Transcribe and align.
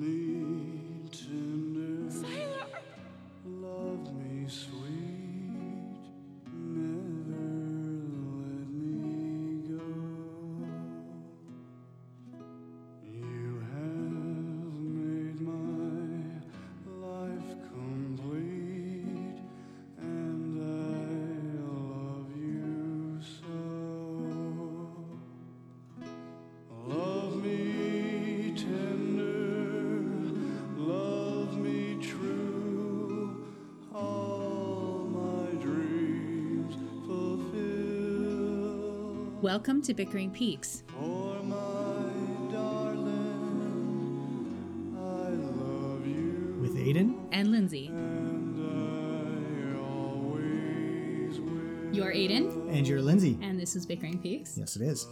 me 0.00 0.27
Welcome 39.40 39.82
to 39.82 39.94
Bickering 39.94 40.30
Peaks. 40.30 40.82
For 40.98 41.42
my 41.42 41.56
darling, 42.50 43.06
I 44.96 45.28
love 45.30 46.04
you, 46.06 46.56
with 46.60 46.74
Aiden. 46.76 47.28
And 47.32 47.50
Lindsay. 47.52 47.86
and 47.86 48.58
I 49.76 49.78
always 49.80 51.38
will. 51.38 51.94
You're 51.94 52.12
Aiden, 52.12 52.68
And 52.76 52.88
you're 52.88 53.00
Lindsay. 53.02 53.38
and 53.40 53.60
this 53.60 53.76
is 53.76 53.86
Bickering 53.86 54.18
Peaks. 54.18 54.56
Yes, 54.58 54.74
it 54.76 54.82
is. 54.82 55.06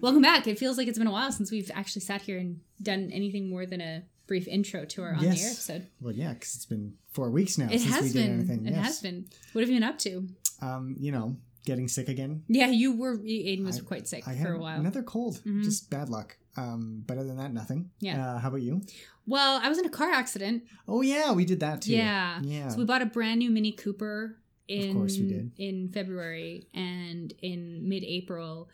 Welcome 0.00 0.22
back. 0.22 0.46
It 0.46 0.58
feels 0.58 0.76
like 0.78 0.86
it's 0.86 0.98
been 0.98 1.08
a 1.08 1.12
while 1.12 1.32
since 1.32 1.50
we've 1.50 1.70
actually 1.74 2.02
sat 2.02 2.22
here 2.22 2.38
and 2.38 2.60
done 2.82 3.10
anything 3.12 3.48
more 3.50 3.66
than 3.66 3.80
a 3.80 4.02
brief 4.26 4.46
intro 4.46 4.84
to 4.84 5.02
our 5.02 5.14
on 5.14 5.20
the 5.20 5.28
air 5.28 5.32
episode. 5.50 5.86
Well, 6.00 6.12
yeah, 6.14 6.32
because 6.34 6.54
it's 6.54 6.66
been 6.66 6.94
four 7.12 7.30
weeks 7.30 7.58
now 7.58 7.66
It 7.70 7.80
since 7.80 7.94
has 7.94 8.02
we 8.04 8.08
did 8.12 8.22
been. 8.26 8.32
anything. 8.38 8.66
It 8.66 8.72
yes. 8.74 8.84
has 8.86 9.00
been. 9.00 9.26
What 9.52 9.62
have 9.62 9.68
you 9.70 9.76
been 9.76 9.82
up 9.88 9.98
to? 10.00 10.28
Um, 10.62 10.94
you 10.98 11.10
know, 11.12 11.36
getting 11.64 11.88
sick 11.88 12.08
again. 12.08 12.42
Yeah, 12.48 12.68
you 12.68 12.92
were. 12.96 13.18
Aiden 13.18 13.64
was 13.64 13.78
I- 13.80 13.82
quite 13.82 14.06
sick 14.08 14.26
I 14.28 14.36
for 14.36 14.52
a 14.52 14.58
while. 14.58 14.78
another 14.80 15.02
cold. 15.02 15.40
Mhm. 15.44 15.62
Just 15.64 15.90
bad 15.90 16.08
luck. 16.08 16.36
Um, 16.56 17.02
but 17.06 17.18
other 17.18 17.26
than 17.26 17.38
that, 17.38 17.52
nothing. 17.52 17.90
Yeah. 18.00 18.34
Uh, 18.34 18.38
how 18.38 18.48
about 18.48 18.62
you? 18.62 18.82
Well, 19.26 19.58
I 19.62 19.68
was 19.68 19.78
in 19.78 19.86
a 19.86 19.90
car 19.90 20.10
accident. 20.12 20.64
Oh 20.86 21.00
yeah, 21.02 21.32
we 21.32 21.44
did 21.44 21.60
that 21.60 21.82
too. 21.82 21.92
Yeah. 21.94 22.40
Yeah. 22.42 22.68
So 22.68 22.78
we 22.78 22.84
bought 22.84 23.02
a 23.02 23.06
brand 23.06 23.38
new 23.40 23.50
Mini 23.50 23.72
Cooper 23.72 24.36
in 24.68 24.94
course 24.94 25.18
we 25.18 25.26
did. 25.28 25.52
in 25.58 25.88
February 25.90 26.68
and 26.72 27.32
in 27.42 27.86
mid-April 27.88 28.68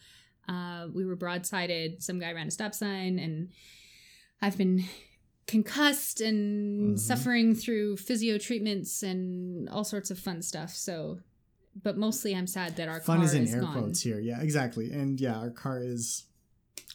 uh, 0.48 0.86
we 0.92 1.04
were 1.04 1.16
broadsided 1.16 2.02
some 2.02 2.18
guy 2.20 2.32
ran 2.32 2.46
a 2.48 2.50
stop 2.50 2.74
sign 2.74 3.18
and 3.18 3.48
I've 4.42 4.56
been 4.56 4.84
concussed 5.46 6.20
and 6.20 6.94
Mhm. 6.94 6.98
suffering 6.98 7.54
through 7.54 7.96
physio 7.96 8.38
treatments 8.38 9.02
and 9.02 9.68
all 9.68 9.82
sorts 9.84 10.10
of 10.10 10.18
fun 10.18 10.42
stuff 10.42 10.70
so 10.74 11.18
but 11.82 11.96
mostly 11.96 12.34
I'm 12.34 12.46
sad 12.46 12.76
that 12.76 12.88
our 12.88 13.00
Fun 13.00 13.18
car 13.18 13.24
is 13.26 13.34
in 13.34 13.44
is 13.44 13.54
air 13.54 13.60
gone. 13.62 13.72
quotes 13.72 14.00
here. 14.02 14.18
Yeah, 14.20 14.40
exactly. 14.40 14.90
And 14.92 15.20
yeah, 15.20 15.36
our 15.38 15.50
car 15.50 15.80
is 15.82 16.24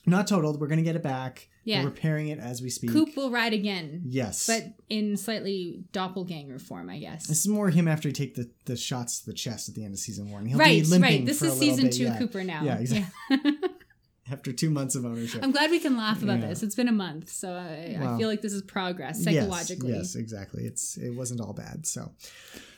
not 0.06 0.28
totaled. 0.28 0.60
We're 0.60 0.68
gonna 0.68 0.82
get 0.84 0.96
it 0.96 1.04
back. 1.04 1.50
Yeah. 1.64 1.80
We're 1.82 1.90
repairing 1.90 2.28
it 2.28 2.38
as 2.38 2.62
we 2.62 2.70
speak. 2.70 2.92
Coop 2.92 3.16
will 3.18 3.32
ride 3.32 3.52
again 3.54 4.04
Yes. 4.06 4.46
but 4.46 4.66
in 4.88 5.18
slightly 5.18 5.84
doppelganger 5.94 6.60
form 6.60 6.92
I 6.92 7.00
guess 7.00 7.26
this 7.26 7.40
is 7.40 7.48
more 7.48 7.72
him 7.72 7.88
after 7.88 8.10
he 8.10 8.14
take 8.14 8.36
the, 8.36 8.52
the 8.66 8.78
shots 8.78 9.22
to 9.22 9.26
the 9.26 9.34
chest 9.34 9.68
at 9.68 9.74
the 9.74 9.84
end 9.84 9.94
of 9.96 10.00
season 10.00 10.30
one. 10.30 10.46
He'll 10.46 10.60
right 10.60 10.84
be 10.84 10.88
limping 10.88 11.02
right 11.20 11.26
this 11.26 11.42
is 11.42 11.58
season 11.58 11.86
bit, 11.86 11.94
two 11.94 12.04
yeah. 12.04 12.20
Cooper 12.20 12.44
now 12.44 12.62
Yeah, 12.64 12.78
exactly. 12.78 13.52
After 14.32 14.52
two 14.52 14.70
months 14.72 14.96
of 14.96 15.06
ownership. 15.06 15.44
I'm 15.44 15.52
glad 15.52 15.70
we 15.72 15.80
can 15.80 15.98
laugh 15.98 16.22
about 16.24 16.40
Yeah. 16.40 16.48
this. 16.50 16.64
It's 16.64 16.74
been 16.76 16.88
a 16.88 16.92
month, 16.92 17.30
so 17.30 17.52
I, 17.54 17.96
I 18.00 18.18
feel 18.18 18.28
like 18.28 18.42
this 18.42 18.54
is 18.54 18.64
progress 18.64 19.18
Yes, 19.24 19.36
psychologically. 19.36 19.94
Yes, 19.94 20.16
exactly. 20.16 20.64
It's 20.66 20.98
it 20.98 21.16
wasn't 21.16 21.42
all 21.42 21.54
bad. 21.54 21.86
So 21.88 22.12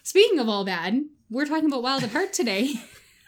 Speaking 0.03 0.39
of 0.39 0.47
all 0.49 0.63
bad, 0.65 1.03
we're 1.29 1.45
talking 1.45 1.65
about 1.67 1.83
Wild 1.83 2.03
at 2.03 2.11
Heart 2.11 2.33
today. 2.33 2.73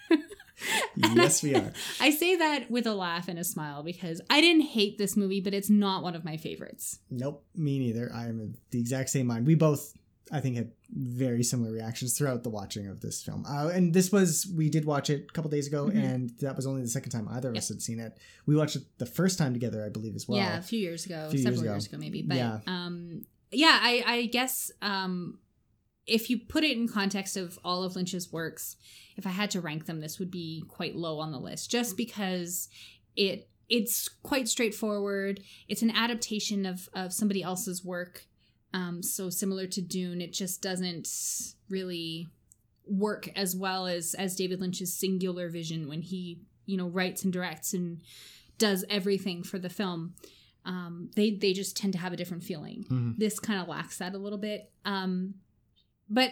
yes, 0.95 1.41
we 1.41 1.55
are. 1.55 1.71
I 2.01 2.09
say 2.11 2.35
that 2.35 2.69
with 2.69 2.85
a 2.85 2.93
laugh 2.93 3.27
and 3.27 3.39
a 3.39 3.43
smile 3.43 3.83
because 3.83 4.21
I 4.29 4.41
didn't 4.41 4.63
hate 4.63 4.97
this 4.97 5.15
movie, 5.15 5.39
but 5.41 5.53
it's 5.53 5.69
not 5.69 6.03
one 6.03 6.15
of 6.15 6.25
my 6.25 6.37
favorites. 6.37 6.99
Nope, 7.09 7.45
me 7.55 7.79
neither. 7.79 8.11
I'm 8.13 8.55
the 8.71 8.79
exact 8.79 9.09
same 9.09 9.27
mind. 9.27 9.47
We 9.47 9.55
both, 9.55 9.93
I 10.31 10.41
think, 10.41 10.57
had 10.57 10.71
very 10.91 11.43
similar 11.43 11.71
reactions 11.71 12.17
throughout 12.17 12.43
the 12.43 12.49
watching 12.49 12.87
of 12.87 12.99
this 12.99 13.21
film. 13.23 13.45
Uh, 13.47 13.69
and 13.69 13.93
this 13.93 14.11
was 14.11 14.51
we 14.55 14.69
did 14.69 14.83
watch 14.85 15.09
it 15.09 15.27
a 15.29 15.33
couple 15.33 15.49
days 15.49 15.67
ago, 15.67 15.85
Mhm. 15.87 15.95
and 16.03 16.29
that 16.41 16.55
was 16.55 16.65
only 16.67 16.81
the 16.81 16.89
second 16.89 17.11
time 17.11 17.27
either 17.29 17.49
of 17.49 17.55
Yep. 17.55 17.61
us 17.61 17.69
had 17.69 17.81
seen 17.81 17.99
it. 17.99 18.17
We 18.45 18.55
watched 18.55 18.75
it 18.75 18.83
the 18.97 19.05
first 19.05 19.37
time 19.37 19.53
together, 19.53 19.83
I 19.85 19.89
believe, 19.89 20.15
as 20.15 20.27
well. 20.27 20.39
yeah, 20.39 20.57
a 20.57 20.61
few 20.61 20.79
years 20.79 21.05
ago, 21.05 21.29
few 21.29 21.37
years 21.39 21.43
several 21.43 21.61
ago. 21.63 21.71
years 21.73 21.85
ago, 21.85 21.97
maybe. 21.97 22.21
But 22.21 22.37
Yeah. 22.37 22.59
um, 22.67 23.25
yeah, 23.51 23.79
I, 23.81 24.03
I 24.05 24.25
guess 24.25 24.71
um, 24.81 25.39
if 26.09 26.29
you 26.29 26.39
put 26.39 26.63
it 26.63 26.75
in 26.77 26.87
context 26.87 27.37
of 27.37 27.59
all 27.63 27.83
of 27.83 27.95
Lynch's 27.95 28.31
works, 28.31 28.75
if 29.15 29.27
I 29.27 29.31
had 29.31 29.51
to 29.51 29.61
rank 29.61 29.85
them, 29.85 29.99
this 29.99 30.19
would 30.19 30.31
be 30.31 30.63
quite 30.67 30.95
low 30.95 31.19
on 31.19 31.31
the 31.31 31.39
list, 31.39 31.69
just 31.69 31.95
because 31.97 32.69
it 33.15 33.49
it's 33.69 34.07
quite 34.23 34.47
straightforward. 34.49 35.41
It's 35.67 35.81
an 35.81 35.91
adaptation 35.91 36.65
of 36.65 36.89
of 36.93 37.13
somebody 37.13 37.43
else's 37.43 37.83
work, 37.85 38.25
um, 38.73 39.03
so 39.03 39.29
similar 39.29 39.67
to 39.67 39.81
Dune. 39.81 40.21
It 40.21 40.33
just 40.33 40.61
doesn't 40.61 41.07
really 41.69 42.27
work 42.85 43.29
as 43.35 43.55
well 43.55 43.85
as 43.85 44.15
as 44.15 44.35
David 44.35 44.59
Lynch's 44.59 44.93
singular 44.93 45.49
vision 45.49 45.87
when 45.87 46.01
he 46.01 46.41
you 46.65 46.77
know 46.77 46.87
writes 46.87 47.23
and 47.23 47.31
directs 47.31 47.73
and 47.73 48.01
does 48.57 48.83
everything 48.89 49.43
for 49.43 49.59
the 49.59 49.69
film. 49.69 50.15
Um, 50.65 51.09
they 51.15 51.31
they 51.31 51.53
just 51.53 51.77
tend 51.77 51.93
to 51.93 51.99
have 51.99 52.13
a 52.13 52.17
different 52.17 52.43
feeling. 52.43 52.85
Mhm. 52.89 53.17
This 53.17 53.39
kind 53.39 53.61
of 53.61 53.67
lacks 53.67 53.97
that 53.99 54.15
a 54.15 54.17
little 54.17 54.37
bit. 54.39 54.71
Um, 54.85 55.35
but 56.09 56.31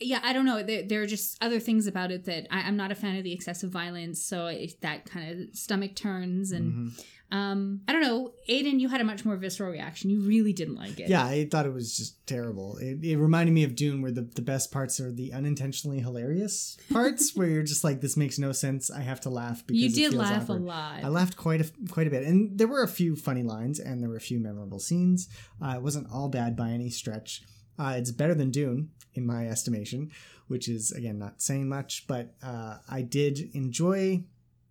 yeah, 0.00 0.20
I 0.22 0.32
don't 0.32 0.44
know. 0.46 0.62
There, 0.62 0.84
there 0.84 1.02
are 1.02 1.06
just 1.06 1.36
other 1.42 1.58
things 1.58 1.88
about 1.88 2.12
it 2.12 2.24
that 2.26 2.46
I, 2.52 2.60
I'm 2.60 2.76
not 2.76 2.92
a 2.92 2.94
fan 2.94 3.16
of 3.16 3.24
the 3.24 3.32
excessive 3.32 3.70
violence, 3.70 4.22
so 4.22 4.46
it, 4.46 4.80
that 4.82 5.06
kind 5.06 5.30
of 5.50 5.56
stomach 5.56 5.96
turns 5.96 6.52
and 6.52 6.72
Mhm. 6.72 7.04
um, 7.32 7.80
I 7.88 7.92
don't 7.92 8.02
know. 8.02 8.32
Aiden, 8.48 8.78
you 8.78 8.88
had 8.88 9.00
a 9.00 9.04
much 9.04 9.24
more 9.24 9.36
visceral 9.36 9.72
reaction. 9.72 10.08
You 10.08 10.20
really 10.20 10.52
didn't 10.52 10.76
like 10.76 11.00
it. 11.00 11.08
Yeah, 11.08 11.24
I 11.24 11.48
thought 11.50 11.66
it 11.66 11.72
was 11.74 11.96
just 11.96 12.24
terrible. 12.28 12.76
It, 12.78 13.04
it 13.04 13.16
reminded 13.16 13.52
me 13.52 13.64
of 13.64 13.74
Dune, 13.74 14.00
where 14.00 14.12
the, 14.12 14.22
the 14.22 14.40
best 14.40 14.70
parts 14.70 15.00
are 15.00 15.10
the 15.10 15.32
unintentionally 15.32 15.98
hilarious 15.98 16.76
parts, 16.92 17.32
where 17.34 17.48
you're 17.48 17.64
just 17.64 17.82
like, 17.82 18.00
this 18.00 18.16
makes 18.16 18.38
no 18.38 18.52
sense. 18.52 18.92
I 18.92 19.00
have 19.00 19.20
to 19.22 19.30
laugh 19.30 19.66
because 19.66 19.82
you 19.82 19.90
did 19.90 20.16
laugh 20.16 20.44
awkward. 20.44 20.62
a 20.62 20.64
lot. 20.64 21.02
I 21.04 21.08
laughed 21.08 21.36
quite 21.36 21.60
a 21.60 21.70
quite 21.90 22.06
a 22.06 22.10
bit, 22.10 22.22
and 22.22 22.56
there 22.56 22.68
were 22.68 22.84
a 22.84 22.88
few 22.88 23.16
funny 23.16 23.42
lines, 23.42 23.80
and 23.80 24.00
there 24.00 24.08
were 24.08 24.16
a 24.16 24.20
few 24.20 24.38
memorable 24.38 24.78
scenes. 24.78 25.28
Uh, 25.60 25.74
it 25.76 25.82
wasn't 25.82 26.06
all 26.12 26.28
bad 26.28 26.54
by 26.56 26.70
any 26.70 26.88
stretch. 26.88 27.42
Uh, 27.80 27.94
it's 27.96 28.10
better 28.10 28.34
than 28.34 28.50
Dune, 28.50 28.90
in 29.18 29.26
my 29.26 29.48
estimation, 29.48 30.10
which 30.46 30.68
is 30.68 30.90
again 30.92 31.18
not 31.18 31.42
saying 31.42 31.68
much, 31.68 32.06
but 32.06 32.34
uh, 32.42 32.78
I 32.88 33.02
did 33.02 33.50
enjoy 33.54 34.24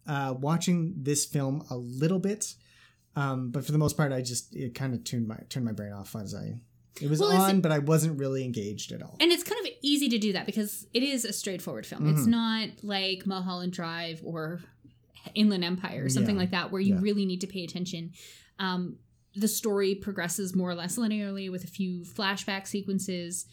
uh, 0.07 0.33
watching 0.39 0.95
this 0.97 1.25
film 1.25 1.63
a 1.69 1.77
little 1.77 2.19
bit. 2.19 2.55
Um, 3.15 3.49
but 3.51 3.65
for 3.65 3.71
the 3.71 3.77
most 3.77 3.97
part, 3.97 4.11
I 4.11 4.21
just 4.21 4.55
it 4.55 4.73
kind 4.73 4.93
of 4.93 5.03
tuned 5.03 5.27
my 5.27 5.37
turned 5.49 5.65
my 5.65 5.71
brain 5.73 5.93
off 5.93 6.15
as 6.15 6.33
I. 6.33 6.59
It 6.99 7.09
was 7.11 7.19
Well, 7.19 7.31
on, 7.31 7.61
but 7.61 7.71
I 7.71 7.77
wasn't 7.77 8.17
really 8.19 8.43
engaged 8.43 8.91
at 8.91 9.03
all. 9.03 9.17
And 9.19 9.31
it's 9.31 9.43
kind 9.43 9.63
of 9.63 9.71
easy 9.83 10.09
to 10.09 10.17
do 10.17 10.33
that 10.33 10.47
because 10.47 10.87
it 10.95 11.03
is 11.03 11.25
a 11.25 11.33
straightforward 11.33 11.85
film. 11.85 12.09
It's 12.09 12.21
Mhm. 12.25 12.27
not 12.27 12.69
like 12.81 13.27
Mulholland 13.27 13.71
Drive 13.73 14.19
or 14.23 14.61
Inland 15.35 15.63
Empire 15.63 16.05
or 16.05 16.09
something 16.09 16.33
Yeah. 16.35 16.41
like 16.41 16.51
that 16.51 16.71
where 16.71 16.81
you 16.81 16.95
Yeah. 16.95 17.01
really 17.01 17.25
need 17.27 17.41
to 17.41 17.47
pay 17.47 17.63
attention. 17.63 18.13
Um, 18.57 18.97
the 19.35 19.47
story 19.47 19.93
progresses 19.93 20.55
more 20.55 20.71
or 20.71 20.75
less 20.75 20.97
linearly 20.97 21.51
with 21.51 21.63
a 21.63 21.67
few 21.67 21.99
flashback 22.01 22.65
sequences. 22.65 23.45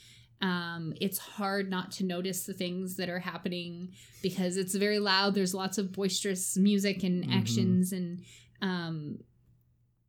Um, 0.45 0.93
it's 1.01 1.19
hard 1.19 1.71
not 1.71 1.91
to 1.93 2.05
notice 2.05 2.45
the 2.45 2.53
things 2.53 2.97
that 2.97 3.09
are 3.09 3.19
happening 3.21 3.93
because 4.23 4.57
it's 4.59 4.75
very 4.75 4.99
loud. 4.99 5.35
There's 5.35 5.55
lots 5.55 5.79
of 5.79 5.91
boisterous 5.93 6.57
music 6.57 7.03
and 7.03 7.25
Mhm. 7.25 7.33
actions, 7.35 7.93
and 7.93 8.21
um, 8.61 9.19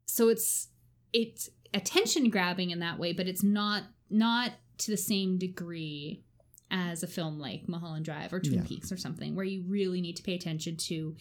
so 0.05 0.27
it's 0.29 0.67
it's 1.13 1.49
attention 1.73 2.29
grabbing 2.29 2.71
in 2.71 2.79
that 2.79 2.99
way, 2.99 3.13
but 3.13 3.27
it's 3.27 3.43
not 3.43 3.83
not 4.09 4.51
to 4.79 4.91
the 4.91 4.97
same 4.97 5.37
degree 5.37 6.21
as 6.69 7.01
a 7.03 7.07
film 7.07 7.39
like 7.39 7.69
Mulholland 7.69 8.03
Drive 8.03 8.33
or 8.33 8.39
Twin 8.41 8.55
Yeah. 8.55 8.63
Peaks 8.67 8.91
or 8.91 8.97
something, 8.97 9.35
where 9.35 9.45
you 9.45 9.63
really 9.67 10.01
need 10.01 10.17
to 10.17 10.23
pay 10.23 10.35
attention 10.35 10.75
to. 10.77 11.15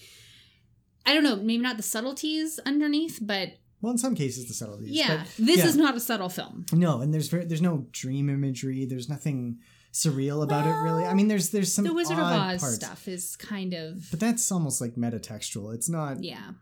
I 1.07 1.13
don't 1.15 1.23
know, 1.23 1.37
maybe 1.37 1.63
not 1.63 1.77
the 1.77 1.83
subtleties 1.85 2.59
underneath, 2.67 3.19
but 3.23 3.59
Well, 3.85 3.93
in 3.93 3.99
some 3.99 4.15
cases, 4.15 4.49
the 4.49 4.55
subtleties. 4.55 4.93
yeah, 4.93 5.19
but 5.19 5.47
this 5.47 5.59
yeah. 5.59 5.67
is 5.67 5.77
not 5.77 5.95
a 5.95 6.01
subtle 6.01 6.31
film. 6.31 6.65
No, 6.73 7.03
and 7.03 7.13
there's 7.13 7.29
very, 7.29 7.45
there's 7.45 7.61
no 7.61 7.87
dream 7.93 8.31
imagery. 8.31 8.87
There's 8.87 9.11
nothing 9.11 9.59
surreal 9.93 10.43
about 10.43 10.67
it, 10.67 10.71
really. 10.71 11.05
I 11.05 11.13
mean, 11.13 11.29
there's 11.29 11.51
there's 11.51 11.71
some 11.71 11.85
the 11.85 11.93
Wizard 11.93 12.19
of 12.19 12.25
Oz 12.25 12.61
parts, 12.63 12.77
stuff 12.77 13.07
is 13.07 13.37
kind 13.37 13.75
of 13.75 14.09
but 14.11 14.21
that's 14.21 14.51
almost 14.51 14.81
like 14.81 14.95
metatextual. 14.95 15.75
It's 15.75 15.91
not. 15.91 16.25
yeah. 16.25 16.53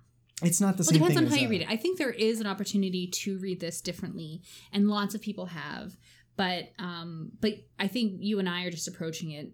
It's 0.42 0.60
not 0.60 0.76
the 0.76 0.82
Well, 0.82 0.88
it 0.88 0.94
same 0.94 0.98
depends 0.98 1.14
thing 1.14 1.26
on 1.26 1.30
how 1.30 1.40
you 1.40 1.48
read 1.48 1.62
it. 1.62 1.68
I 1.70 1.76
think 1.76 1.98
there 1.98 2.10
is 2.10 2.40
an 2.40 2.48
opportunity 2.48 3.06
to 3.06 3.38
read 3.38 3.60
this 3.60 3.80
differently, 3.80 4.42
and 4.72 4.88
lots 4.88 5.14
of 5.14 5.22
people 5.22 5.46
have. 5.46 5.96
But 6.36 6.72
um, 6.80 7.30
but 7.40 7.52
I 7.78 7.86
think 7.86 8.14
you 8.18 8.40
and 8.40 8.48
I 8.48 8.64
are 8.64 8.70
just 8.72 8.88
approaching 8.88 9.30
it, 9.30 9.52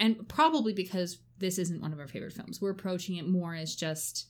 and 0.00 0.28
probably 0.28 0.72
because 0.72 1.18
this 1.38 1.58
isn't 1.58 1.80
one 1.80 1.92
of 1.92 2.00
our 2.00 2.08
favorite 2.08 2.32
films, 2.32 2.60
we're 2.60 2.70
approaching 2.70 3.16
it 3.16 3.28
more 3.28 3.54
as 3.54 3.76
just 3.76 4.26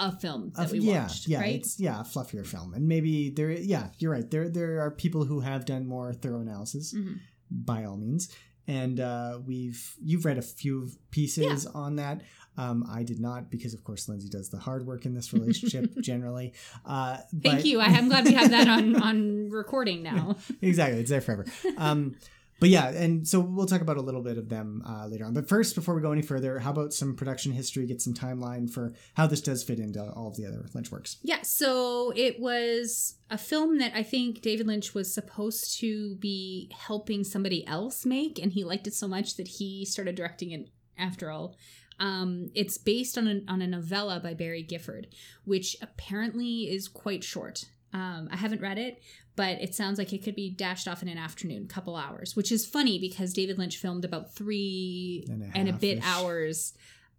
a 0.00 0.12
film 0.12 0.52
that 0.56 0.70
we 0.70 0.80
yeah, 0.80 1.02
watched, 1.02 1.28
yeah, 1.28 1.40
right? 1.40 1.54
it's 1.56 1.78
yeah, 1.78 2.00
a 2.00 2.04
fluffier 2.04 2.46
film, 2.46 2.74
and 2.74 2.88
maybe 2.88 3.30
there. 3.30 3.50
Yeah, 3.50 3.88
you're 3.98 4.12
right. 4.12 4.28
There, 4.30 4.48
there 4.48 4.80
are 4.80 4.90
people 4.90 5.24
who 5.24 5.40
have 5.40 5.64
done 5.64 5.86
more 5.86 6.12
thorough 6.12 6.40
analysis, 6.40 6.92
Mhm. 6.94 7.18
by 7.50 7.84
all 7.84 7.96
means. 7.96 8.34
And 8.68 9.00
uh, 9.00 9.40
we've 9.44 9.94
you've 10.02 10.24
read 10.24 10.38
a 10.38 10.42
few 10.42 10.90
pieces 11.10 11.66
on 11.66 11.96
that. 11.96 12.22
Um, 12.56 12.84
I 12.88 13.02
did 13.02 13.18
not 13.20 13.50
because, 13.50 13.74
of 13.74 13.82
course, 13.82 14.08
Lindsay 14.08 14.28
does 14.28 14.48
the 14.50 14.58
hard 14.58 14.86
work 14.86 15.06
in 15.06 15.14
this 15.14 15.32
relationship 15.32 15.92
generally. 16.02 16.52
Uh, 16.84 17.16
Thank 17.42 17.42
but- 17.42 17.64
you. 17.64 17.80
I 17.80 17.86
am 17.86 18.08
glad 18.08 18.24
we 18.26 18.34
have 18.34 18.50
that 18.50 18.68
on 18.76 18.94
on 19.02 19.50
recording 19.50 20.02
now. 20.02 20.36
exactly. 20.62 21.00
It's 21.00 21.10
there 21.10 21.20
forever. 21.20 21.46
Um, 21.78 22.16
but 22.60 22.68
yeah, 22.68 22.90
and 22.90 23.26
so 23.26 23.40
we'll 23.40 23.66
talk 23.66 23.80
about 23.80 23.96
a 23.96 24.02
little 24.02 24.22
bit 24.22 24.38
of 24.38 24.48
them 24.48 24.82
uh, 24.86 25.06
later 25.06 25.24
on. 25.24 25.32
But 25.32 25.48
first, 25.48 25.74
before 25.74 25.94
we 25.94 26.02
go 26.02 26.12
any 26.12 26.22
further, 26.22 26.58
how 26.58 26.70
about 26.70 26.92
some 26.92 27.16
production 27.16 27.52
history? 27.52 27.86
Get 27.86 28.02
some 28.02 28.14
timeline 28.14 28.70
for 28.70 28.92
how 29.14 29.26
this 29.26 29.40
does 29.40 29.64
fit 29.64 29.80
into 29.80 30.02
all 30.12 30.28
of 30.28 30.36
the 30.36 30.46
other 30.46 30.66
Lynch 30.74 30.92
works. 30.92 31.16
Yeah, 31.22 31.42
so 31.42 32.12
it 32.14 32.38
was 32.38 33.16
a 33.30 33.38
film 33.38 33.78
that 33.78 33.92
I 33.94 34.02
think 34.02 34.42
David 34.42 34.66
Lynch 34.66 34.94
was 34.94 35.12
supposed 35.12 35.78
to 35.80 36.16
be 36.16 36.70
helping 36.76 37.24
somebody 37.24 37.66
else 37.66 38.04
make, 38.04 38.38
and 38.38 38.52
he 38.52 38.62
liked 38.62 38.86
it 38.86 38.94
so 38.94 39.08
much 39.08 39.36
that 39.36 39.48
he 39.48 39.84
started 39.84 40.14
directing 40.14 40.50
it 40.50 40.68
after 40.98 41.30
all. 41.30 41.56
Um, 41.98 42.50
it's 42.54 42.78
based 42.78 43.18
on 43.18 43.28
a, 43.28 43.40
on 43.50 43.60
a 43.60 43.66
novella 43.66 44.20
by 44.20 44.34
Barry 44.34 44.62
Gifford, 44.62 45.08
which 45.44 45.76
apparently 45.82 46.62
is 46.62 46.88
quite 46.88 47.22
short. 47.22 47.66
Um, 47.92 48.28
I 48.32 48.36
haven't 48.36 48.60
read 48.60 48.78
it, 48.78 49.02
but 49.36 49.60
it 49.60 49.74
sounds 49.74 49.98
like 49.98 50.12
it 50.12 50.22
could 50.22 50.36
be 50.36 50.50
dashed 50.50 50.86
off 50.86 51.02
in 51.02 51.08
an 51.08 51.18
afternoon, 51.18 51.66
couple 51.66 51.96
hours, 51.96 52.36
which 52.36 52.52
is 52.52 52.64
funny 52.66 52.98
because 52.98 53.32
David 53.32 53.58
Lynch 53.58 53.76
filmed 53.78 54.04
about 54.04 54.34
three 54.34 55.26
And 55.28 55.42
a 55.42 55.50
and 55.58 55.68
a 55.68 55.72
bit 55.72 55.98
hours 56.04 56.74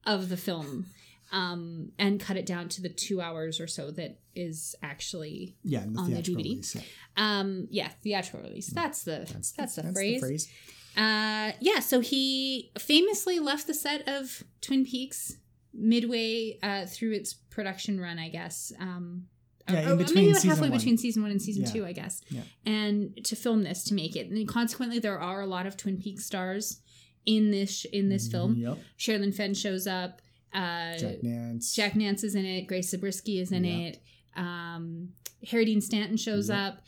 of 0.06 0.30
the 0.30 0.38
film 0.38 0.86
um, 1.34 1.92
and 2.00 2.20
cut 2.20 2.38
it 2.38 2.46
down 2.46 2.70
to 2.70 2.82
the 2.82 2.90
two 2.90 3.22
hours 3.22 3.60
or 3.60 3.68
so 3.68 3.92
that 3.92 4.18
is 4.36 4.76
actually 4.82 5.56
Yeah, 5.64 5.84
the 5.88 6.00
On 6.00 6.10
the 6.12 6.22
DVD. 6.22 6.36
release. 6.38 6.76
Yeah. 6.76 6.82
um 7.18 7.68
yeah 7.70 7.90
theatrical 8.02 8.48
release 8.48 8.68
that's 8.68 9.04
the 9.04 9.30
that's, 9.32 9.52
the, 9.52 9.62
that's 9.82 10.00
phrase. 10.00 10.48
uh 10.96 11.52
yeah 11.60 11.80
so 11.80 12.00
he 12.00 12.72
famously 12.80 13.40
left 13.40 13.68
the 13.68 13.74
set 13.74 14.08
of 14.08 14.44
twin 14.62 14.86
peaks 14.86 15.36
midway 15.74 16.58
uh 16.64 16.86
through 16.86 17.12
its 17.14 17.34
production 17.34 18.00
run 18.00 18.18
i 18.20 18.30
guess 18.30 18.72
um 18.80 19.28
Yeah, 19.74 19.90
or- 19.90 19.92
in 19.94 19.98
between 19.98 20.16
maybe 20.16 20.32
about 20.32 20.44
halfway 20.44 20.70
one. 20.70 20.78
between 20.78 20.98
season 20.98 21.22
one 21.22 21.32
and 21.32 21.42
season 21.42 21.64
Yeah. 21.64 21.72
two 21.72 21.86
i 21.86 21.92
guess 21.94 22.22
Yeah. 22.30 22.42
and 22.66 23.24
to 23.26 23.36
film 23.36 23.64
this 23.64 23.84
to 23.86 23.94
make 23.94 24.16
it 24.16 24.30
and 24.30 24.48
consequently 24.48 25.00
there 25.00 25.20
are 25.20 25.42
a 25.42 25.48
lot 25.48 25.66
of 25.66 25.78
twin 25.78 25.98
peaks 25.98 26.26
stars 26.26 26.82
in 27.26 27.52
this 27.52 27.86
in 27.86 28.10
this 28.10 28.28
film 28.28 28.56
Yep. 28.56 28.80
Sherilyn 28.98 29.34
Fenn 29.34 29.54
shows 29.54 29.86
up. 29.88 30.22
Uh, 30.54 30.98
Jack 30.98 31.24
Nance. 31.24 31.74
Jack 31.76 31.96
Nance 31.96 32.24
is 32.26 32.36
in 32.36 32.46
it. 32.46 32.68
Grace 32.68 32.90
Zabriskie 32.90 33.40
is 33.40 33.52
in 33.54 33.64
Yeah. 33.64 33.78
it. 33.78 34.04
Um, 34.36 35.10
Harry 35.50 35.64
Dean 35.66 35.80
Stanton 35.82 36.18
shows 36.18 36.50
Yep. 36.50 36.58
up. 36.58 36.82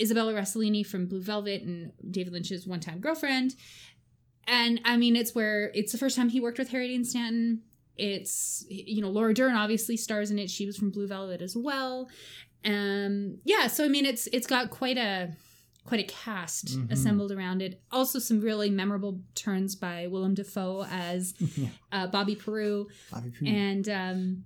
Isabella 0.00 0.34
Rossellini 0.34 0.84
from 0.84 1.06
Blue 1.06 1.22
Velvet 1.22 1.62
and 1.62 1.92
David 2.10 2.32
Lynch's 2.32 2.66
one-time 2.66 2.98
girlfriend. 2.98 3.54
And 4.48 4.80
I 4.84 4.96
mean, 4.96 5.14
it's 5.16 5.34
where 5.34 5.70
it's 5.74 5.92
the 5.92 5.98
first 5.98 6.16
time 6.16 6.28
he 6.30 6.40
worked 6.40 6.58
with 6.58 6.70
Harry 6.70 6.88
Dean 6.88 7.04
Stanton. 7.04 7.62
It's 7.96 8.64
you 8.68 9.02
know 9.02 9.10
Laura 9.10 9.34
Dern 9.34 9.54
obviously 9.54 9.96
stars 9.96 10.30
in 10.30 10.38
it. 10.38 10.50
She 10.50 10.66
was 10.66 10.76
from 10.76 10.90
Blue 10.90 11.06
Velvet 11.06 11.42
as 11.42 11.56
well. 11.56 12.08
Um, 12.64 13.38
yeah, 13.44 13.66
so 13.66 13.84
I 13.84 13.88
mean, 13.88 14.06
it's 14.06 14.26
it's 14.28 14.46
got 14.46 14.70
quite 14.70 14.96
a 14.98 15.30
quite 15.84 16.00
a 16.00 16.04
cast 16.04 16.66
Mhm. 16.78 16.92
assembled 16.92 17.32
around 17.32 17.60
it. 17.60 17.82
Also, 17.90 18.18
some 18.20 18.40
really 18.40 18.70
memorable 18.70 19.20
turns 19.34 19.74
by 19.74 20.06
Willem 20.06 20.34
Dafoe 20.34 20.84
as 20.88 21.34
Yeah. 21.56 21.68
uh, 21.90 22.06
Bobby 22.06 22.36
Peru 22.36 22.86
Bobby 23.10 23.30
Poon. 23.30 23.48
and 23.48 23.88
um, 23.88 24.44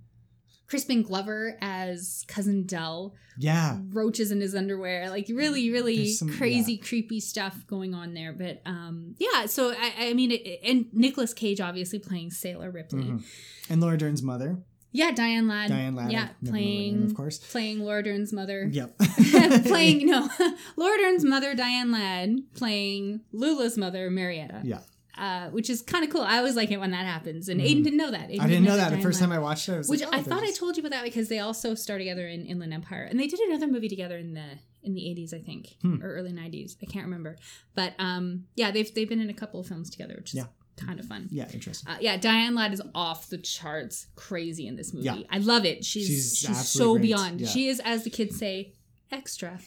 Crispin 0.67 1.01
Glover 1.01 1.57
as 1.61 2.25
cousin 2.27 2.63
Dell. 2.63 3.15
yeah. 3.37 3.77
Roaches 3.89 4.31
in 4.31 4.41
his 4.41 4.53
underwear, 4.53 5.09
like 5.09 5.27
really, 5.29 5.71
really 5.71 6.11
some- 6.11 6.29
crazy, 6.29 6.77
creepy 6.77 7.19
stuff 7.19 7.65
going 7.67 7.93
on 7.93 8.13
there. 8.13 8.33
But 8.33 8.61
um, 8.65 9.15
yeah, 9.17 9.45
so 9.45 9.71
I, 9.71 10.09
I 10.09 10.13
mean, 10.13 10.31
it, 10.31 10.59
and 10.63 10.87
Nicolas 10.93 11.33
Cage 11.33 11.61
obviously 11.61 11.99
playing 11.99 12.31
Sailor 12.31 12.69
Ripley. 12.71 13.03
Mhm. 13.05 13.23
And 13.69 13.79
Laura 13.81 13.97
Dern's 13.97 14.21
mother, 14.21 14.57
Yeah, 14.91 15.11
Diane 15.11 15.47
Ladd. 15.47 15.69
Diane 15.69 15.95
Ladd. 15.95 16.11
Yeah, 16.11 16.19
I 16.19 16.21
never 16.23 16.35
know 16.41 16.47
her 16.47 16.51
playing 16.51 16.99
name, 16.99 17.03
of 17.09 17.15
course. 17.15 17.37
playing 17.37 17.79
Laura 17.81 18.03
Dern's 18.03 18.33
mother. 18.33 18.67
Yep. 18.71 18.97
playing 19.67 20.05
no, 20.11 20.29
Laura 20.75 20.97
Dern's 20.97 21.23
mother 21.23 21.55
Diane 21.55 21.91
Ladd 21.91 22.39
playing 22.55 23.21
Lula's 23.31 23.77
mother 23.77 24.09
Marietta. 24.09 24.61
Yeah. 24.63 24.79
Uh, 25.17 25.49
which 25.49 25.67
is 25.69 25.81
kind 25.81 26.03
of 26.03 26.11
cool. 26.11 26.21
I 26.21 26.37
always 26.37 26.55
like 26.55 26.69
it 26.69 26.79
when 26.79 26.91
that 26.91 27.05
happens, 27.05 27.49
and 27.49 27.59
Mhm. 27.59 27.65
Aiden 27.65 27.83
didn't 27.83 27.97
know 27.97 28.11
that. 28.11 28.29
Aiden 28.29 28.39
I 28.41 28.47
didn't 28.47 28.65
know 28.65 28.77
that 28.77 28.91
the 28.91 29.01
first 29.01 29.19
time 29.19 29.31
I 29.31 29.39
watched 29.39 29.67
it. 29.67 29.73
I 29.73 29.77
was 29.79 29.89
Which 29.89 30.01
like, 30.01 30.13
I 30.13 30.19
oh, 30.19 30.21
thought 30.21 30.43
I 30.43 30.51
told 30.51 30.77
you 30.77 30.81
about 30.81 30.91
that 30.91 31.03
because 31.03 31.27
they 31.27 31.39
also 31.39 31.73
star 31.73 31.97
together 31.97 32.27
in 32.27 32.45
Inland 32.45 32.71
Empire, 32.73 33.03
and 33.09 33.19
they 33.19 33.25
did 33.27 33.39
another 33.39 33.65
movie 33.67 33.89
together 33.89 34.17
in 34.17 34.33
the 34.33 34.45
in 34.83 34.93
the 34.93 35.09
eighties, 35.09 35.33
I 35.33 35.39
think, 35.39 35.75
Hmm. 35.81 36.01
or 36.03 36.13
early 36.13 36.31
nineties. 36.31 36.77
I 36.81 36.85
can't 36.85 37.05
remember, 37.05 37.37
but 37.75 37.93
um, 37.99 38.45
yeah, 38.55 38.69
they've 38.71 38.93
they've 38.93 39.09
been 39.09 39.19
in 39.19 39.29
a 39.29 39.33
couple 39.33 39.59
of 39.59 39.65
films 39.67 39.89
together, 39.89 40.13
which 40.17 40.29
is 40.29 40.35
Yeah. 40.35 40.45
kind 40.77 40.99
of 40.99 41.05
fun. 41.07 41.27
Yeah, 41.31 41.49
interesting. 41.51 41.89
Uh, 41.91 41.97
yeah, 41.99 42.17
Diane 42.17 42.53
Ladd 42.53 42.73
is 42.73 42.81
off 42.93 43.27
the 43.29 43.39
charts, 43.39 44.07
crazy 44.15 44.67
in 44.67 44.75
this 44.75 44.93
movie. 44.93 45.05
Yeah. 45.05 45.17
I 45.31 45.39
love 45.39 45.65
it. 45.65 45.83
She's 45.83 46.05
She's 46.07 46.37
she's, 46.37 46.67
so 46.69 46.93
great. 46.93 47.01
beyond. 47.01 47.41
Yeah. 47.41 47.47
She 47.47 47.67
is, 47.69 47.79
as 47.83 48.03
the 48.03 48.11
kids 48.11 48.37
say, 48.37 48.73
extra, 49.11 49.59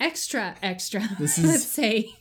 extra, 0.00 0.56
extra. 0.62 1.02
This 1.18 1.38
is 1.38 1.44
Let's 1.44 1.64
say 1.66 2.14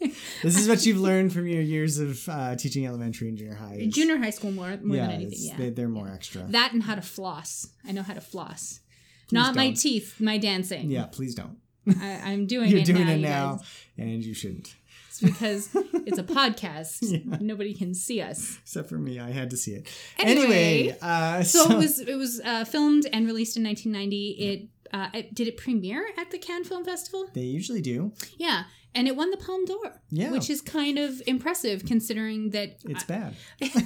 This 0.00 0.56
is 0.56 0.68
what 0.68 0.86
you've 0.86 1.00
learned 1.00 1.32
from 1.32 1.46
your 1.48 1.60
years 1.62 1.98
of 1.98 2.28
uh, 2.28 2.54
teaching 2.56 2.86
elementary 2.86 3.28
and 3.28 3.36
junior 3.36 3.54
high. 3.54 3.86
junior 3.90 4.16
high 4.18 4.30
school 4.30 4.52
more 4.52 4.78
more 4.82 4.96
yeah, 4.96 5.06
than 5.06 5.14
anything. 5.16 5.38
Yeah, 5.40 5.56
They, 5.56 5.70
they're 5.70 5.88
more 5.88 6.08
extra. 6.08 6.42
that 6.50 6.72
and 6.72 6.82
how 6.82 6.94
to 6.94 7.02
floss. 7.02 7.68
I 7.86 7.92
know 7.92 8.02
how 8.02 8.14
to 8.14 8.20
floss. 8.20 8.80
Please 9.28 9.34
Not 9.34 9.54
my 9.56 9.66
don't. 9.68 9.76
teeth, 9.76 10.20
my 10.20 10.38
dancing. 10.38 10.90
Yeah, 10.90 11.06
please 11.06 11.34
don't. 11.34 11.58
I, 12.00 12.20
I'm 12.32 12.46
doing 12.54 12.68
it. 12.68 12.70
You're 12.70 12.80
it 12.80 12.86
doing 12.86 13.06
now. 13.06 13.12
it 13.12 13.16
you 13.16 13.22
now, 13.22 13.56
guys. 13.56 13.64
and 13.98 14.24
you 14.24 14.34
shouldn't. 14.34 14.74
It's 15.08 15.20
because 15.20 15.68
it's 16.06 16.18
a 16.18 16.22
podcast. 16.40 16.98
Yeah. 17.02 17.36
Nobody 17.40 17.74
can 17.74 17.92
see 17.92 18.20
us. 18.20 18.58
Except 18.62 18.88
for 18.88 18.98
me, 18.98 19.18
I 19.18 19.30
had 19.32 19.50
to 19.50 19.56
see 19.56 19.72
it. 19.72 19.88
Anyway, 20.18 20.96
uh, 21.02 21.42
So, 21.42 21.70
it 21.72 21.76
was 21.76 21.98
it 21.98 22.14
was 22.16 22.40
uh, 22.44 22.64
filmed 22.64 23.06
and 23.12 23.26
released 23.26 23.56
in 23.56 23.64
1990. 23.64 24.30
It, 24.30 24.68
uh, 24.96 25.08
it 25.12 25.34
did 25.34 25.48
it 25.48 25.56
premiere 25.56 26.06
at 26.16 26.30
the 26.30 26.38
Cannes 26.38 26.64
Film 26.68 26.84
Festival. 26.84 27.28
They 27.34 27.42
usually 27.42 27.80
do. 27.82 28.12
Yeah, 28.36 28.64
and 28.94 29.06
it 29.08 29.16
won 29.16 29.30
the 29.30 29.36
Palme 29.36 29.64
d'Or. 29.64 30.00
Yeah. 30.10 30.30
which 30.32 30.48
is 30.50 30.60
kind 30.60 30.98
of 30.98 31.22
impressive 31.26 31.84
considering 31.84 32.50
that. 32.50 32.78
It's 32.84 33.04
I- 33.04 33.06
bad. 33.06 33.34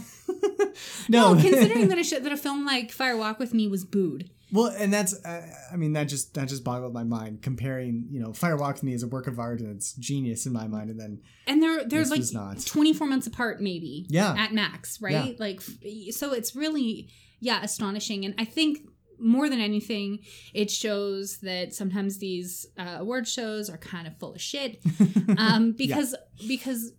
no, 1.08 1.34
no, 1.34 1.40
considering 1.40 1.88
that 1.88 1.98
a 1.98 2.04
sh- 2.04 2.20
that 2.20 2.32
a 2.32 2.36
film 2.36 2.64
like 2.64 2.90
Fire 2.92 3.16
Walk 3.16 3.38
with 3.38 3.52
Me 3.54 3.68
was 3.68 3.84
booed. 3.84 4.30
well, 4.52 4.72
and 4.78 4.92
that's. 4.92 5.14
Uh, 5.24 5.46
I 5.72 5.76
mean, 5.76 5.92
that 5.94 6.04
just 6.04 6.34
that 6.34 6.48
just 6.48 6.64
boggled 6.64 6.92
my 6.94 7.04
mind. 7.04 7.42
Comparing, 7.42 8.06
you 8.10 8.20
know, 8.20 8.32
Fire 8.32 8.56
Walk 8.56 8.74
with 8.76 8.82
Me 8.84 8.92
is 8.94 9.02
a 9.02 9.08
work 9.08 9.26
of 9.26 9.38
art 9.38 9.60
and 9.60 9.74
it's 9.74 9.92
genius 9.94 10.46
in 10.46 10.52
my 10.52 10.66
mind, 10.66 10.90
and 10.90 10.98
then 11.00 11.20
And 11.46 11.62
they're 11.62 11.84
they're 11.84 12.04
like 12.04 12.22
not. 12.32 12.64
24 12.64 13.06
months 13.06 13.26
apart, 13.26 13.60
maybe. 13.60 14.06
Yeah. 14.08 14.34
At 14.38 14.52
max, 14.52 15.00
right? 15.00 15.12
Yeah. 15.12 15.32
Like, 15.38 15.60
so 16.10 16.32
it's 16.32 16.54
really, 16.56 17.08
yeah, 17.40 17.62
astonishing. 17.62 18.24
And 18.24 18.34
I 18.38 18.44
think 18.44 18.80
more 19.22 19.48
than 19.48 19.60
anything, 19.60 20.18
it 20.52 20.70
shows 20.70 21.38
that 21.38 21.72
sometimes 21.74 22.18
these 22.18 22.66
uh, 22.78 22.96
award 22.98 23.26
shows 23.28 23.70
are 23.70 23.78
kind 23.78 24.06
of 24.06 24.16
full 24.18 24.34
of 24.34 24.40
shit. 24.40 24.80
Um, 25.38 25.72
because, 25.72 26.14
because 26.46 26.92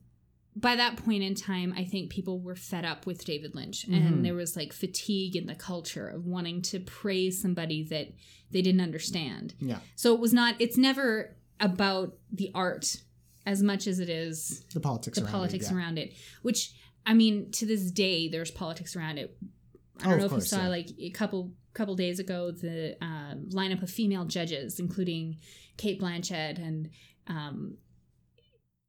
by 0.56 0.76
that 0.76 0.98
point 0.98 1.24
in 1.24 1.36
time, 1.36 1.74
I 1.78 1.84
think 1.84 2.10
people 2.12 2.40
were 2.40 2.56
fed 2.56 2.86
up 2.86 3.06
with 3.06 3.26
David 3.26 3.54
Lynch, 3.56 3.86
and 3.86 4.24
there 4.26 4.34
was 4.34 4.56
like 4.56 4.72
fatigue 4.74 5.36
in 5.36 5.46
the 5.46 5.56
culture 5.56 6.08
of 6.08 6.26
wanting 6.26 6.62
to 6.64 6.80
praise 6.80 7.42
somebody 7.42 7.84
that 7.86 8.08
they 8.52 8.62
didn't 8.62 8.82
understand. 8.82 9.54
yeah, 9.60 9.80
So 9.96 10.14
it 10.14 10.20
was 10.20 10.34
not. 10.34 10.56
It's 10.60 10.78
never 10.78 11.36
about 11.60 12.16
the 12.32 12.52
art 12.56 12.98
as 13.46 13.62
much 13.62 13.88
as 13.88 14.00
it 14.00 14.10
is 14.10 14.64
the 14.74 14.80
politics. 14.80 15.18
the 15.18 15.24
around 15.26 15.32
politics 15.32 15.68
it, 15.68 15.72
yeah. 15.72 15.78
around 15.78 15.98
it. 16.00 16.14
Which 16.44 16.74
I 17.06 17.14
mean, 17.14 17.52
to 17.52 17.66
this 17.66 17.92
day, 17.92 18.30
there's 18.30 18.52
politics 18.52 18.96
around 18.96 19.18
it. 19.20 19.36
I 20.00 20.04
don't 20.06 20.14
Oh, 20.14 20.18
know 20.18 20.26
if 20.26 20.32
course, 20.32 20.44
you 20.52 20.58
saw 20.58 20.64
yeah. 20.64 20.70
like 20.70 20.90
a 21.00 21.10
couple 21.12 21.52
couple 21.74 21.96
days 21.96 22.20
ago 22.20 22.52
the 22.52 22.96
um, 23.02 23.48
lineup 23.52 23.82
of 23.82 23.90
female 23.90 24.26
judges, 24.26 24.80
including 24.80 25.38
Cate 25.78 26.00
Blanchett 26.00 26.58
and 26.58 26.90
um, 27.28 27.78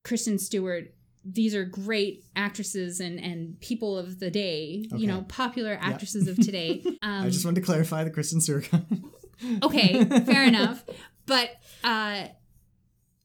Kristen 0.02 0.38
Stewart. 0.38 0.94
These 1.24 1.54
are 1.54 1.64
great 1.64 2.24
actresses 2.36 3.00
and 3.00 3.18
and 3.18 3.58
people 3.60 3.96
of 3.96 4.20
the 4.20 4.30
day. 4.30 4.84
Okay. 4.92 5.00
You 5.00 5.06
know, 5.06 5.24
popular 5.28 5.78
actresses 5.80 6.28
of 6.28 6.36
today. 6.36 6.84
Um, 7.02 7.24
I 7.24 7.28
just 7.28 7.44
wanted 7.44 7.60
to 7.60 7.66
clarify 7.66 8.02
the 8.02 8.10
Kristen 8.10 8.40
Stewart. 8.40 8.68
okay, 9.62 10.04
fair 10.04 10.44
enough. 10.48 10.84
But 11.26 11.50
uh 11.82 12.28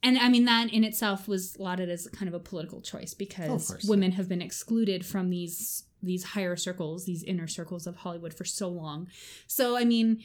and 0.02 0.18
I 0.18 0.30
mean 0.30 0.46
that 0.46 0.72
in 0.74 0.84
itself 0.84 1.28
was 1.28 1.58
lauded 1.60 1.90
as 1.90 2.08
kind 2.08 2.28
of 2.28 2.34
a 2.34 2.40
political 2.40 2.82
choice 2.82 3.14
because 3.14 3.68
course. 3.68 3.86
women 3.86 4.14
have 4.14 4.30
been 4.30 4.42
excluded 4.42 5.06
from 5.06 5.30
these 5.30 5.84
these 6.02 6.24
higher 6.24 6.56
circles, 6.56 7.06
these 7.06 7.24
inner 7.24 7.48
circles 7.48 7.86
of 7.88 7.98
Hollywood 7.98 8.34
for 8.34 8.46
so 8.46 8.68
long. 8.70 9.08
So 9.48 9.78
I 9.78 9.86
mean 9.86 10.22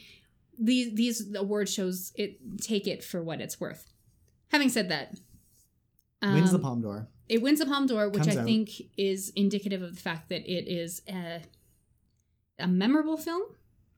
these 0.59 0.95
these 0.95 1.35
award 1.35 1.69
shows 1.69 2.13
it 2.15 2.39
take 2.61 2.87
it 2.87 3.03
for 3.03 3.23
what 3.23 3.41
it's 3.41 3.61
worth. 3.61 3.91
Having 4.49 4.69
said 4.69 4.89
that, 4.91 5.15
Wins 6.23 6.51
the 6.53 6.57
um, 6.57 6.63
Palme 6.63 6.81
d'Or. 6.81 7.09
it 7.29 7.43
wins 7.43 7.59
the 7.59 7.67
Palme 7.67 7.87
d'Or, 7.87 8.09
which 8.09 8.23
Comes 8.23 8.37
I 8.37 8.41
out. 8.41 8.47
think 8.47 8.71
is 8.97 9.31
indicative 9.37 9.83
of 9.83 9.95
the 9.95 10.01
fact 10.01 10.29
that 10.31 10.43
it 10.51 10.67
is 10.73 11.03
a, 11.09 11.43
a 12.59 12.67
memorable 12.69 13.17
film. 13.17 13.43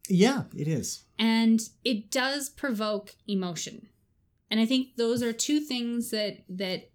Yeah, 0.08 0.44
it 0.56 0.66
is. 0.68 1.04
and 1.18 1.60
it 1.84 2.10
does 2.10 2.48
provoke 2.48 3.14
emotion 3.26 3.88
and 4.50 4.60
i 4.60 4.64
think 4.66 4.94
those 4.96 5.20
are 5.22 5.32
two 5.32 5.58
things 5.58 6.10
that 6.10 6.44
that 6.48 6.90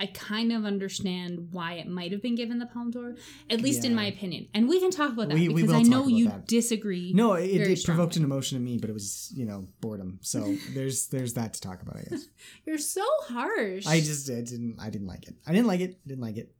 i 0.00 0.06
kind 0.06 0.52
of 0.52 0.64
understand 0.64 1.48
why 1.52 1.72
it 1.74 1.86
might 1.88 2.12
have 2.12 2.22
been 2.22 2.34
given 2.34 2.58
the 2.58 2.66
palme 2.66 2.90
d'or 2.90 3.14
at 3.50 3.60
least 3.60 3.84
in 3.84 3.94
my 3.94 4.06
opinion 4.06 4.46
and 4.54 4.68
we 4.68 4.78
can 4.80 4.90
talk 4.90 5.10
about 5.12 5.28
that 5.28 5.34
We- 5.34 5.48
we 5.48 5.62
because 5.62 5.70
will 5.70 5.80
i 5.80 5.82
know 5.82 6.06
you 6.08 6.26
that. 6.28 6.46
disagree 6.46 7.12
No, 7.14 7.34
it, 7.34 7.46
it 7.46 7.84
provoked 7.84 8.16
an 8.16 8.24
emotion 8.24 8.56
in 8.58 8.64
me, 8.64 8.78
but 8.78 8.90
it 8.90 8.92
was 8.92 9.32
you 9.34 9.44
know 9.46 9.68
boredom. 9.80 10.18
So 10.22 10.56
there's 10.74 11.06
there's 11.08 11.34
that 11.34 11.54
to 11.54 11.60
talk 11.60 11.82
about. 11.82 11.96
I 11.96 12.02
guess 12.08 12.26
you're 12.66 12.78
so 12.78 13.04
harsh 13.28 13.86
I 13.86 14.00
just 14.00 14.30
I 14.30 14.40
didn't 14.42 14.76
I 14.80 14.90
didn't 14.90 15.06
like 15.06 15.24
it. 15.28 15.34
I 15.46 15.52
didn't 15.52 15.66
like 15.66 15.80
it. 15.80 15.92
Didn't 16.06 16.22
like 16.22 16.36
it. 16.36 16.54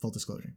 Full 0.00 0.10
disclosure. 0.10 0.54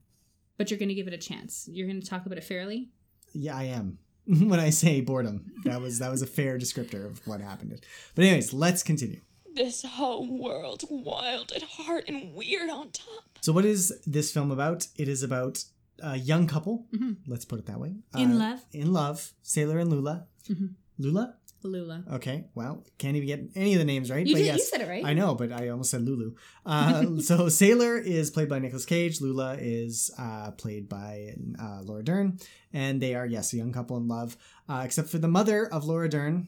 but 0.58 0.70
you're 0.70 0.78
going 0.80 0.90
to 0.90 0.96
give 0.96 1.08
it 1.08 1.14
a 1.14 1.18
chance 1.18 1.68
you're 1.72 1.88
going 1.88 2.02
to 2.02 2.08
talk 2.08 2.26
about 2.26 2.38
it 2.38 2.44
fairly 2.44 2.90
Yeah, 3.34 3.56
I 3.58 3.64
am. 3.80 3.98
when 4.52 4.60
I 4.60 4.70
say 4.70 5.02
boredom, 5.02 5.52
that 5.66 5.80
was 5.82 6.00
that 6.00 6.12
was 6.12 6.22
a 6.22 6.28
fair 6.28 6.58
descriptor 6.60 7.06
of 7.10 7.26
what 7.28 7.40
happened. 7.42 7.72
But 8.16 8.24
anyways, 8.26 8.54
let's 8.54 8.84
continue. 8.84 9.22
This 9.54 9.84
whole 9.84 10.28
world 10.40 10.84
wild 10.90 11.52
at 11.56 11.64
heart 11.64 12.06
and 12.08 12.34
weird 12.34 12.70
on 12.70 12.92
top. 12.92 13.24
So, 13.42 13.52
what 13.52 13.66
is 13.66 13.92
this 14.06 14.32
film 14.32 14.52
about? 14.52 14.88
It 14.96 15.08
is 15.08 15.24
about 15.24 15.64
a 16.02 16.18
young 16.18 16.48
couple. 16.48 16.88
Mhm. 16.94 17.18
Let's 17.28 17.46
put 17.46 17.60
it 17.60 17.66
that 17.66 17.80
way. 17.80 17.96
In 18.16 18.32
Uh, 18.34 18.36
love. 18.36 18.66
In 18.72 18.94
love. 18.94 19.34
Sailor 19.42 19.80
and 19.80 19.90
Lula. 19.90 20.28
Mhm. 20.50 20.76
Lula. 20.98 21.36
lula 21.64 22.04
Okay. 22.14 22.46
Well, 22.56 22.84
can't 22.98 23.16
even 23.16 23.28
get 23.28 23.50
any 23.56 23.74
of 23.74 23.80
the 23.80 23.86
names 23.86 24.10
right. 24.10 24.26
you, 24.26 24.34
but 24.34 24.40
did, 24.40 24.46
yes, 24.48 24.58
you 24.58 24.64
said 24.66 24.82
it 24.82 24.88
right 24.90 25.06
I 25.06 25.14
know, 25.14 25.36
but 25.36 25.52
I 25.52 25.68
almost 25.70 25.92
said 25.92 26.02
Lulu. 26.02 26.34
Uh, 26.66 27.20
so 27.20 27.50
Sailor 27.50 27.98
is 28.00 28.32
played 28.32 28.50
by 28.50 28.58
Nicolas 28.58 28.86
Cage. 28.86 29.22
Lula 29.22 29.58
is 29.60 30.10
uh, 30.18 30.52
played 30.52 30.90
by 30.90 31.36
uh, 31.62 31.82
Laura 31.84 32.04
Dern, 32.04 32.40
and 32.74 33.00
they 33.02 33.14
are 33.14 33.28
yes 33.28 33.54
a 33.54 33.58
young 33.58 33.72
couple 33.74 33.98
in 33.98 34.08
love. 34.08 34.38
Uh, 34.68 34.82
except 34.86 35.10
for 35.10 35.20
the 35.20 35.28
mother 35.28 35.68
of 35.72 35.86
Laura 35.86 36.10
Dern 36.10 36.48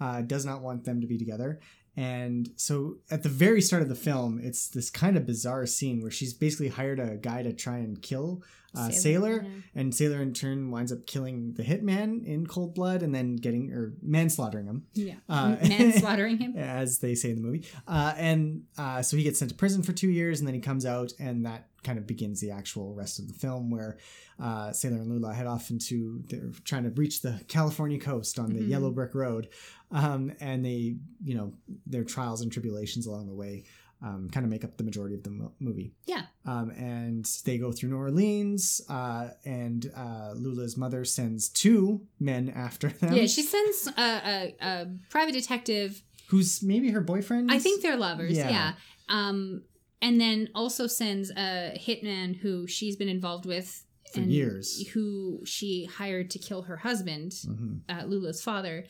uh, 0.00 0.20
does 0.22 0.44
not 0.44 0.62
want 0.62 0.84
them 0.84 1.00
to 1.00 1.06
be 1.08 1.18
together. 1.18 1.58
And 1.96 2.50
so 2.56 2.96
at 3.10 3.22
the 3.22 3.28
very 3.28 3.60
start 3.60 3.82
of 3.82 3.88
the 3.88 3.94
film, 3.94 4.40
it's 4.42 4.68
this 4.68 4.90
kind 4.90 5.16
of 5.16 5.26
bizarre 5.26 5.66
scene 5.66 6.00
where 6.00 6.10
she's 6.10 6.32
basically 6.32 6.68
hired 6.68 6.98
a 6.98 7.16
guy 7.16 7.42
to 7.42 7.52
try 7.52 7.78
and 7.78 8.00
kill 8.00 8.42
uh, 8.74 8.88
Sailor, 8.90 9.42
yeah. 9.42 9.50
and 9.74 9.94
Sailor 9.94 10.22
in 10.22 10.32
turn 10.32 10.70
winds 10.70 10.92
up 10.92 11.06
killing 11.06 11.52
the 11.54 11.62
hitman 11.62 12.24
in 12.24 12.46
cold 12.46 12.74
blood 12.74 13.02
and 13.02 13.14
then 13.14 13.36
getting 13.36 13.70
or 13.70 13.92
manslaughtering 14.00 14.64
him 14.64 14.86
yeah 14.94 15.16
Uh, 15.28 15.56
manslaughtering 15.62 16.38
him 16.38 16.54
as 16.56 16.98
they 17.00 17.14
say 17.14 17.30
in 17.30 17.36
the 17.36 17.42
movie. 17.42 17.66
Uh, 17.86 18.14
and 18.16 18.62
uh, 18.78 19.02
so 19.02 19.16
he 19.16 19.22
gets 19.22 19.38
sent 19.38 19.50
to 19.50 19.56
prison 19.56 19.82
for 19.82 19.92
two 19.92 20.08
years, 20.08 20.40
and 20.40 20.46
then 20.46 20.54
he 20.54 20.60
comes 20.60 20.86
out, 20.86 21.12
and 21.18 21.44
that 21.44 21.68
kind 21.84 21.98
of 21.98 22.06
begins 22.06 22.40
the 22.40 22.50
actual 22.50 22.94
rest 22.94 23.18
of 23.18 23.28
the 23.28 23.34
film, 23.34 23.70
where 23.70 23.98
uh, 24.38 24.72
Sailor 24.72 24.96
and 24.96 25.08
Lula 25.08 25.32
head 25.34 25.46
off 25.46 25.70
into 25.70 26.22
they're 26.28 26.52
trying 26.64 26.84
to 26.84 26.90
reach 26.90 27.22
the 27.22 27.40
California 27.48 27.98
coast 27.98 28.38
on 28.38 28.52
the 28.52 28.60
Mhm. 28.60 28.68
yellow 28.68 28.90
brick 28.90 29.14
road, 29.14 29.48
um, 29.90 30.32
and 30.40 30.64
they 30.64 30.96
you 31.24 31.34
know 31.34 31.52
their 31.86 32.04
trials 32.04 32.40
and 32.40 32.50
tribulations 32.52 33.06
along 33.06 33.26
the 33.28 33.34
way. 33.34 33.64
Um, 34.04 34.28
kind 34.30 34.42
of 34.44 34.50
make 34.50 34.64
up 34.64 34.76
the 34.78 34.82
majority 34.82 35.14
of 35.14 35.22
the 35.22 35.30
mo- 35.30 35.52
movie. 35.60 35.94
Yeah. 36.06 36.22
Um, 36.44 36.70
and 36.70 37.24
they 37.44 37.56
go 37.56 37.70
through 37.70 37.90
New 37.90 37.98
Orleans, 37.98 38.80
uh, 38.88 39.28
and 39.44 39.88
uh, 39.94 40.32
Lula's 40.34 40.76
mother 40.76 41.04
sends 41.04 41.48
two 41.48 42.00
men 42.18 42.48
after 42.48 42.88
them. 42.88 43.14
yeah 43.14 43.26
she 43.26 43.42
sends 43.42 43.86
a, 43.96 44.02
a, 44.02 44.54
a 44.60 44.86
private 45.08 45.34
detective 45.34 46.02
who's 46.26 46.64
maybe 46.64 46.90
her 46.90 47.00
boyfriend. 47.00 47.52
I 47.52 47.60
think 47.60 47.80
they're 47.80 47.96
lovers. 47.96 48.36
Yeah. 48.36 48.50
Yeah. 48.50 48.72
Um, 49.08 49.62
and 50.02 50.20
then 50.20 50.50
also 50.54 50.86
sends 50.86 51.30
a 51.30 51.78
hitman 51.80 52.36
who 52.36 52.66
she's 52.66 52.96
been 52.96 53.08
involved 53.08 53.46
with 53.46 53.86
For 54.12 54.20
years. 54.20 54.86
who 54.88 55.40
she 55.46 55.86
hired 55.86 56.28
to 56.32 56.38
kill 56.38 56.62
her 56.62 56.76
husband, 56.78 57.32
Mhm. 57.32 57.80
uh, 57.88 58.04
Lula's 58.04 58.42
father. 58.42 58.84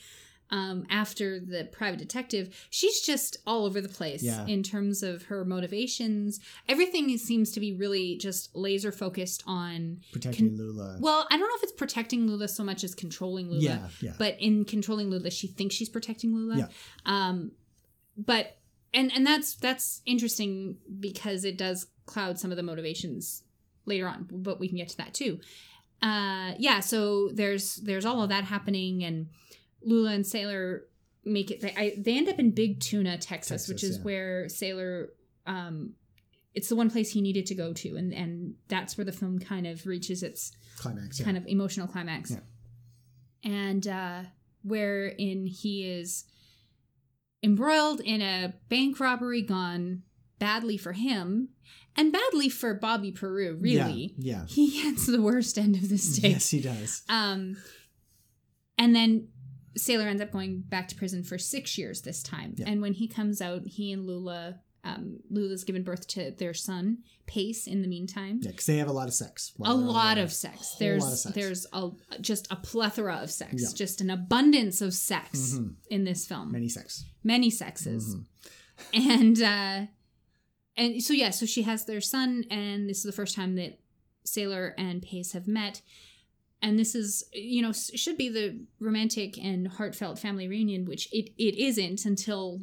Um, 0.51 0.85
after 0.91 1.41
the 1.41 1.65
private 1.73 1.99
detective, 1.99 2.67
she's 2.69 3.01
just 3.01 3.39
all 3.47 3.65
over 3.65 3.81
the 3.81 3.89
place 3.89 4.23
Yeah. 4.23 4.45
in 4.47 4.63
terms 4.63 5.03
of 5.03 5.23
her 5.25 5.47
motivations. 5.47 6.41
Everything 6.69 7.17
seems 7.17 7.53
to 7.53 7.61
be 7.61 7.73
really 7.73 8.19
just 8.19 8.55
laser 8.55 8.93
focused 8.93 9.43
on. 9.47 10.01
protecting 10.13 10.55
Lula. 10.59 10.99
Well, 11.01 11.27
I 11.31 11.39
don't 11.39 11.49
know 11.49 11.57
if 11.57 11.63
it's 11.63 11.73
protecting 11.73 12.27
Lula 12.27 12.49
so 12.49 12.63
much 12.65 12.85
as 12.85 12.95
controlling 12.95 13.49
Lula 13.49 13.63
yeah, 13.63 13.89
yeah. 14.03 14.15
but 14.19 14.37
in 14.41 14.67
controlling 14.67 15.09
Lula, 15.09 15.31
she 15.31 15.47
thinks 15.47 15.75
she's 15.75 15.89
protecting 15.89 16.35
Lula. 16.35 16.59
Yeah. 16.59 16.69
Um, 17.07 17.53
but 18.19 18.59
and 18.95 19.13
and 19.15 19.27
that's 19.27 19.55
that's 19.55 20.03
interesting 20.07 20.77
because 21.01 21.45
it 21.45 21.57
does 21.59 21.87
cloud 22.07 22.39
some 22.39 22.51
of 22.51 22.57
the 22.57 22.63
motivations 22.63 23.43
later 23.87 24.07
on. 24.09 24.29
But 24.31 24.61
we 24.61 24.69
can 24.69 24.77
get 24.77 24.89
to 24.91 24.97
that 24.99 25.15
too. 25.15 25.41
Uh, 26.03 26.53
yeah. 26.59 26.81
So 26.81 27.31
there's 27.33 27.77
there's 27.77 28.05
all 28.05 28.23
of 28.23 28.29
that 28.31 28.45
happening, 28.45 29.05
and 29.05 29.29
Lula 29.83 30.13
and 30.13 30.27
Sailor 30.27 30.85
make 31.25 31.51
it. 31.51 31.61
They, 31.61 31.75
I, 31.77 31.95
they 31.97 32.17
end 32.17 32.29
up 32.29 32.39
in 32.39 32.51
Big 32.51 32.81
Tuna, 32.81 33.19
Texas, 33.19 33.49
Texas, 33.49 33.69
which 33.69 33.85
is 33.85 33.99
yeah. 33.99 34.03
where 34.03 34.49
Sailor. 34.49 35.11
Um, 35.47 35.95
it's 36.55 36.69
the 36.69 36.77
one 36.77 36.91
place 36.91 37.11
he 37.11 37.23
needed 37.23 37.47
to 37.47 37.55
go 37.55 37.73
to, 37.73 37.97
and 37.97 38.13
and 38.13 38.55
that's 38.69 38.99
where 38.99 39.05
the 39.05 39.13
film 39.13 39.39
kind 39.39 39.67
of 39.67 39.87
reaches 39.87 40.23
its 40.23 40.53
Climax. 40.77 41.19
Yeah. 41.19 41.25
kind 41.25 41.37
of 41.37 41.47
emotional 41.47 41.87
climax. 41.87 42.33
Yeah. 42.33 42.39
And 43.45 43.89
uh 43.89 44.23
wherein 44.65 45.47
he 45.47 45.91
is 45.91 46.25
embroiled 47.43 48.01
in 48.01 48.23
a 48.23 48.55
bank 48.69 49.01
robbery 49.01 49.43
gone 49.43 50.03
badly 50.39 50.77
for 50.77 50.93
him 50.93 51.49
and 51.97 52.13
badly 52.13 52.49
for 52.49 52.75
Bobby 52.75 53.13
Peru, 53.13 53.57
really. 53.61 54.15
Yeah. 54.17 54.47
He 54.47 54.83
gets 54.83 55.07
the 55.07 55.21
worst 55.21 55.59
end 55.59 55.77
of 55.77 55.89
the 55.89 55.97
yeah. 55.97 56.13
stick. 56.13 56.33
Yes, 56.33 56.51
he 56.51 56.61
does. 56.61 57.03
Um 57.09 57.57
and 58.79 58.95
then 58.95 59.29
Sailor 59.77 60.07
ends 60.07 60.21
up 60.21 60.31
going 60.31 60.61
back 60.61 60.89
to 60.89 60.95
prison 60.95 61.23
for 61.23 61.39
six 61.39 61.79
years 61.79 62.03
this 62.03 62.23
time. 62.23 62.55
Yeah. 62.57 62.69
And 62.69 62.83
when 62.83 62.93
he 62.93 63.09
comes 63.09 63.41
out, 63.41 63.67
he 63.67 63.93
and 63.93 64.07
Lula 64.07 64.61
um, 64.85 65.21
Lula's 65.31 65.63
given 65.65 65.83
birth 65.85 66.07
to 66.09 66.33
their 66.33 66.55
son, 66.55 66.99
Pace, 67.27 67.67
in 67.69 67.83
the 67.83 67.89
meantime 67.89 68.41
Yeah, 68.43 68.51
because 68.51 68.67
they 68.67 68.79
have 68.79 68.89
a 68.89 68.93
lot 68.93 69.07
of 69.09 69.15
sex. 69.15 69.53
a 69.63 69.75
lot 69.75 70.19
of 70.19 70.33
sex. 70.33 70.75
There's 70.79 71.03
lot 71.03 71.13
of 71.13 71.19
sex. 71.19 71.35
there's 71.35 71.67
a 71.73 71.91
just 72.21 72.51
a 72.51 72.57
plethora 72.57 73.17
of 73.23 73.31
sex, 73.31 73.55
Yeah. 73.63 73.69
just 73.77 74.01
an 74.01 74.11
abundance 74.11 74.81
of 74.81 74.93
sex 74.95 75.55
Mhm. 75.55 75.75
in 75.91 76.05
this 76.05 76.27
film. 76.27 76.51
Many, 76.51 76.69
sex. 76.69 77.05
many 77.23 77.49
sex. 77.51 77.83
sexes, 77.85 78.17
Mhm. 78.17 78.25
and 78.95 79.43
uh, 79.43 79.87
and 80.77 81.03
so 81.03 81.13
yeah, 81.13 81.31
so 81.31 81.47
she 81.47 81.63
has 81.63 81.85
their 81.85 82.01
son, 82.01 82.45
and 82.51 82.89
this 82.89 82.99
is 82.99 83.05
the 83.05 83.13
first 83.13 83.37
time 83.37 83.55
that 83.57 83.79
Sailor 84.25 84.75
and 84.79 85.03
Pace 85.03 85.33
have 85.33 85.47
met. 85.47 85.83
And 86.65 86.79
this 86.79 86.95
is, 86.95 87.25
you 87.33 87.61
know, 87.61 87.73
should 87.73 88.17
be 88.17 88.29
the 88.29 88.65
romantic 88.79 89.37
and 89.37 89.67
heartfelt 89.67 90.19
family 90.21 90.47
reunion, 90.47 90.85
which 90.85 91.09
it, 91.13 91.31
it 91.37 91.57
isn't 91.57 92.05
until 92.05 92.63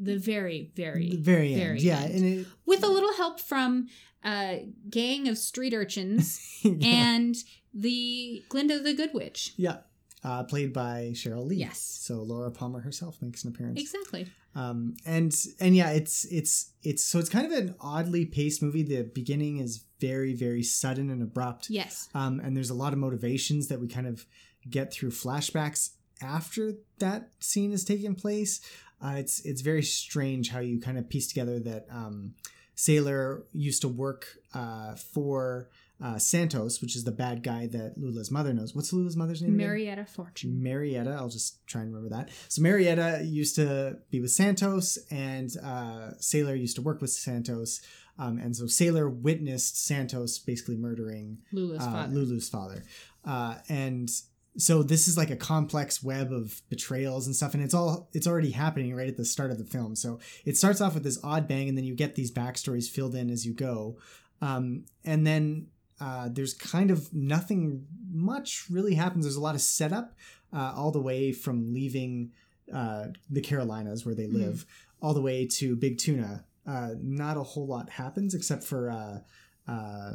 the 0.00 0.16
very, 0.18 0.70
very, 0.76 1.10
The 1.10 1.16
very 1.16 1.52
end. 1.54 1.62
very 1.62 1.80
yeah, 1.80 2.00
end. 2.02 2.14
and 2.14 2.24
it, 2.40 2.46
with 2.66 2.82
a 2.84 2.88
little 2.88 3.12
help 3.14 3.40
from 3.40 3.88
a 4.24 4.68
gang 4.90 5.28
of 5.28 5.38
street 5.38 5.72
urchins 5.74 6.40
yeah. 6.62 6.72
and 6.88 7.36
the 7.72 8.42
Glinda 8.48 8.78
the 8.80 8.94
Good 8.94 9.10
Witch. 9.14 9.52
yeah. 9.56 9.78
Uh, 10.24 10.42
played 10.42 10.72
by 10.72 11.10
Sheryl 11.14 11.46
Lee. 11.46 11.54
Yes. 11.56 11.78
So 11.78 12.16
Laura 12.16 12.50
Palmer 12.50 12.80
herself 12.80 13.22
makes 13.22 13.44
an 13.44 13.50
appearance. 13.50 13.80
Exactly. 13.80 14.26
um 14.56 14.96
and 15.06 15.32
and 15.60 15.76
yeah 15.76 15.90
it's 15.90 16.24
it's 16.32 16.72
it's 16.82 17.04
so 17.04 17.18
it's 17.20 17.28
kind 17.28 17.46
of 17.46 17.52
an 17.56 17.74
oddly 17.80 18.24
paced 18.24 18.60
movie 18.62 18.82
the 18.82 19.02
beginning 19.02 19.58
is 19.58 19.84
very 20.00 20.32
very 20.34 20.62
sudden 20.64 21.10
and 21.10 21.22
abrupt 21.22 21.70
Yes. 21.70 22.08
um 22.14 22.40
and 22.40 22.56
there's 22.56 22.70
a 22.70 22.74
lot 22.74 22.92
of 22.92 22.98
motivations 22.98 23.68
that 23.68 23.78
we 23.80 23.86
kind 23.86 24.06
of 24.08 24.26
get 24.68 24.92
through 24.92 25.10
flashbacks 25.10 25.90
after 26.22 26.72
that 26.98 27.28
scene 27.38 27.70
has 27.70 27.84
taken 27.84 28.14
place 28.14 28.60
uh, 29.02 29.14
it's 29.16 29.40
it's 29.44 29.60
very 29.60 29.82
strange 29.82 30.50
how 30.50 30.60
you 30.60 30.80
kind 30.80 30.98
of 30.98 31.08
piece 31.08 31.26
together 31.28 31.58
that 31.60 31.86
um 31.90 32.34
sailor 32.74 33.44
used 33.52 33.80
to 33.82 33.88
work 33.88 34.26
uh 34.54 34.94
for 34.94 35.68
uh 36.02 36.18
santos 36.18 36.82
which 36.82 36.94
is 36.94 37.04
the 37.04 37.10
bad 37.12 37.42
guy 37.42 37.66
that 37.66 37.94
lula's 37.96 38.30
mother 38.30 38.52
knows 38.52 38.74
what's 38.74 38.92
lula's 38.92 39.16
mother's 39.16 39.40
name 39.40 39.54
again? 39.54 39.66
Marietta 39.66 40.04
Fortune. 40.06 40.62
Marietta. 40.62 41.10
I'll 41.18 41.28
just 41.28 41.66
try 41.66 41.80
and 41.82 41.94
remember 41.94 42.14
that. 42.16 42.30
So 42.48 42.60
Marietta 42.62 43.22
used 43.24 43.54
to 43.56 43.98
be 44.10 44.20
with 44.20 44.30
Santos, 44.30 44.98
and 45.10 45.50
uh, 45.64 46.10
Sailor 46.18 46.54
used 46.54 46.76
to 46.76 46.82
work 46.82 47.00
with 47.00 47.10
Santos. 47.10 47.80
Um, 48.18 48.38
and 48.38 48.56
so 48.56 48.66
Sailor 48.66 49.08
witnessed 49.10 49.84
Santos 49.84 50.38
basically 50.38 50.76
murdering 50.76 51.38
Lula's 51.52 51.82
uh, 51.82 51.90
father. 51.90 52.14
Lulu's 52.14 52.48
father. 52.48 52.82
Uh, 53.24 53.56
and 53.68 54.08
so 54.58 54.82
this 54.82 55.08
is 55.08 55.16
like 55.16 55.30
a 55.30 55.36
complex 55.36 56.02
web 56.02 56.32
of 56.32 56.62
betrayals 56.68 57.26
and 57.26 57.36
stuff, 57.36 57.54
and 57.54 57.62
it's 57.62 57.74
all 57.74 58.08
it's 58.12 58.26
already 58.26 58.50
happening 58.50 58.94
right 58.94 59.08
at 59.08 59.16
the 59.16 59.24
start 59.24 59.50
of 59.50 59.58
the 59.58 59.64
film. 59.64 59.96
So 59.96 60.18
it 60.44 60.56
starts 60.56 60.80
off 60.80 60.94
with 60.94 61.04
this 61.04 61.18
odd 61.22 61.46
bang, 61.46 61.68
and 61.68 61.76
then 61.76 61.84
you 61.84 61.94
get 61.94 62.14
these 62.14 62.30
backstories 62.30 62.88
filled 62.88 63.14
in 63.14 63.30
as 63.30 63.46
you 63.46 63.52
go, 63.52 63.98
um, 64.40 64.84
and 65.04 65.26
then 65.26 65.68
uh, 66.00 66.28
there's 66.30 66.54
kind 66.54 66.90
of 66.90 67.12
nothing 67.12 67.86
much 68.12 68.66
really 68.70 68.94
happens. 68.94 69.24
There's 69.24 69.36
a 69.36 69.40
lot 69.40 69.54
of 69.54 69.60
setup 69.60 70.14
uh, 70.52 70.72
all 70.76 70.90
the 70.90 71.00
way 71.00 71.32
from 71.32 71.72
leaving 71.72 72.32
uh, 72.72 73.06
the 73.30 73.40
Carolinas 73.40 74.04
where 74.04 74.14
they 74.14 74.26
live 74.26 74.66
all 75.00 75.14
the 75.14 75.22
way 75.22 75.46
to 75.46 75.76
Big 75.76 75.98
Tuna. 75.98 76.44
Uh, 76.66 76.90
not 77.00 77.36
a 77.36 77.42
whole 77.42 77.66
lot 77.66 77.90
happens 77.90 78.34
except 78.34 78.64
for 78.64 78.90
uh, 78.90 79.18
uh, 79.70 80.12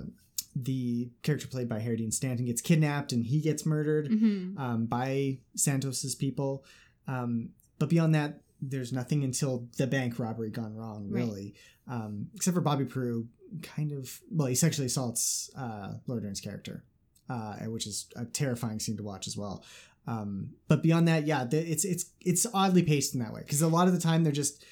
the 0.55 1.09
character 1.23 1.47
played 1.47 1.69
by 1.69 1.79
Harry 1.79 1.97
Dean 1.97 2.11
Stanton 2.11 2.45
gets 2.45 2.61
kidnapped 2.61 3.11
and 3.13 3.25
he 3.25 3.39
gets 3.41 3.65
murdered 3.65 4.09
Mhm. 4.09 4.57
um, 4.59 4.85
by 4.85 5.39
Santos's 5.55 6.15
people. 6.15 6.65
Um, 7.07 7.49
but 7.79 7.89
beyond 7.89 8.13
that, 8.15 8.41
there's 8.61 8.91
nothing 8.93 9.23
until 9.23 9.67
the 9.77 9.87
bank 9.87 10.19
robbery 10.19 10.49
gone 10.51 10.75
wrong, 10.75 11.09
Right. 11.09 11.23
really. 11.23 11.55
Um, 11.87 12.29
except 12.35 12.53
for 12.55 12.61
Bobby 12.61 12.85
Peru, 12.85 13.27
kind 13.61 13.91
of 13.91 14.21
well, 14.29 14.47
he 14.47 14.55
sexually 14.55 14.85
assaults 14.87 15.49
uh, 15.55 15.95
Laura 16.07 16.21
Dern's 16.21 16.39
character, 16.41 16.83
uh, 17.29 17.55
which 17.65 17.87
is 17.87 18.07
a 18.15 18.25
terrifying 18.25 18.79
scene 18.79 18.97
to 18.97 19.03
watch 19.03 19.27
as 19.27 19.35
well. 19.35 19.63
Um, 20.07 20.51
but 20.67 20.81
beyond 20.83 21.07
that, 21.07 21.25
yeah, 21.27 21.47
it's 21.51 21.85
it's 21.85 22.05
it's 22.21 22.45
oddly 22.53 22.83
paced 22.83 23.13
in 23.13 23.19
that 23.21 23.33
way 23.33 23.41
because 23.41 23.61
a 23.61 23.67
lot 23.67 23.87
of 23.87 23.93
the 23.93 23.99
time 23.99 24.23
they're 24.23 24.31
just 24.31 24.63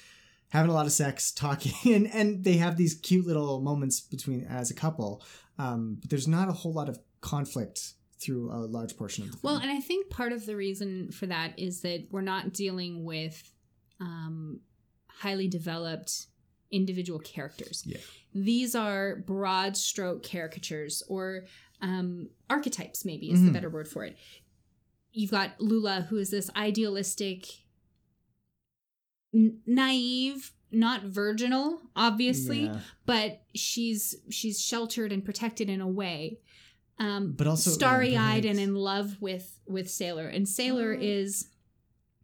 having 0.50 0.70
a 0.70 0.74
lot 0.74 0.86
of 0.86 0.92
sex, 0.92 1.32
talking, 1.44 1.72
and 1.94 2.06
and 2.14 2.44
they 2.44 2.58
have 2.58 2.76
these 2.76 2.94
cute 2.94 3.26
little 3.26 3.60
moments 3.60 4.00
between 4.00 4.44
as 4.44 4.70
a 4.70 4.74
couple. 4.74 5.22
Um, 5.58 5.98
but 6.00 6.10
there's 6.10 6.28
not 6.28 6.48
a 6.48 6.52
whole 6.52 6.72
lot 6.72 6.88
of 6.88 6.98
conflict 7.20 7.94
through 8.18 8.50
a 8.52 8.56
large 8.66 8.96
portion 8.96 9.24
of 9.24 9.30
the 9.32 9.36
film. 9.38 9.54
Well, 9.54 9.62
and 9.62 9.70
I 9.70 9.80
think 9.80 10.10
part 10.10 10.32
of 10.32 10.44
the 10.46 10.54
reason 10.56 11.10
for 11.10 11.26
that 11.26 11.58
is 11.58 11.80
that 11.82 12.06
we're 12.10 12.20
not 12.20 12.52
dealing 12.52 13.04
with 13.04 13.50
um, 13.98 14.60
highly 15.08 15.48
developed 15.48 16.26
individual 16.70 17.18
characters. 17.18 17.82
Yeah. 17.86 17.98
These 18.34 18.74
are 18.74 19.16
broad 19.26 19.76
stroke 19.76 20.22
caricatures 20.22 21.02
or 21.08 21.44
um, 21.82 22.28
archetypes, 22.48 23.04
maybe 23.04 23.30
is 23.30 23.42
the 23.42 23.48
Mhm. 23.50 23.52
better 23.54 23.70
word 23.70 23.88
for 23.88 24.04
it. 24.04 24.16
You've 25.12 25.30
got 25.32 25.60
Lula, 25.60 26.06
who 26.08 26.16
is 26.18 26.30
this 26.30 26.48
idealistic, 26.56 27.46
n- 29.34 29.58
naive, 29.66 30.52
not 30.72 31.02
virginal, 31.04 31.80
obviously, 31.96 32.64
Yeah. 32.64 32.80
but 33.06 33.42
she's 33.54 34.14
she's 34.30 34.60
sheltered 34.60 35.12
and 35.12 35.24
protected 35.24 35.68
in 35.68 35.80
a 35.80 35.88
way 35.88 36.38
um 36.98 37.32
But 37.32 37.46
also, 37.46 37.70
starry-eyed 37.70 38.42
bright. 38.42 38.50
and 38.50 38.60
in 38.60 38.74
love 38.74 39.16
with 39.20 39.58
with 39.66 39.90
sailor 39.90 40.26
and 40.28 40.48
sailor 40.48 40.94
Oh. 40.94 41.02
is 41.02 41.48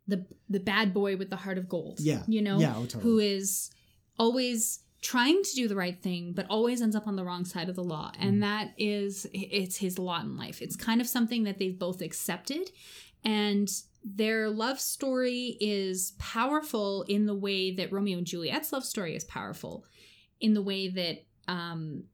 the 0.07 0.27
the 0.49 0.61
bad 0.61 0.93
boy 0.95 1.17
with 1.17 1.31
the 1.31 1.37
heart 1.37 1.59
of 1.59 1.69
gold 1.69 1.99
Yeah. 2.01 2.23
you 2.29 2.43
know 2.43 2.61
Yeah, 2.61 2.75
oh, 2.77 2.83
totally. 2.87 3.03
who 3.03 3.19
is 3.19 3.71
always 4.19 4.81
trying 5.03 5.43
to 5.43 5.55
do 5.55 5.67
the 5.69 5.77
right 5.77 6.01
thing 6.01 6.33
but 6.33 6.47
always 6.49 6.81
ends 6.83 6.95
up 6.97 7.07
on 7.07 7.17
the 7.17 7.25
wrong 7.25 7.45
side 7.45 7.69
of 7.69 7.75
the 7.77 7.85
law 7.85 8.11
Mm. 8.13 8.29
and 8.29 8.43
that 8.43 8.75
is 8.79 9.27
it's 9.33 9.77
his 9.79 9.99
lot 9.99 10.25
in 10.25 10.37
life 10.37 10.61
it's 10.63 10.77
kind 10.77 11.01
of 11.01 11.09
something 11.09 11.43
that 11.45 11.59
they've 11.59 11.79
both 11.79 12.01
accepted 12.03 12.71
and 13.25 13.69
their 14.09 14.49
love 14.49 14.79
story 14.79 15.57
is 15.61 16.13
powerful 16.19 17.03
in 17.09 17.27
the 17.27 17.35
way 17.35 17.75
that 17.75 17.91
Romeo 17.93 18.19
and 18.19 18.27
Juliet's 18.27 18.73
love 18.73 18.85
story 18.85 19.17
is 19.17 19.25
powerful 19.25 19.85
in 20.41 20.55
the 20.55 20.63
way 20.63 20.87
that 20.89 21.25
um 21.49 22.05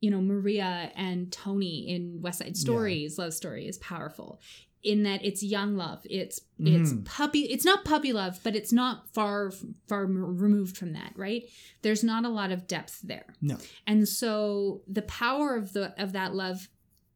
you 0.00 0.10
know 0.10 0.20
Maria 0.22 0.90
and 0.96 1.30
Tony 1.30 1.88
in 1.90 2.20
West 2.22 2.38
Side 2.38 2.56
Story's 2.56 3.18
love 3.18 3.34
story 3.34 3.68
is 3.68 3.76
powerful 3.78 4.40
in 4.82 5.02
that 5.04 5.24
it's 5.24 5.42
young 5.42 5.76
love 5.76 6.00
it's 6.10 6.40
it's 6.58 6.92
Mhm. 6.92 7.04
puppy 7.04 7.40
it's 7.42 7.64
not 7.64 7.84
puppy 7.84 8.12
love 8.12 8.40
but 8.42 8.56
it's 8.56 8.72
not 8.72 9.06
far 9.12 9.52
far 9.88 10.06
removed 10.06 10.76
from 10.76 10.92
that 10.94 11.12
right 11.14 11.44
there's 11.82 12.02
not 12.02 12.24
a 12.24 12.28
lot 12.28 12.50
of 12.50 12.66
depth 12.66 13.00
there 13.02 13.34
No. 13.40 13.58
and 13.86 14.08
so 14.08 14.82
the 14.88 15.02
power 15.02 15.54
of 15.56 15.72
the 15.72 15.94
of 16.02 16.12
that 16.14 16.34
love 16.34 16.68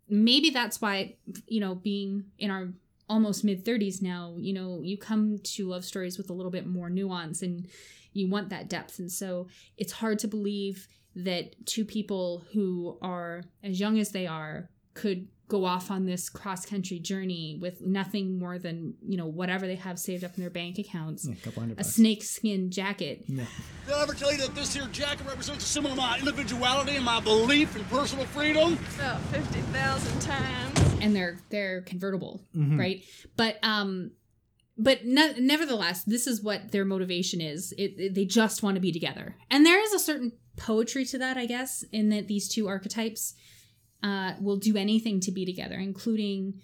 maybe 0.09 0.51
that's 0.51 0.81
why 0.81 1.17
you 1.49 1.59
know 1.61 1.75
being 1.75 2.27
in 2.39 2.51
our 2.53 2.69
almost 3.09 3.45
mid 3.45 3.65
30s 3.65 4.03
now 4.03 4.35
you 4.37 4.53
know 4.53 4.81
you 4.83 4.99
come 4.99 5.39
to 5.45 5.69
love 5.69 5.85
stories 5.85 6.19
with 6.19 6.29
a 6.29 6.33
little 6.33 6.51
bit 6.51 6.67
more 6.67 6.91
nuance 6.91 7.43
and 7.43 7.69
you 8.17 8.29
want 8.29 8.49
that 8.49 8.69
depth. 8.69 8.99
And 8.99 9.13
so 9.13 9.47
it's 9.77 9.93
hard 9.93 10.19
to 10.21 10.29
believe 10.29 10.89
that 11.15 11.67
two 11.67 11.85
people 11.85 12.45
who 12.53 12.99
are 13.01 13.43
as 13.63 13.79
young 13.79 13.99
as 13.99 14.11
they 14.11 14.27
are 14.27 14.71
could 14.97 15.29
go 15.49 15.65
off 15.65 15.93
on 15.93 16.07
this 16.07 16.29
cross 16.29 16.67
country 16.67 16.99
journey 16.99 17.57
with 17.61 17.81
nothing 17.81 18.37
more 18.37 18.59
than 18.59 18.95
you 19.07 19.17
know 19.17 19.27
whatever 19.27 19.65
they 19.69 19.77
have 19.77 19.97
saved 19.97 20.25
up 20.25 20.35
in 20.37 20.41
their 20.43 20.51
bank 20.51 20.77
accounts 20.79 21.25
Yeah, 21.25 21.35
a 21.35 21.45
couple 21.45 21.61
hundred 21.63 21.75
a 21.75 21.77
bucks. 21.77 21.95
snakeskin 21.95 22.71
jacket 22.73 23.23
Yeah. 23.29 23.45
Did 23.87 23.95
I 23.95 24.03
ever 24.03 24.15
tell 24.15 24.33
you 24.33 24.39
that 24.39 24.57
this 24.57 24.75
here 24.75 24.89
jacket 24.91 25.25
represents 25.25 25.65
a 25.65 25.69
symbol 25.69 25.93
of 25.93 25.97
my 25.99 26.19
individuality 26.19 26.97
and 26.97 27.05
my 27.05 27.21
belief 27.21 27.77
in 27.77 27.85
personal 27.85 28.25
freedom? 28.27 28.77
About 28.97 29.21
50,000 29.31 30.21
times. 30.21 30.81
and 31.01 31.15
they're 31.15 31.39
they're 31.51 31.83
convertible 31.83 32.43
Mhm. 32.57 32.77
right 32.79 33.05
but 33.37 33.59
um 33.63 34.11
but 34.79 35.05
ne- 35.07 35.39
nevertheless 35.39 36.03
this 36.05 36.27
is 36.27 36.43
what 36.43 36.73
their 36.73 36.85
motivation 36.85 37.41
is 37.41 37.73
it, 37.79 37.95
it- 37.99 38.15
they 38.15 38.25
just 38.25 38.63
want 38.65 38.75
to 38.75 38.81
be 38.81 38.91
together 38.91 39.37
and 39.51 39.65
there 39.65 39.81
is 39.87 39.93
a 39.93 39.99
certain 39.99 40.33
poetry 40.57 41.05
to 41.05 41.19
that 41.19 41.37
i 41.37 41.47
guess 41.47 41.85
in 41.93 42.09
that 42.09 42.27
these 42.29 42.49
two 42.49 42.67
archetypes 42.67 43.35
uh, 44.03 44.33
will 44.41 44.57
do 44.57 44.77
anything 44.77 45.21
to 45.21 45.31
be 45.33 45.45
together 45.45 45.77
including 45.77 46.61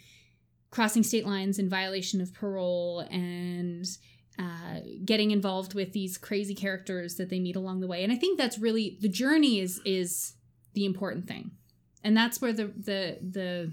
crossing 0.71 1.03
state 1.03 1.27
lines 1.27 1.59
in 1.59 1.69
violation 1.69 2.21
of 2.21 2.33
parole 2.33 3.01
and 3.11 3.85
uh, 4.39 4.81
getting 5.05 5.31
involved 5.31 5.75
with 5.75 5.93
these 5.93 6.17
crazy 6.17 6.55
characters 6.55 7.17
that 7.17 7.29
they 7.29 7.39
meet 7.39 7.55
along 7.57 7.81
the 7.81 7.87
way. 7.87 8.03
And 8.03 8.11
i 8.11 8.17
think 8.17 8.39
that's 8.39 8.59
really 8.59 8.97
the 9.03 9.09
journey 9.09 9.61
is 9.61 9.81
is 9.85 10.35
the 10.75 10.87
important 10.87 11.29
thing. 11.29 11.51
And 12.03 12.17
that's 12.17 12.41
where 12.41 12.53
the 12.53 12.67
the 12.69 13.19
the 13.21 13.73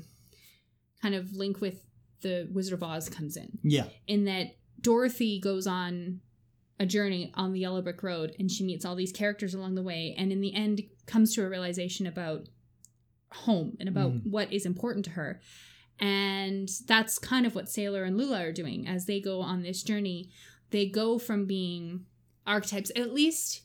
kind 1.01 1.15
of 1.15 1.33
link 1.33 1.61
with 1.61 1.85
the 2.21 2.49
Wizard 2.51 2.73
of 2.73 2.83
Oz 2.83 3.07
comes 3.07 3.37
in, 3.37 3.57
Yeah. 3.63 3.85
in 4.05 4.25
that 4.25 4.57
Dorothy 4.81 5.39
goes 5.39 5.65
on 5.65 6.19
a 6.77 6.85
journey 6.85 7.31
on 7.35 7.53
the 7.53 7.59
yellow 7.61 7.81
brick 7.81 8.03
road 8.03 8.35
and 8.37 8.51
she 8.51 8.65
meets 8.65 8.83
all 8.83 8.95
these 8.95 9.13
characters 9.13 9.53
along 9.53 9.75
the 9.75 9.81
way. 9.81 10.13
And 10.17 10.31
in 10.31 10.41
the 10.41 10.53
end 10.53 10.81
comes 11.05 11.33
to 11.35 11.43
a 11.45 11.49
realization 11.49 12.05
about 12.05 12.47
home 13.31 13.77
and 13.79 13.87
about 13.89 14.11
Mhm. 14.11 14.27
what 14.27 14.51
is 14.51 14.65
important 14.65 15.05
to 15.05 15.11
her. 15.11 15.39
And 15.99 16.69
that's 16.87 17.19
kind 17.19 17.45
of 17.45 17.55
what 17.55 17.69
sailor 17.69 18.03
and 18.03 18.17
lula 18.17 18.41
are 18.41 18.53
doing 18.53 18.87
as 18.87 19.05
they 19.05 19.19
go 19.19 19.41
on 19.41 19.61
this 19.63 19.83
journey. 19.83 20.29
They 20.71 20.87
go 20.87 21.17
from 21.19 21.45
being 21.45 22.05
archetypes 22.47 22.91
at 22.95 23.13
least 23.13 23.61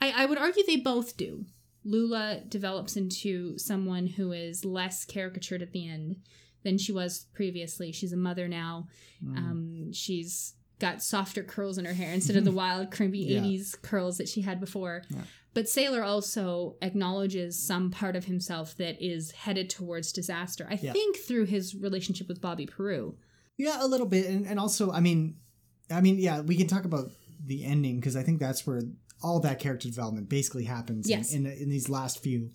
i, 0.00 0.10
I 0.22 0.26
would 0.26 0.38
argue 0.38 0.64
they 0.64 0.76
both 0.76 1.16
do. 1.16 1.44
Lula 1.84 2.42
develops 2.48 2.96
into 2.96 3.58
someone 3.58 4.06
who 4.06 4.32
is 4.32 4.64
less 4.64 5.04
caricatured 5.04 5.62
at 5.62 5.72
the 5.72 5.88
end 5.88 6.16
than 6.62 6.78
she 6.78 6.92
was 6.92 7.26
previously. 7.34 7.90
She's 7.92 8.12
a 8.12 8.16
mother 8.16 8.46
now. 8.48 8.88
Mm. 9.24 9.36
um, 9.36 9.92
she's 9.92 10.54
got 10.80 11.02
softer 11.02 11.42
curls 11.44 11.78
in 11.78 11.84
her 11.84 11.92
hair 11.94 12.12
instead 12.12 12.36
of 12.36 12.44
the 12.44 12.50
wild, 12.62 12.90
crimpy 12.90 13.18
Yeah. 13.28 13.40
80s 13.42 13.80
curls 13.82 14.18
that 14.18 14.28
she 14.28 14.40
had 14.40 14.58
before. 14.58 15.02
Yeah. 15.08 15.20
But 15.54 15.68
Sailor 15.68 16.02
also 16.02 16.76
acknowledges 16.80 17.58
some 17.60 17.90
part 17.90 18.16
of 18.16 18.24
himself 18.24 18.76
that 18.76 19.00
is 19.04 19.32
headed 19.32 19.68
towards 19.70 20.12
disaster. 20.12 20.66
I 20.70 20.78
Yeah. 20.82 20.92
think 20.92 21.16
through 21.18 21.46
his 21.46 21.74
relationship 21.74 22.28
with 22.28 22.40
Bobby 22.40 22.66
Peru. 22.66 23.16
Yeah, 23.58 23.78
a 23.84 23.86
little 23.86 24.06
bit, 24.06 24.26
and, 24.26 24.46
and 24.46 24.58
also, 24.58 24.90
I 24.90 25.00
mean, 25.00 25.36
I 25.90 26.00
mean, 26.00 26.18
yeah, 26.18 26.40
we 26.40 26.56
can 26.56 26.66
talk 26.66 26.84
about 26.84 27.10
the 27.44 27.64
ending 27.64 27.96
because 27.96 28.16
I 28.16 28.22
think 28.22 28.38
that's 28.40 28.66
where 28.66 28.80
all 29.22 29.40
that 29.40 29.58
character 29.58 29.88
development 29.88 30.28
basically 30.28 30.64
happens. 30.64 31.08
Yes. 31.08 31.32
In, 31.34 31.44
in, 31.46 31.52
in 31.64 31.68
these 31.68 31.88
last 31.88 32.22
few 32.22 32.50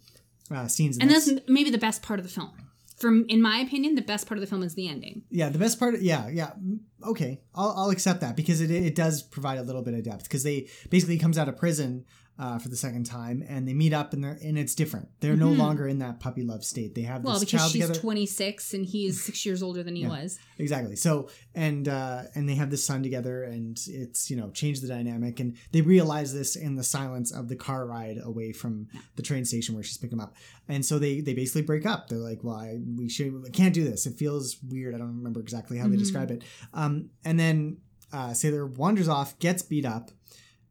uh, 0.50 0.68
scenes, 0.68 0.98
And 0.98 1.10
that's 1.12 1.30
maybe 1.48 1.70
the 1.70 1.78
best 1.78 2.02
part 2.02 2.20
of 2.20 2.26
the 2.26 2.32
film. 2.32 2.52
From 2.96 3.26
in 3.28 3.42
my 3.42 3.58
opinion, 3.60 3.96
the 3.96 4.02
best 4.02 4.28
part 4.28 4.38
of 4.38 4.42
the 4.42 4.48
film 4.48 4.64
is 4.64 4.76
the 4.76 4.88
ending. 4.88 5.24
yeah, 5.30 5.50
the 5.50 5.60
best 5.60 5.80
part. 5.80 6.00
Yeah, 6.00 6.30
yeah, 6.30 6.52
mm, 6.52 6.80
okay, 7.06 7.42
I'll, 7.54 7.74
I'll 7.78 7.90
accept 7.90 8.22
that 8.22 8.36
because 8.36 8.62
it 8.62 8.72
it 8.72 8.96
does 8.96 9.22
provide 9.22 9.58
a 9.58 9.64
little 9.64 9.82
bit 9.82 9.94
of 9.94 10.04
depth 10.04 10.24
because 10.24 10.44
they 10.44 10.68
basically 10.90 11.18
comes 11.18 11.38
out 11.38 11.50
of 11.50 11.58
prison. 11.58 12.06
Uh, 12.38 12.60
for 12.60 12.67
the 12.67 12.76
second 12.76 13.06
time, 13.06 13.41
and 13.48 13.65
they 13.65 13.74
meet 13.74 13.93
up, 13.93 14.12
and 14.12 14.21
they're 14.21 14.38
and 14.43 14.58
it's 14.60 14.76
different. 14.76 15.08
They're 15.21 15.38
no 15.38 15.52
Mhm. 15.54 15.58
longer 15.58 15.88
in 15.88 16.00
that 16.00 16.19
puppy 16.19 16.43
love 16.43 16.65
state. 16.65 16.93
They 16.93 17.04
have 17.04 17.24
Well, 17.24 17.36
this 17.36 17.45
because 17.45 17.62
child 17.62 17.71
she's 17.71 17.82
together. 17.84 17.98
26 17.98 18.74
and 18.74 18.86
he 18.86 19.06
is 19.06 19.24
six 19.24 19.45
years 19.45 19.63
older 19.63 19.84
than 19.84 19.95
he 19.95 20.02
Yeah. 20.02 20.10
was. 20.10 20.38
Exactly. 20.58 20.98
So 20.98 21.30
and 21.54 21.88
uh 21.88 22.24
and 22.36 22.50
they 22.50 22.56
have 22.56 22.69
this 22.71 22.84
son 22.84 23.04
together 23.04 23.43
and 23.43 23.80
it's, 23.88 24.30
you 24.30 24.36
know, 24.36 24.50
changed 24.52 24.84
the 24.84 24.89
dynamic 24.89 25.39
and 25.39 25.56
they 25.71 25.80
realize 25.80 26.34
this 26.34 26.58
in 26.58 26.76
the 26.76 26.84
silence 26.84 27.32
of 27.32 27.48
the 27.48 27.56
car 27.56 27.88
ride 27.88 28.17
away 28.21 28.52
from 28.52 28.88
the 29.15 29.21
train 29.24 29.45
station 29.45 29.74
where 29.74 29.84
she's 29.86 29.95
picking 29.98 30.17
them 30.17 30.28
up. 30.28 30.36
And 30.67 30.86
so 30.86 31.00
they 31.00 31.21
they 31.21 31.34
basically 31.36 31.62
break 31.62 31.86
up. 31.86 32.10
They're 32.10 32.19
like, 32.19 32.43
"Well, 32.43 32.56
I, 32.58 32.80
we 32.98 33.08
should 33.08 33.43
I 33.48 33.50
can't 33.50 33.74
do 33.74 33.86
this. 33.86 34.06
It 34.06 34.17
feels 34.17 34.58
weird. 34.62 34.93
I 34.93 34.98
don't 34.98 35.15
remember 35.15 35.39
exactly 35.39 35.78
how 35.78 35.88
they 35.88 35.95
Mhm. 35.95 36.00
describe 36.00 36.32
it." 36.32 36.43
Um 36.74 37.12
and 37.24 37.39
then 37.39 37.78
uh 38.12 38.34
Sailor 38.34 38.65
wanders 38.67 39.08
off, 39.08 39.39
gets 39.39 39.62
beat 39.63 39.86
up. 39.86 40.12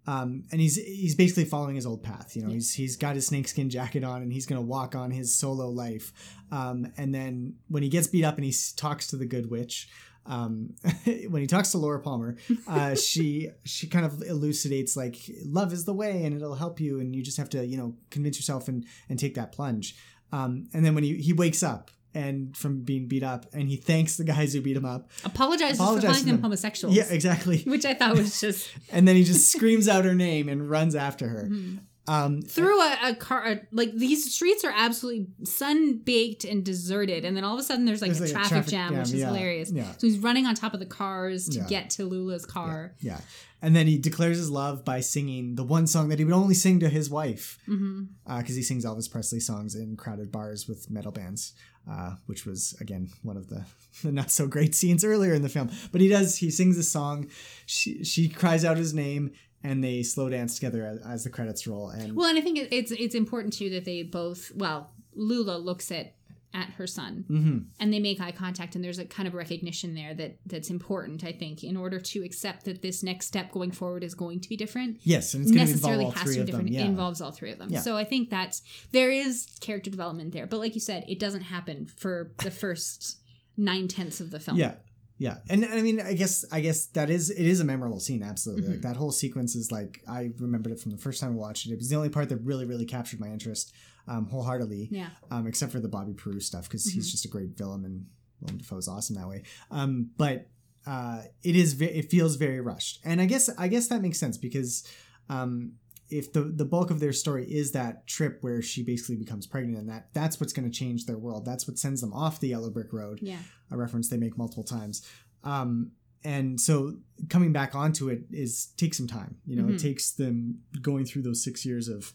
Um, 0.06 0.44
and 0.52 0.60
he's 0.60 0.76
he's 0.76 1.14
basically 1.14 1.44
following 1.46 1.76
his 1.76 1.86
old 1.86 2.02
path. 2.02 2.36
You 2.36 2.42
know, 2.42 2.48
Yeah. 2.48 2.54
he's 2.54 2.74
he's 2.74 2.96
got 2.96 3.14
his 3.14 3.26
snakeskin 3.26 3.70
jacket 3.70 4.04
on, 4.04 4.22
and 4.22 4.32
he's 4.32 4.46
gonna 4.46 4.60
walk 4.62 4.94
on 4.94 5.10
his 5.10 5.34
solo 5.34 5.70
life. 5.70 6.12
Um, 6.52 6.92
and 6.96 7.14
then 7.14 7.54
when 7.68 7.82
he 7.82 7.88
gets 7.88 8.06
beat 8.06 8.24
up 8.24 8.36
and 8.36 8.44
he 8.44 8.54
talks 8.76 9.06
to 9.08 9.16
the 9.16 9.24
good 9.26 9.50
witch, 9.50 9.88
um, 10.26 10.74
when 11.28 11.40
he 11.40 11.46
talks 11.46 11.70
to 11.72 11.78
Laura 11.78 12.00
Palmer, 12.00 12.36
uh, 12.68 12.94
she 12.94 13.48
she 13.64 13.86
kind 13.86 14.04
of 14.04 14.22
elucidates 14.22 14.96
like 14.96 15.16
love 15.44 15.72
is 15.72 15.84
the 15.86 15.94
way 15.94 16.24
and 16.24 16.34
it'll 16.36 16.54
help 16.54 16.80
you, 16.80 17.00
and 17.00 17.14
you 17.16 17.22
just 17.22 17.38
have 17.38 17.48
to 17.50 17.64
you 17.66 17.76
know 17.78 17.96
convince 18.10 18.36
yourself 18.38 18.68
and 18.68 18.84
and 19.08 19.18
take 19.18 19.34
that 19.36 19.52
plunge. 19.52 19.96
Um, 20.32 20.68
and 20.74 20.84
then 20.84 20.94
when 20.94 21.04
he 21.04 21.16
he 21.16 21.32
wakes 21.32 21.62
up 21.62 21.90
and 22.14 22.56
from 22.56 22.82
being 22.82 23.06
beat 23.08 23.22
up, 23.22 23.46
and 23.52 23.68
he 23.68 23.76
thanks 23.76 24.16
the 24.16 24.24
guys 24.24 24.52
who 24.54 24.60
beat 24.60 24.76
him 24.76 24.84
up. 24.84 25.10
Apologizes 25.24 25.78
Apologize 25.78 26.02
for 26.04 26.12
calling 26.12 26.26
them 26.26 26.42
homosexuals. 26.42 26.96
Yeah, 26.96 27.06
exactly. 27.10 27.58
Which 27.66 27.84
I 27.84 27.94
thought 27.94 28.16
was 28.16 28.40
just 28.40 28.70
And 28.92 29.06
then 29.08 29.16
he 29.16 29.24
just 29.24 29.50
screams 29.50 29.88
out 29.88 30.04
her 30.04 30.14
name 30.14 30.48
and 30.48 30.68
runs 30.70 30.94
after 30.94 31.28
her. 31.28 31.48
Mhm. 31.50 31.80
Um, 32.06 32.42
through 32.42 32.78
a, 32.82 32.98
a 33.02 33.14
car 33.14 33.46
a, 33.46 33.60
like 33.72 33.94
these 33.94 34.30
streets 34.34 34.62
are 34.62 34.72
absolutely 34.76 35.28
sun 35.44 35.96
baked 36.04 36.44
and 36.44 36.62
deserted 36.62 37.24
and 37.24 37.34
then 37.34 37.44
all 37.44 37.54
of 37.54 37.60
a 37.60 37.62
sudden 37.62 37.86
there's 37.86 38.02
like 38.02 38.12
There's 38.12 38.30
a 38.30 38.34
like 38.34 38.44
a 38.44 38.48
traffic, 38.48 38.50
traffic 38.50 38.70
jam, 38.70 38.90
jam, 38.90 38.98
which 38.98 39.08
is 39.08 39.14
yeah, 39.14 39.26
hilarious 39.28 39.72
yeah. 39.72 39.90
so 39.92 40.06
he's 40.06 40.18
running 40.18 40.44
on 40.44 40.54
top 40.54 40.74
of 40.74 40.80
the 40.80 40.86
cars 40.86 41.48
to 41.48 41.60
Yeah. 41.60 41.66
get 41.66 41.88
to 41.90 42.04
lula's 42.04 42.44
car 42.44 42.94
yeah, 43.00 43.20
and 43.62 43.74
then 43.74 43.86
he 43.86 43.96
declares 43.96 44.36
his 44.36 44.50
love 44.50 44.84
by 44.84 45.00
singing 45.00 45.54
the 45.54 45.64
one 45.64 45.86
song 45.86 46.10
that 46.10 46.18
he 46.18 46.26
would 46.26 46.34
only 46.34 46.52
sing 46.52 46.78
to 46.80 46.90
his 46.90 47.08
wife, 47.08 47.58
because 47.66 48.54
he 48.54 48.62
sings 48.62 48.84
Elvis 48.84 49.10
Presley 49.10 49.40
songs 49.40 49.74
in 49.74 49.96
crowded 49.96 50.30
bars 50.30 50.68
with 50.68 50.90
metal 50.90 51.10
bands, 51.10 51.54
uh, 51.90 52.14
which 52.26 52.46
was 52.46 52.74
again 52.80 53.10
one 53.22 53.36
of 53.36 53.48
the, 53.48 53.64
the 54.02 54.12
not 54.12 54.30
so 54.30 54.46
great 54.46 54.74
scenes 54.74 55.04
earlier 55.04 55.34
in 55.34 55.42
the 55.42 55.48
film. 55.48 55.70
But 55.92 56.00
he 56.00 56.08
does 56.08 56.36
he 56.36 56.50
sings 56.50 56.78
a 56.78 56.82
song, 56.82 57.28
she 57.66 58.04
she 58.04 58.28
cries 58.28 58.64
out 58.64 58.76
his 58.76 58.94
name, 58.94 59.32
and 59.62 59.82
they 59.82 60.02
slow 60.02 60.28
dance 60.28 60.54
together 60.54 60.84
as, 60.84 60.98
as 61.06 61.24
the 61.24 61.30
credits 61.30 61.66
roll. 61.66 61.90
And 61.90 62.14
well 62.14 62.28
and 62.28 62.38
i 62.38 62.40
think 62.40 62.58
it's 62.70 62.92
it's 62.92 63.14
important 63.14 63.52
too 63.52 63.70
that 63.70 63.84
they 63.84 64.02
both 64.02 64.52
well 64.54 64.90
lula 65.14 65.56
looks 65.56 65.90
at 65.90 66.14
at 66.54 66.70
her 66.70 66.86
son 66.86 67.24
Mhm. 67.28 67.66
and 67.80 67.92
they 67.92 67.98
make 68.00 68.20
eye 68.20 68.32
contact 68.32 68.74
and 68.74 68.82
there's 68.84 68.98
a 68.98 69.04
kind 69.04 69.26
of 69.28 69.34
recognition 69.34 69.94
there 69.94 70.14
that 70.14 70.38
that's 70.46 70.70
important 70.70 71.22
i 71.24 71.32
think 71.32 71.62
in 71.62 71.76
order 71.76 71.98
to 71.98 72.22
accept 72.24 72.64
that 72.64 72.80
this 72.80 73.02
next 73.02 73.26
step 73.26 73.50
going 73.52 73.70
forward 73.72 74.02
is 74.04 74.14
going 74.14 74.40
to 74.40 74.48
be 74.48 74.56
different 74.56 74.98
yes, 75.02 75.34
and 75.34 75.42
it's 75.42 75.50
going 75.50 75.60
involve 75.60 75.68
necessarily 75.74 76.04
all 76.04 76.10
has 76.12 76.22
three 76.22 76.34
to 76.36 76.40
be 76.40 76.46
different. 76.46 76.68
Yeah. 76.70 76.84
Involves 76.84 77.20
all 77.20 77.32
three 77.32 77.50
of 77.50 77.58
them. 77.58 77.70
Yeah. 77.70 77.80
So 77.80 77.96
I 77.96 78.04
think 78.04 78.30
that's 78.30 78.62
there 78.92 79.10
is 79.10 79.46
character 79.60 79.90
development 79.90 80.32
there. 80.32 80.46
But 80.46 80.60
like 80.60 80.74
you 80.74 80.80
said, 80.80 81.04
it 81.08 81.18
doesn't 81.18 81.42
happen 81.42 81.86
for 81.86 82.32
the 82.38 82.50
first 82.62 83.18
nine 83.56 83.88
tenths 83.88 84.20
of 84.20 84.30
the 84.30 84.40
film. 84.40 84.56
Yeah. 84.56 84.74
Yeah. 85.18 85.38
And, 85.48 85.64
and 85.64 85.74
I 85.74 85.82
mean, 85.82 86.00
I 86.00 86.14
guess 86.14 86.44
I 86.52 86.60
guess 86.60 86.86
that 86.86 87.10
is 87.10 87.30
it 87.30 87.46
is 87.46 87.60
a 87.60 87.64
memorable 87.64 88.00
scene, 88.00 88.22
absolutely. 88.22 88.64
Mm-hmm. 88.64 88.72
Like 88.72 88.80
that 88.82 88.96
whole 88.96 89.12
sequence 89.12 89.54
is 89.54 89.70
like 89.72 90.02
I 90.08 90.32
remembered 90.38 90.72
it 90.72 90.80
from 90.80 90.92
the 90.92 90.98
first 90.98 91.20
time 91.20 91.32
I 91.32 91.36
watched 91.36 91.66
it. 91.66 91.72
It 91.72 91.78
was 91.78 91.88
the 91.88 91.96
only 91.96 92.08
part 92.10 92.28
that 92.30 92.38
really, 92.38 92.64
really 92.64 92.84
captured 92.86 93.20
my 93.20 93.28
interest 93.28 93.72
um, 94.06 94.26
wholeheartedly. 94.26 94.88
Yeah. 94.90 95.08
Um, 95.30 95.46
except 95.46 95.72
for 95.72 95.80
the 95.80 95.88
Bobby 95.88 96.14
Peru 96.14 96.40
stuff, 96.40 96.64
because 96.64 96.86
Mm-hmm. 96.86 96.94
he's 96.96 97.10
just 97.10 97.24
a 97.24 97.28
great 97.28 97.56
villain 97.56 97.84
and 97.84 98.06
Willem 98.40 98.58
Dafoe's 98.58 98.88
awesome 98.88 99.16
that 99.16 99.28
way. 99.28 99.42
Um, 99.70 100.10
but 100.16 100.48
uh, 100.86 101.22
it 101.42 101.56
is 101.56 101.72
ve- 101.74 101.86
it 101.86 102.10
feels 102.10 102.36
very 102.36 102.60
rushed. 102.60 103.00
And 103.04 103.20
I 103.20 103.26
guess 103.26 103.48
I 103.58 103.68
guess 103.68 103.88
that 103.88 104.02
makes 104.02 104.18
sense 104.18 104.36
because 104.36 104.86
um 105.30 105.72
if 106.10 106.34
the 106.34 106.42
the 106.42 106.66
bulk 106.66 106.90
of 106.90 107.00
their 107.00 107.14
story 107.14 107.46
is 107.50 107.72
that 107.72 108.06
trip 108.06 108.38
where 108.42 108.60
she 108.60 108.82
basically 108.82 109.16
becomes 109.16 109.46
pregnant 109.46 109.78
and 109.78 109.88
that 109.88 110.08
that's 110.12 110.38
what's 110.38 110.52
going 110.52 110.70
to 110.70 110.78
change 110.78 111.06
their 111.06 111.16
world 111.16 111.46
that's 111.46 111.66
what 111.66 111.78
sends 111.78 112.02
them 112.02 112.12
off 112.12 112.40
the 112.40 112.48
yellow 112.48 112.68
brick 112.68 112.92
road 112.92 113.20
Yeah. 113.22 113.38
a 113.70 113.76
reference 113.78 114.10
they 114.10 114.18
make 114.18 114.36
multiple 114.36 114.64
times. 114.64 115.08
Um, 115.42 115.92
and 116.22 116.60
so 116.60 116.96
coming 117.30 117.52
back 117.52 117.74
onto 117.74 118.08
it 118.10 118.24
is 118.30 118.66
takes 118.76 118.98
some 118.98 119.06
time. 119.06 119.36
You 119.46 119.56
know, 119.56 119.64
Mhm. 119.64 119.74
it 119.74 119.78
takes 119.78 120.10
them 120.12 120.60
going 120.82 121.06
through 121.06 121.22
those 121.22 121.42
six 121.42 121.64
years 121.64 121.88
of 121.88 122.12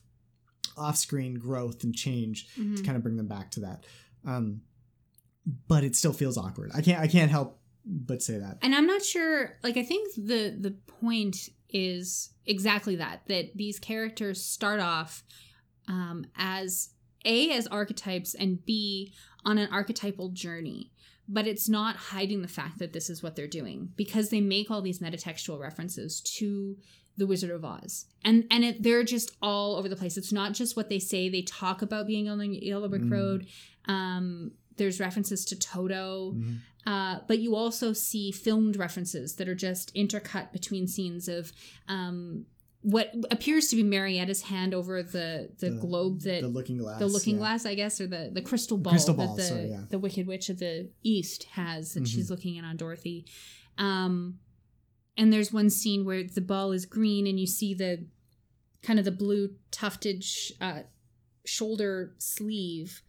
off-screen 0.77 1.35
growth 1.35 1.83
and 1.83 1.95
change 1.95 2.53
to 2.55 2.61
Mhm. 2.61 2.85
kind 2.85 2.97
of 2.97 3.03
bring 3.03 3.17
them 3.17 3.27
back 3.27 3.51
to 3.51 3.59
that. 3.61 3.85
Um, 4.25 4.61
but 5.67 5.83
it 5.83 5.95
still 5.95 6.13
feels 6.13 6.37
awkward. 6.37 6.71
I 6.73 6.81
can't 6.81 6.99
I 6.99 7.07
can't 7.07 7.31
help 7.31 7.59
but 7.85 8.21
say 8.21 8.37
that. 8.37 8.57
And 8.61 8.75
I'm 8.75 8.85
not 8.85 9.03
sure. 9.03 9.57
Like 9.63 9.77
I 9.77 9.83
think 9.83 10.13
the 10.15 10.55
the 10.59 10.71
point 10.87 11.49
is 11.69 12.31
exactly 12.45 12.95
that 12.97 13.21
that 13.27 13.55
these 13.55 13.79
characters 13.79 14.43
start 14.43 14.79
off 14.79 15.23
um, 15.87 16.25
as 16.35 16.89
a 17.25 17.51
as 17.51 17.67
archetypes 17.67 18.35
and 18.35 18.63
b 18.65 19.13
on 19.45 19.57
an 19.57 19.69
archetypal 19.71 20.29
journey. 20.29 20.91
But 21.31 21.45
it's 21.47 21.69
not 21.69 21.95
hiding 21.95 22.41
the 22.41 22.47
fact 22.47 22.79
that 22.79 22.91
this 22.91 23.07
is 23.09 23.21
what 23.21 23.35
they're 23.35 23.47
doing 23.47 23.93
because 23.95 24.29
they 24.29 24.41
make 24.41 24.69
all 24.71 24.81
these 24.81 24.99
metatextual 24.99 25.59
references 25.59 26.21
to 26.37 26.75
the 27.19 27.27
Wizard 27.27 27.51
of 27.51 27.63
Oz, 27.63 28.05
and 28.25 28.45
and 28.49 28.63
it, 28.63 28.81
they're 28.83 29.03
just 29.03 29.31
all 29.41 29.75
over 29.75 29.87
the 29.87 29.95
place. 29.95 30.17
It's 30.17 30.31
not 30.33 30.53
just 30.53 30.75
what 30.75 30.89
they 30.89 30.99
say; 30.99 31.29
they 31.29 31.43
talk 31.43 31.81
about 31.83 32.07
being 32.07 32.27
on 32.27 32.39
the 32.39 32.47
Yellow 32.47 32.87
Brick 32.87 33.03
Mm. 33.03 33.11
Road. 33.11 33.47
Um, 33.85 34.51
there's 34.77 34.99
references 34.99 35.43
to 35.45 35.55
Toto, 35.59 36.33
Mhm. 36.35 36.57
uh, 36.87 37.19
but 37.27 37.39
you 37.39 37.55
also 37.55 37.91
see 37.93 38.31
filmed 38.31 38.77
references 38.77 39.35
that 39.35 39.47
are 39.49 39.55
just 39.55 39.93
intercut 39.93 40.51
between 40.53 40.87
scenes 40.87 41.27
of 41.27 41.51
um, 41.87 42.45
what 42.81 43.13
appears 43.29 43.67
to 43.67 43.75
be 43.75 43.83
Marietta's 43.83 44.43
hand 44.43 44.73
over 44.73 45.03
the 45.03 45.49
the, 45.59 45.71
globe 45.71 46.21
that 46.21 46.41
the 46.41 46.47
looking 46.47 46.77
glass. 46.77 46.99
the 46.99 47.07
looking 47.07 47.33
yeah. 47.35 47.39
glass, 47.39 47.65
I 47.65 47.75
guess, 47.75 47.99
or 47.99 48.07
the 48.07 48.29
the 48.31 48.41
crystal 48.41 48.77
ball, 48.77 48.93
crystal 48.93 49.13
ball, 49.13 49.35
that 49.35 49.41
the 49.43 49.47
sorry, 49.49 49.69
yeah. 49.69 49.81
the 49.89 49.99
Wicked 49.99 50.25
Witch 50.27 50.47
of 50.49 50.59
the 50.59 50.89
East 51.03 51.43
has 51.51 51.93
that 51.95 52.03
Mhm. 52.03 52.07
she's 52.07 52.29
looking 52.31 52.55
in 52.55 52.63
on 52.63 52.77
Dorothy. 52.77 53.25
Um, 53.77 54.39
and 55.19 55.31
there's 55.31 55.53
one 55.53 55.69
scene 55.69 56.03
where 56.05 56.23
the 56.23 56.41
ball 56.41 56.71
is 56.71 56.85
green, 56.87 57.27
and 57.27 57.39
you 57.39 57.45
see 57.45 57.73
the 57.75 58.05
kind 58.81 58.97
of 58.97 59.05
the 59.05 59.11
blue 59.11 59.51
tufted 59.71 60.23
sh- 60.23 60.51
uh, 60.61 60.81
shoulder 61.45 62.15
sleeve 62.17 63.01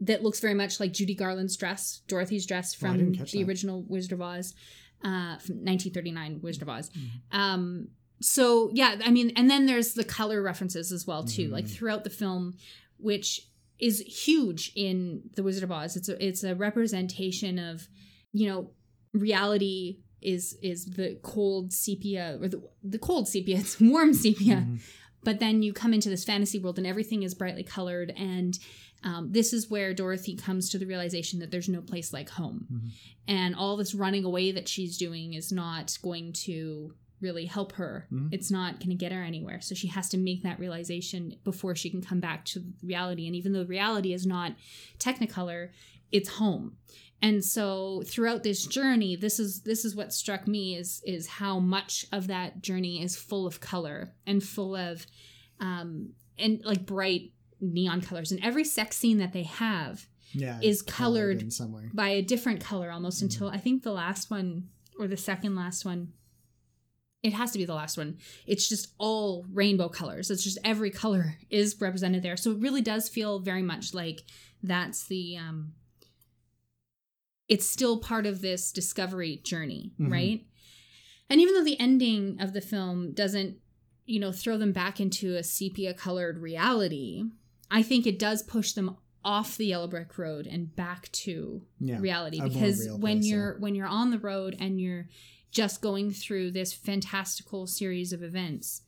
that 0.00 0.22
looks 0.22 0.40
very 0.40 0.54
much 0.54 0.80
like 0.80 0.92
Judy 0.92 1.14
Garland's 1.14 1.56
dress, 1.56 2.00
Dorothy's 2.08 2.46
dress 2.46 2.74
Oh, 2.74 2.78
from 2.80 2.96
didn't 2.98 3.18
the 3.30 3.38
that. 3.42 3.48
original 3.48 3.82
Wizard 3.82 4.12
of 4.12 4.20
Oz, 4.22 4.54
uh, 5.02 5.36
from 5.38 5.56
1939 5.64 6.40
Wizard 6.42 6.62
of 6.62 6.68
Oz. 6.70 6.90
Mm-hmm. 6.90 7.38
Um, 7.38 7.88
so 8.20 8.70
yeah, 8.74 8.96
I 9.04 9.10
mean, 9.10 9.30
and 9.36 9.48
then 9.50 9.66
there's 9.66 9.94
the 9.94 10.04
color 10.04 10.42
references 10.42 10.90
as 10.92 11.06
well 11.06 11.24
too, 11.24 11.48
Mhm. 11.48 11.52
like 11.52 11.68
throughout 11.68 12.04
the 12.04 12.10
film, 12.10 12.54
which 12.98 13.42
is 13.78 14.00
huge 14.00 14.72
in 14.74 15.22
the 15.36 15.42
Wizard 15.42 15.64
of 15.64 15.72
Oz. 15.72 15.96
It's 15.96 16.08
a 16.08 16.22
it's 16.26 16.44
a 16.44 16.54
representation 16.54 17.58
of, 17.58 17.88
you 18.32 18.46
know, 18.48 18.70
reality 19.14 19.98
is 20.22 20.56
is 20.62 20.84
the 20.86 21.18
cold 21.22 21.72
sepia 21.72 22.38
or 22.40 22.48
the 22.48 22.62
the 22.82 22.98
cold 22.98 23.28
sepia. 23.28 23.56
It's 23.60 23.80
warm 23.80 24.12
sepia, 24.14 24.56
Mhm. 24.66 24.80
but 25.24 25.38
then 25.40 25.62
you 25.62 25.72
come 25.72 25.92
into 25.94 26.08
this 26.08 26.24
fantasy 26.24 26.58
world 26.58 26.78
and 26.78 26.86
everything 26.86 27.22
is 27.22 27.34
brightly 27.34 27.62
colored 27.64 28.12
and 28.16 28.58
um, 29.02 29.32
this 29.32 29.54
is 29.54 29.70
where 29.70 29.94
dorothy 29.94 30.36
comes 30.36 30.68
to 30.70 30.78
the 30.78 30.84
realization 30.84 31.38
that 31.38 31.50
there's 31.50 31.70
no 31.70 31.80
place 31.80 32.12
like 32.12 32.28
home 32.30 32.66
Mhm. 32.70 32.90
and 33.28 33.54
all 33.54 33.76
this 33.78 33.94
running 33.94 34.24
away 34.24 34.52
that 34.52 34.68
she's 34.68 34.98
doing 34.98 35.32
is 35.34 35.50
not 35.50 35.96
going 36.02 36.32
to 36.46 36.94
really 37.22 37.46
help 37.46 37.72
her 37.72 38.06
Mhm. 38.12 38.28
it's 38.32 38.50
not 38.50 38.78
going 38.78 38.90
to 38.90 38.94
get 39.04 39.12
her 39.12 39.22
anywhere 39.22 39.60
so 39.62 39.74
she 39.74 39.88
has 39.88 40.08
to 40.10 40.18
make 40.18 40.42
that 40.42 40.58
realization 40.58 41.36
before 41.44 41.74
she 41.74 41.88
can 41.90 42.02
come 42.02 42.20
back 42.20 42.44
to 42.46 42.62
reality 42.82 43.26
and 43.26 43.34
even 43.36 43.52
though 43.52 43.64
reality 43.64 44.12
is 44.12 44.26
not 44.26 44.54
technicolor 44.98 45.70
it's 46.12 46.28
home 46.30 46.76
and 47.22 47.44
so 47.44 48.02
throughout 48.06 48.42
this 48.42 48.66
journey 48.66 49.16
this 49.16 49.38
is 49.38 49.62
this 49.62 49.84
is 49.84 49.94
what 49.94 50.12
struck 50.12 50.46
me 50.46 50.76
is 50.76 51.02
is 51.04 51.26
how 51.26 51.58
much 51.58 52.06
of 52.12 52.26
that 52.28 52.62
journey 52.62 53.02
is 53.02 53.16
full 53.16 53.46
of 53.46 53.60
color 53.60 54.12
and 54.26 54.42
full 54.42 54.74
of 54.76 55.06
um 55.60 56.10
and 56.38 56.62
like 56.64 56.86
bright 56.86 57.32
neon 57.60 58.00
colors 58.00 58.32
and 58.32 58.42
every 58.42 58.64
sex 58.64 58.96
scene 58.96 59.18
that 59.18 59.32
they 59.32 59.42
have 59.44 60.06
yeah, 60.32 60.60
is 60.62 60.80
colored 60.80 61.42
in 61.42 61.50
some 61.50 61.72
way. 61.72 61.90
by 61.92 62.10
a 62.10 62.22
different 62.22 62.60
color 62.60 62.90
almost 62.92 63.18
Mm-hmm. 63.18 63.24
until 63.26 63.48
I 63.48 63.58
think 63.58 63.82
the 63.82 63.92
last 63.92 64.30
one 64.30 64.68
or 64.98 65.08
the 65.08 65.16
second 65.16 65.56
last 65.56 65.84
one. 65.84 66.12
It 67.22 67.32
has 67.34 67.50
to 67.50 67.58
be 67.58 67.66
the 67.66 67.74
last 67.74 67.98
one. 67.98 68.16
It's 68.46 68.66
just 68.68 68.94
all 68.96 69.44
rainbow 69.52 69.88
colors. 69.90 70.30
It's 70.30 70.42
just 70.44 70.56
every 70.64 70.90
color 70.90 71.34
is 71.50 71.76
represented 71.80 72.22
there. 72.22 72.36
So 72.36 72.52
it 72.52 72.58
really 72.60 72.80
does 72.80 73.08
feel 73.08 73.40
very 73.40 73.62
much 73.62 73.92
like 73.92 74.22
that's 74.62 75.06
the 75.06 75.36
um 75.36 75.72
it's 77.50 77.66
still 77.66 77.98
part 77.98 78.24
of 78.24 78.40
this 78.40 78.72
discovery 78.72 79.36
journey, 79.44 79.90
Mhm. 80.00 80.10
right? 80.10 80.46
And 81.28 81.40
even 81.40 81.52
though 81.54 81.64
the 81.64 81.78
ending 81.78 82.40
of 82.40 82.52
the 82.54 82.60
film 82.60 83.12
doesn't, 83.12 83.58
you 84.06 84.18
know, 84.18 84.32
throw 84.32 84.56
them 84.56 84.72
back 84.72 85.00
into 85.00 85.36
a 85.36 85.42
sepia 85.42 85.92
colored 85.92 86.38
reality, 86.38 87.24
I 87.70 87.82
think 87.82 88.06
it 88.06 88.18
does 88.18 88.42
push 88.42 88.72
them 88.72 88.96
off 89.24 89.56
the 89.58 89.66
yellow 89.66 89.86
brick 89.86 90.16
road 90.16 90.46
and 90.46 90.74
back 90.74 91.10
to 91.12 91.62
Yeah, 91.78 91.98
reality 92.00 92.40
because 92.40 92.88
when 92.88 93.18
place, 93.18 93.26
you're 93.26 93.58
when 93.58 93.74
you're 93.74 93.86
on 93.86 94.10
the 94.10 94.18
road 94.18 94.56
and 94.58 94.80
you're 94.80 95.08
just 95.50 95.82
going 95.82 96.10
through 96.12 96.52
this 96.52 96.72
fantastical 96.72 97.66
series 97.66 98.12
of 98.14 98.22
events 98.22 98.82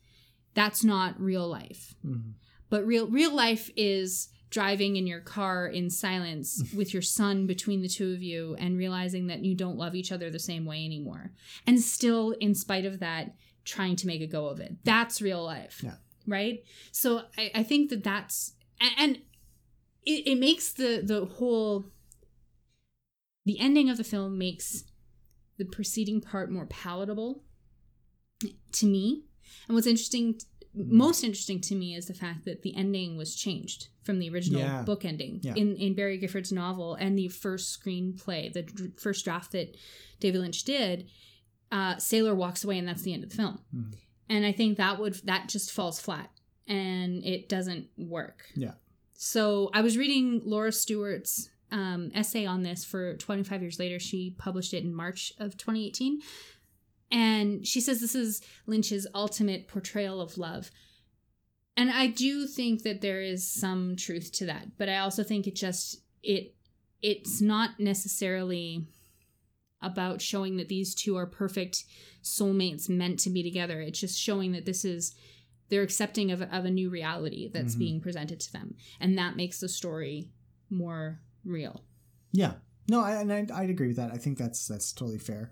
that's 0.55 0.83
not 0.85 1.21
real 1.21 1.47
life 1.49 1.95
Mhm. 2.05 2.33
but 2.71 2.87
real 2.87 3.07
real 3.09 3.35
life 3.35 3.69
is 3.77 4.29
driving 4.53 4.97
in 4.97 5.07
your 5.07 5.21
car 5.21 5.67
in 5.67 5.89
silence 5.91 6.63
with 6.77 6.93
your 6.93 7.03
son 7.03 7.47
between 7.47 7.81
the 7.83 7.89
two 7.89 8.13
of 8.13 8.23
you 8.23 8.55
and 8.59 8.77
realizing 8.77 9.27
that 9.27 9.43
you 9.45 9.55
don't 9.55 9.79
love 9.79 9.95
each 9.95 10.13
other 10.13 10.31
the 10.31 10.39
same 10.39 10.65
way 10.67 10.85
anymore. 10.85 11.33
And 11.67 11.81
still 11.81 12.33
in 12.39 12.55
spite 12.55 12.85
of 12.85 13.01
that 13.01 13.35
trying 13.65 13.97
to 13.97 14.07
make 14.07 14.21
a 14.21 14.27
go 14.27 14.47
of 14.49 14.61
it. 14.61 14.77
That's 14.85 15.23
real 15.23 15.43
life 15.45 15.81
Yeah. 15.83 15.95
right? 16.27 16.63
So 16.93 17.23
i, 17.39 17.51
I 17.55 17.63
think 17.63 17.91
that 17.91 18.05
that's 18.05 18.53
and, 18.99 19.19
it, 20.05 20.27
it 20.33 20.39
makes 20.39 20.73
the 20.73 21.01
the 21.05 21.25
whole 21.25 21.85
the 23.45 23.59
ending 23.61 23.89
of 23.89 23.97
the 23.97 24.05
film 24.05 24.37
makes 24.39 24.85
the 25.59 25.65
preceding 25.65 26.21
part 26.21 26.51
more 26.51 26.67
palatable 26.67 27.43
to 28.73 28.87
me. 28.87 29.25
And 29.69 29.75
what's 29.77 29.87
interesting 29.87 30.41
most 30.75 31.23
interesting 31.23 31.61
to 31.63 31.75
me 31.75 31.95
is 31.95 32.07
the 32.07 32.15
fact 32.15 32.45
that 32.47 32.63
the 32.63 32.75
ending 32.77 33.17
was 33.17 33.35
changed 33.35 33.89
from 34.05 34.19
the 34.19 34.31
original 34.31 34.61
Yeah. 34.61 34.83
book 34.83 35.05
ending 35.05 35.41
Yeah. 35.43 35.55
in, 35.55 35.77
in 35.77 35.95
Barry 35.95 36.17
Gifford's 36.19 36.51
novel 36.53 36.95
and 36.95 37.19
the 37.19 37.29
first 37.29 37.79
screenplay, 37.79 38.53
the 38.53 38.63
dr- 38.63 38.99
first 38.99 39.25
draft 39.25 39.53
that 39.53 39.77
David 40.21 40.41
Lynch 40.41 40.65
did. 40.65 41.09
Uh, 41.71 41.97
Sailor 41.99 42.35
walks 42.35 42.65
away, 42.65 42.79
and 42.79 42.87
that's 42.89 43.03
the 43.03 43.13
end 43.15 43.25
of 43.25 43.31
the 43.31 43.37
film. 43.37 43.59
Mhm. 43.75 43.95
And 44.29 44.47
I 44.47 44.53
think 44.53 44.77
that 44.79 44.99
would 44.99 45.15
that 45.25 45.49
just 45.49 45.71
falls 45.73 46.01
flat 46.01 46.31
and 46.67 47.25
it 47.25 47.49
doesn't 47.49 47.89
work. 47.99 48.45
Yeah. 48.57 48.75
So 49.15 49.71
I 49.75 49.83
was 49.83 49.97
reading 49.99 50.41
Laura 50.45 50.73
Stewart's 50.73 51.49
um, 51.71 52.11
essay 52.15 52.45
on 52.45 52.63
this 52.63 52.85
for 52.85 53.17
25 53.17 53.63
years 53.63 53.79
later. 53.79 53.99
She 53.99 54.35
published 54.39 54.75
it 54.75 54.85
in 54.85 54.95
March 54.95 55.33
of 55.39 55.57
2018. 55.57 56.21
And 57.13 57.67
she 57.67 57.81
says 57.81 58.01
this 58.01 58.15
is 58.15 58.41
Lynch's 58.67 59.07
ultimate 59.15 59.69
portrayal 59.69 60.21
of 60.21 60.39
love. 60.39 60.71
And 61.77 61.91
I 61.91 62.07
do 62.07 62.47
think 62.47 62.83
that 62.83 63.01
there 63.03 63.21
is 63.21 63.49
some 63.49 63.97
truth 63.97 64.33
to 64.33 64.47
that, 64.47 64.77
but 64.79 64.89
I 64.89 64.99
also 64.99 65.23
think 65.23 65.47
it 65.47 65.55
just 65.55 66.01
it 66.23 66.55
it's 67.03 67.41
not 67.41 67.79
necessarily 67.81 68.87
about 69.81 70.21
showing 70.23 70.57
that 70.57 70.69
these 70.69 70.95
two 70.95 71.17
are 71.17 71.27
perfect 71.27 71.85
soulmates 72.23 72.89
meant 72.89 73.19
to 73.21 73.31
be 73.31 73.43
together. 73.43 73.81
It's 73.81 73.99
just 73.99 74.19
showing 74.21 74.53
that 74.53 74.65
this 74.65 74.85
is 74.85 75.15
they're 75.69 75.83
accepting 75.83 76.31
of, 76.31 76.43
of 76.43 76.65
a 76.65 76.71
new 76.71 76.91
reality 76.91 77.49
that's 77.53 77.75
Mhm. 77.75 77.79
being 77.79 78.01
presented 78.01 78.39
to 78.41 78.53
them, 78.53 78.75
and 79.01 79.17
that 79.19 79.37
makes 79.37 79.59
the 79.61 79.69
story 79.69 80.31
more 80.71 81.21
real. 81.45 81.85
Yeah. 82.33 82.55
No, 82.89 83.01
I, 83.01 83.21
and 83.23 83.33
I, 83.33 83.47
I'd 83.55 83.71
agree 83.71 83.89
with 83.89 83.97
that. 83.97 84.13
I 84.13 84.19
think 84.19 84.39
that's 84.39 84.67
that's 84.67 84.93
totally 84.93 85.19
fair. 85.19 85.51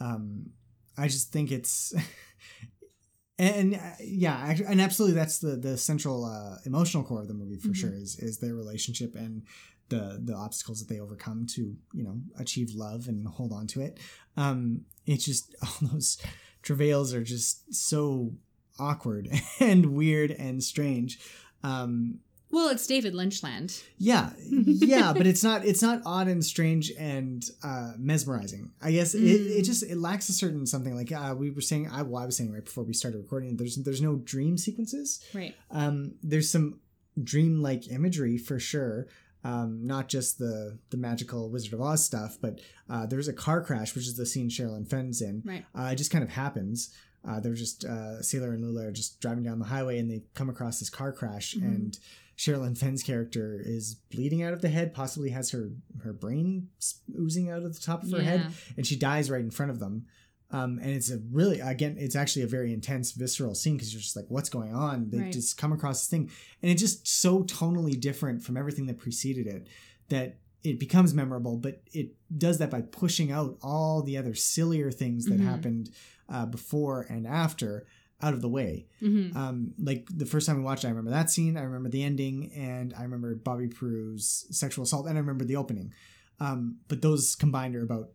Um, 0.00 0.50
I 0.96 1.08
just 1.08 1.32
think 1.32 1.50
it's, 1.50 1.94
and, 3.38 3.74
uh, 3.74 3.78
yeah, 4.00 4.34
actually, 4.36 4.66
and 4.66 4.80
absolutely, 4.80 5.16
that's 5.16 5.38
the 5.38 5.56
the 5.56 5.76
central 5.78 6.24
uh, 6.24 6.56
emotional 6.64 7.02
core 7.02 7.22
of 7.22 7.28
the 7.28 7.34
movie 7.34 7.56
for 7.58 7.68
Mhm. 7.68 7.76
sure 7.76 7.94
is 7.94 8.18
is 8.18 8.38
their 8.38 8.54
relationship 8.54 9.14
and 9.14 9.42
the 9.88 10.20
the 10.22 10.34
obstacles 10.34 10.80
that 10.80 10.88
they 10.92 11.00
overcome 11.00 11.46
to 11.54 11.76
you 11.92 12.02
know 12.04 12.20
achieve 12.38 12.70
love 12.74 13.08
and 13.08 13.26
hold 13.26 13.52
on 13.52 13.66
to 13.68 13.80
it. 13.80 13.98
Um, 14.36 14.82
it's 15.06 15.24
just 15.24 15.54
all 15.62 15.88
those 15.88 16.18
travails 16.62 17.12
are 17.14 17.24
just 17.24 17.74
so 17.74 18.34
awkward 18.78 19.28
and 19.60 19.86
weird 19.94 20.30
and 20.30 20.62
strange. 20.62 21.18
Um, 21.62 22.20
Well, 22.52 22.68
it's 22.68 22.86
David 22.86 23.14
Lynchland. 23.14 23.82
yeah, 23.98 24.30
yeah, 24.48 25.12
but 25.14 25.26
it's 25.26 25.42
not 25.42 25.64
it's 25.64 25.80
not 25.82 26.02
odd 26.06 26.28
and 26.28 26.44
strange 26.44 26.92
and 26.98 27.42
uh, 27.64 27.92
mesmerizing. 27.98 28.70
I 28.82 28.92
guess 28.92 29.14
it, 29.14 29.20
Mm. 29.22 29.58
it 29.58 29.62
just 29.62 29.82
it 29.82 29.96
lacks 29.98 30.28
a 30.28 30.32
certain 30.34 30.66
something 30.66 30.94
like 30.94 31.10
uh, 31.10 31.34
we 31.36 31.50
were 31.50 31.62
saying. 31.62 31.88
I, 31.90 32.02
well, 32.02 32.22
I 32.22 32.26
was 32.26 32.36
saying 32.36 32.52
right 32.52 32.64
before 32.64 32.84
we 32.84 32.92
started 32.92 33.18
recording. 33.18 33.56
There's 33.56 33.76
there's 33.76 34.02
no 34.02 34.16
dream 34.16 34.58
sequences. 34.58 35.24
Right. 35.34 35.54
Um, 35.70 36.14
there's 36.22 36.50
some 36.50 36.80
dream-like 37.22 37.88
imagery 37.90 38.38
for 38.38 38.58
sure. 38.58 39.06
Um, 39.44 39.86
not 39.86 40.08
just 40.08 40.38
the 40.38 40.78
the 40.90 40.96
magical 40.96 41.50
Wizard 41.50 41.72
of 41.72 41.80
Oz 41.80 42.04
stuff, 42.04 42.38
but 42.40 42.60
uh, 42.88 43.06
there's 43.06 43.28
a 43.28 43.32
car 43.32 43.60
crash, 43.62 43.94
which 43.94 44.06
is 44.06 44.16
the 44.16 44.26
scene 44.26 44.48
Sherilyn 44.50 44.88
Fenn's 44.88 45.20
in. 45.20 45.42
Right. 45.44 45.64
Uh, 45.74 45.90
it 45.92 45.96
just 45.96 46.10
kind 46.12 46.22
of 46.22 46.30
happens. 46.30 46.90
Uh, 47.26 47.40
they're 47.40 47.54
just 47.54 47.84
uh, 47.84 48.20
Sailor 48.22 48.52
and 48.52 48.62
Lula 48.64 48.88
are 48.88 48.92
just 48.92 49.20
driving 49.20 49.42
down 49.44 49.58
the 49.58 49.64
highway, 49.64 49.98
and 49.98 50.10
they 50.10 50.22
come 50.34 50.48
across 50.48 50.78
this 50.80 50.90
car 50.90 51.12
crash, 51.12 51.54
Mhm. 51.56 51.62
and 51.62 51.98
Sherilyn 52.42 52.76
Fenn's 52.76 53.04
character 53.04 53.60
is 53.64 53.94
bleeding 54.10 54.42
out 54.42 54.52
of 54.52 54.62
the 54.62 54.68
head, 54.68 54.92
possibly 54.92 55.30
has 55.30 55.50
her 55.52 55.70
her 56.02 56.12
brain 56.12 56.68
oozing 57.16 57.48
out 57.50 57.62
of 57.62 57.72
the 57.74 57.80
top 57.80 58.02
of 58.02 58.10
her 58.10 58.22
head, 58.22 58.52
and 58.76 58.84
she 58.84 58.96
dies 58.96 59.30
right 59.30 59.40
in 59.40 59.50
front 59.52 59.70
of 59.70 59.78
them. 59.78 60.06
Um, 60.50 60.78
and 60.82 60.90
it's 60.90 61.10
a 61.10 61.18
really 61.30 61.60
again, 61.60 61.96
it's 61.98 62.16
actually 62.16 62.42
a 62.42 62.48
very 62.48 62.72
intense, 62.72 63.12
visceral 63.12 63.54
scene 63.54 63.76
because 63.76 63.92
you're 63.94 64.02
just 64.02 64.16
like, 64.16 64.26
what's 64.28 64.48
going 64.50 64.74
on? 64.74 65.08
They 65.10 65.18
Right. 65.20 65.32
just 65.32 65.56
come 65.56 65.72
across 65.72 66.00
this 66.00 66.08
thing, 66.10 66.30
and 66.62 66.70
it's 66.72 66.82
just 66.82 67.06
so 67.06 67.44
tonally 67.44 67.98
different 67.98 68.42
from 68.42 68.56
everything 68.56 68.86
that 68.86 68.98
preceded 68.98 69.46
it 69.46 69.68
that 70.08 70.38
it 70.64 70.80
becomes 70.80 71.14
memorable. 71.14 71.56
But 71.58 71.82
it 71.92 72.16
does 72.36 72.58
that 72.58 72.70
by 72.70 72.82
pushing 72.82 73.30
out 73.30 73.56
all 73.62 74.02
the 74.02 74.16
other 74.18 74.34
sillier 74.34 74.90
things 74.90 75.26
that 75.26 75.38
Mhm. 75.40 75.44
happened 75.44 75.90
uh, 76.28 76.46
before 76.46 77.02
and 77.08 77.26
after 77.26 77.86
out 78.22 78.34
of 78.34 78.40
the 78.40 78.48
way. 78.48 78.86
hmm 79.00 79.30
Um, 79.36 79.74
like 79.78 80.06
the 80.16 80.26
first 80.26 80.46
time 80.46 80.56
we 80.58 80.62
watched 80.64 80.84
it, 80.84 80.88
I 80.88 80.90
remember 80.90 81.10
that 81.10 81.30
scene. 81.30 81.56
I 81.56 81.62
remember 81.62 81.88
the 81.88 82.02
ending, 82.02 82.52
and 82.54 82.94
I 82.96 83.02
remember 83.02 83.34
Bobby 83.34 83.68
Peru's 83.68 84.46
sexual 84.50 84.84
assault, 84.84 85.06
and 85.06 85.16
I 85.16 85.20
remember 85.20 85.44
the 85.44 85.56
opening. 85.56 85.92
Um, 86.40 86.78
but 86.88 87.02
those 87.02 87.34
combined 87.34 87.74
are 87.76 87.82
about 87.82 88.10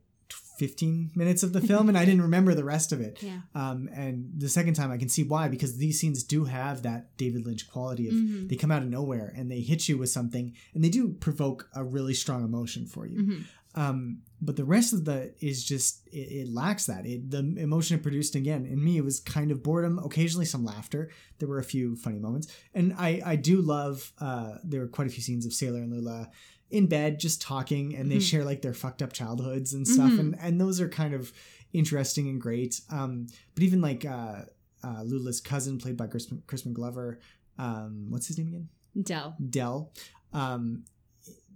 15 0.57 1.11
minutes 1.15 1.43
of 1.43 1.53
the 1.53 1.61
film, 1.69 1.87
and 1.89 1.97
I 1.97 2.05
didn't 2.05 2.21
remember 2.23 2.53
the 2.53 2.63
rest 2.63 2.91
of 2.91 2.99
it. 3.01 3.21
Yeah. 3.21 3.41
Um, 3.53 3.89
and 3.93 4.31
the 4.37 4.49
second 4.49 4.73
time, 4.73 4.91
I 4.91 4.97
can 4.97 5.09
see 5.09 5.23
why 5.23 5.47
because 5.49 5.77
these 5.77 5.99
scenes 5.99 6.23
do 6.23 6.45
have 6.45 6.81
that 6.83 7.15
David 7.17 7.45
Lynch 7.45 7.69
quality 7.69 8.07
of 8.07 8.13
Mhm. 8.15 8.49
they 8.49 8.55
come 8.55 8.71
out 8.71 8.81
of 8.81 8.89
nowhere 8.89 9.33
and 9.37 9.51
they 9.51 9.61
hit 9.61 9.87
you 9.87 9.97
with 9.97 10.09
something, 10.09 10.53
and 10.73 10.83
they 10.83 10.89
do 10.89 11.09
provoke 11.09 11.69
a 11.73 11.83
really 11.83 12.13
strong 12.13 12.43
emotion 12.43 12.85
for 12.87 13.05
you. 13.05 13.23
hmm 13.23 13.41
Um, 13.77 14.21
but 14.41 14.55
the 14.55 14.65
rest 14.65 14.91
of 14.93 15.05
the 15.05 15.33
is 15.39 15.63
just 15.63 16.07
it, 16.07 16.31
it 16.41 16.49
lacks 16.53 16.85
that. 16.87 17.05
It, 17.05 17.29
the 17.31 17.39
emotion 17.39 17.97
it 17.97 18.03
produced 18.03 18.35
again 18.35 18.65
in 18.65 18.83
me 18.83 18.97
it 18.97 19.03
was 19.03 19.19
kind 19.19 19.51
of 19.51 19.61
boredom, 19.63 19.99
occasionally 19.99 20.45
some 20.45 20.65
laughter. 20.65 21.09
There 21.39 21.47
were 21.47 21.59
a 21.59 21.63
few 21.63 21.95
funny 21.95 22.19
moments, 22.19 22.47
and 22.73 22.93
I 22.97 23.21
I 23.25 23.35
do 23.35 23.61
love. 23.61 24.11
Uh, 24.19 24.55
there 24.63 24.81
were 24.81 24.87
quite 24.87 25.07
a 25.07 25.11
few 25.11 25.21
scenes 25.23 25.45
of 25.45 25.53
Sailor 25.53 25.81
and 25.81 25.91
Lula 25.93 26.29
in 26.69 26.87
bed 26.87 27.19
just 27.19 27.41
talking, 27.41 27.95
and 27.95 28.11
they 28.11 28.17
Mhm. 28.17 28.29
share 28.29 28.43
like 28.43 28.61
their 28.61 28.73
fucked 28.73 29.01
up 29.01 29.13
childhoods 29.13 29.73
and 29.73 29.87
stuff, 29.87 30.11
Mhm. 30.13 30.19
and 30.19 30.39
and 30.39 30.59
those 30.61 30.81
are 30.81 30.89
kind 30.89 31.13
of 31.13 31.31
interesting 31.73 32.27
and 32.29 32.41
great. 32.41 32.81
Um, 32.89 33.27
but 33.53 33.63
even 33.63 33.79
like 33.81 34.05
uh, 34.05 34.45
uh, 34.83 35.03
Lula's 35.03 35.39
cousin, 35.41 35.77
played 35.77 35.97
by 35.97 36.07
Crispin, 36.07 36.41
Crispin 36.47 36.73
Glover. 36.73 37.19
Um, 37.57 38.07
what's 38.09 38.27
his 38.27 38.37
name 38.37 38.47
again? 38.47 38.69
Dell. 39.03 39.35
Dell 39.49 39.91
um, 40.33 40.83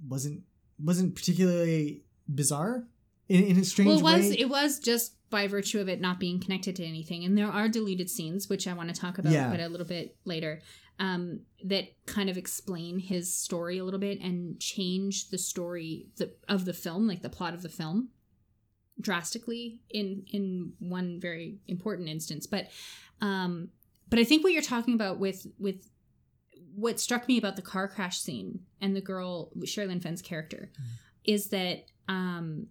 wasn't 0.08 0.44
wasn't 0.80 1.14
particularly 1.16 2.04
bizarre 2.28 2.88
in, 3.28 3.44
in 3.44 3.58
a 3.60 3.64
strange 3.64 3.88
Well, 3.88 4.00
it 4.00 4.04
was 4.20 4.30
way. 4.30 4.40
it 4.40 4.50
was 4.50 4.80
just 4.80 5.14
by 5.30 5.48
virtue 5.48 5.80
of 5.80 5.88
it 5.88 6.02
not 6.02 6.20
being 6.20 6.40
connected 6.40 6.76
to 6.78 6.86
anything, 6.86 7.24
and 7.24 7.38
there 7.38 7.48
are 7.48 7.70
deleted 7.70 8.10
scenes 8.10 8.50
which 8.50 8.68
I 8.68 8.74
want 8.74 8.94
to 8.94 9.00
talk 9.00 9.18
about, 9.18 9.32
Yeah. 9.32 9.50
but 9.50 9.60
a 9.60 9.70
little 9.70 9.88
bit 9.88 10.18
later. 10.26 10.62
Um, 11.00 11.40
that 11.64 11.86
kind 12.06 12.30
of 12.30 12.38
explain 12.38 13.00
his 13.00 13.34
story 13.34 13.80
a 13.80 13.84
little 13.84 14.00
bit 14.00 14.20
and 14.22 14.60
change 14.60 15.30
the 15.30 15.38
story 15.40 16.10
the, 16.18 16.32
of 16.48 16.66
the 16.66 16.74
film, 16.74 17.08
like 17.08 17.24
the 17.24 17.30
plot 17.30 17.56
of 17.56 17.64
the 17.64 17.70
film, 17.70 18.10
drastically 19.00 19.80
in 19.90 20.26
in 20.32 20.74
one 20.80 21.20
very 21.20 21.58
important 21.68 22.10
instance. 22.10 22.46
But 22.46 22.70
um, 23.22 23.70
but 24.10 24.20
I 24.20 24.24
think 24.24 24.44
what 24.44 24.54
you're 24.54 24.62
talking 24.62 24.94
about 24.94 25.18
with 25.20 25.48
with 25.58 25.90
what 26.76 27.00
struck 27.00 27.28
me 27.28 27.38
about 27.38 27.56
the 27.56 27.62
car 27.62 27.88
crash 27.88 28.20
scene 28.20 28.60
and 28.80 28.96
the 28.96 29.02
girl 29.02 29.52
Sherilyn 29.62 30.02
Fenn's 30.02 30.22
character 30.22 30.72
is 31.26 31.48
that 31.48 31.86
um, 32.08 32.68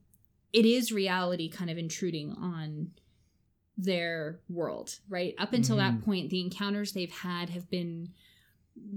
it 0.52 0.64
is 0.66 0.92
reality 0.92 1.48
kind 1.48 1.70
of 1.70 1.78
intruding 1.78 2.32
on 2.32 2.90
their 3.78 4.40
world, 4.48 4.98
right? 5.08 5.34
Up 5.38 5.52
until 5.52 5.76
that 5.76 5.94
Mhm. 5.94 6.04
point, 6.04 6.30
the 6.30 6.40
encounters 6.40 6.92
they've 6.92 7.10
had 7.10 7.50
have 7.50 7.70
been 7.70 8.10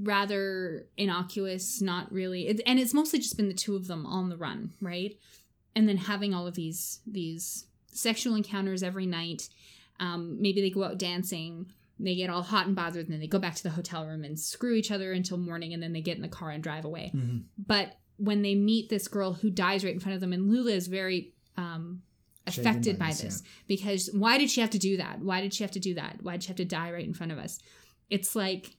rather 0.01 0.87
innocuous, 0.97 1.81
not 1.81 2.11
really, 2.11 2.47
it, 2.47 2.61
and 2.65 2.79
it's 2.79 2.93
mostly 2.93 3.19
just 3.19 3.37
been 3.37 3.47
the 3.47 3.53
two 3.53 3.75
of 3.75 3.87
them 3.87 4.05
on 4.05 4.29
the 4.29 4.37
run, 4.37 4.73
right? 4.81 5.17
And 5.75 5.87
then 5.87 5.97
having 5.97 6.33
all 6.33 6.47
of 6.47 6.55
these 6.55 6.99
these 7.05 7.65
sexual 7.87 8.35
encounters 8.35 8.81
every 8.83 9.05
night. 9.05 9.49
Um, 9.99 10.41
maybe 10.41 10.59
they 10.61 10.71
go 10.71 10.83
out 10.83 10.97
dancing, 10.97 11.67
they 11.99 12.15
get 12.15 12.29
all 12.29 12.41
hot 12.41 12.65
and 12.65 12.75
bothered, 12.75 13.05
and 13.05 13.13
then 13.13 13.19
they 13.19 13.27
go 13.27 13.37
back 13.39 13.55
to 13.55 13.63
the 13.63 13.69
hotel 13.69 14.05
room 14.07 14.23
and 14.23 14.39
screw 14.39 14.73
each 14.73 14.89
other 14.91 15.11
until 15.13 15.37
morning, 15.37 15.73
and 15.73 15.81
then 15.83 15.93
they 15.93 16.01
get 16.01 16.15
in 16.15 16.23
the 16.23 16.27
car 16.27 16.49
and 16.49 16.63
drive 16.63 16.83
away 16.85 17.11
Mhm. 17.15 17.43
but 17.57 17.99
when 18.23 18.41
they 18.41 18.55
meet 18.55 18.89
this 18.89 19.07
girl 19.07 19.33
who 19.33 19.49
dies 19.49 19.83
right 19.83 19.93
in 19.93 19.99
front 19.99 20.15
of 20.15 20.21
them 20.21 20.33
and 20.33 20.49
lula 20.49 20.71
is 20.71 20.87
very 20.87 21.33
um 21.57 22.01
affected 22.45 22.97
by 22.99 23.05
by 23.05 23.09
this, 23.11 23.21
this 23.21 23.43
because 23.67 24.09
why 24.13 24.37
did 24.37 24.49
she 24.49 24.59
have 24.61 24.69
to 24.71 24.77
do 24.79 24.97
that? 24.97 25.19
Why 25.19 25.39
did 25.41 25.53
she 25.53 25.63
have 25.63 25.71
to 25.71 25.79
do 25.79 25.93
that? 25.95 26.17
Why 26.21 26.33
did 26.33 26.43
she 26.43 26.47
have 26.49 26.57
to 26.57 26.65
die 26.65 26.91
right 26.91 27.05
in 27.05 27.13
front 27.13 27.31
of 27.31 27.37
us? 27.37 27.59
It's 28.09 28.35
like 28.35 28.75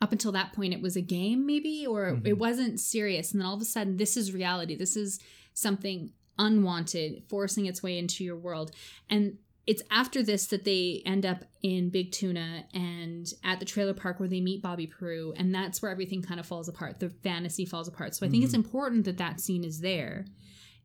up 0.00 0.12
until 0.12 0.32
that 0.32 0.52
point 0.52 0.72
it 0.74 0.80
was 0.80 0.96
a 0.96 1.00
game 1.00 1.46
maybe 1.46 1.86
or 1.86 2.12
Mhm. 2.12 2.26
it 2.26 2.38
wasn't 2.38 2.78
serious. 2.80 3.32
And 3.32 3.40
then 3.40 3.46
all 3.46 3.54
of 3.54 3.60
a 3.62 3.64
sudden 3.64 3.96
this 3.96 4.16
is 4.16 4.32
reality. 4.32 4.76
This 4.76 4.96
is 4.96 5.18
something 5.54 6.12
unwanted 6.38 7.22
forcing 7.28 7.66
its 7.66 7.82
way 7.82 7.98
into 7.98 8.22
your 8.24 8.36
world. 8.36 8.70
And 9.08 9.38
it's 9.66 9.82
after 9.90 10.22
this 10.22 10.46
that 10.48 10.64
they 10.64 11.02
end 11.06 11.24
up 11.24 11.44
in 11.62 11.88
Big 11.88 12.12
Tuna 12.12 12.64
and 12.74 13.26
at 13.42 13.60
the 13.60 13.64
trailer 13.66 13.94
park 13.94 14.20
where 14.20 14.28
they 14.28 14.40
meet 14.40 14.60
Bobby 14.62 14.86
Peru, 14.86 15.32
and 15.36 15.54
that's 15.54 15.80
where 15.80 15.90
everything 15.90 16.20
kind 16.22 16.38
of 16.38 16.46
falls 16.46 16.68
apart. 16.68 17.00
The 17.00 17.08
fantasy 17.08 17.64
falls 17.64 17.88
apart. 17.88 18.14
So 18.14 18.26
I 18.26 18.28
think 18.28 18.44
it's 18.44 18.52
important 18.54 19.04
that 19.06 19.16
that 19.18 19.40
scene 19.40 19.64
is 19.64 19.80
there, 19.80 20.26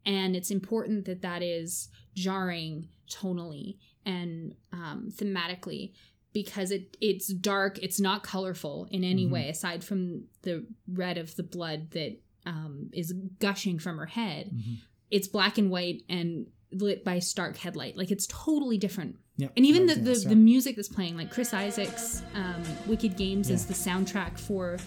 and 0.06 0.36
it's 0.36 0.50
important 0.52 1.06
that 1.06 1.22
that 1.24 1.42
is 1.44 1.90
jarring 2.16 2.88
tonally 3.12 3.78
and 4.06 4.56
um, 4.72 5.10
thematically 5.14 5.94
because 6.32 6.72
it 6.72 6.96
it's 7.02 7.28
dark. 7.34 7.80
It's 7.80 8.00
not 8.00 8.24
colorful 8.24 8.88
in 8.92 9.04
any 9.04 9.26
Mhm. 9.26 9.32
way 9.32 9.50
aside 9.50 9.84
from 9.84 10.26
the 10.44 10.66
red 10.88 11.18
of 11.18 11.36
the 11.36 11.44
blood 11.44 11.92
that 11.92 12.18
um, 12.46 12.90
is 12.94 13.12
gushing 13.40 13.78
from 13.80 13.98
her 13.98 14.06
head. 14.06 14.52
Mhm. 14.54 14.78
It's 15.12 15.28
black 15.28 15.58
and 15.58 15.70
white 15.70 16.04
and 16.08 16.48
lit 16.72 17.04
by 17.04 17.20
stark 17.20 17.58
headlight. 17.58 17.98
Like 17.98 18.12
it's 18.12 18.28
totally 18.28 18.78
different. 18.78 19.18
Yep. 19.38 19.54
And 19.56 19.66
even 19.66 19.86
the, 19.86 19.96
the, 19.96 20.14
the 20.30 20.36
music 20.36 20.76
that's 20.76 20.90
playing, 20.90 21.16
like 21.16 21.32
Chris 21.32 21.54
Isaak's 21.54 22.22
um, 22.36 22.62
Wicked 22.88 23.16
Games 23.16 23.50
is 23.50 23.66
the 23.66 23.74
soundtrack 23.74 24.38
for 24.38 24.78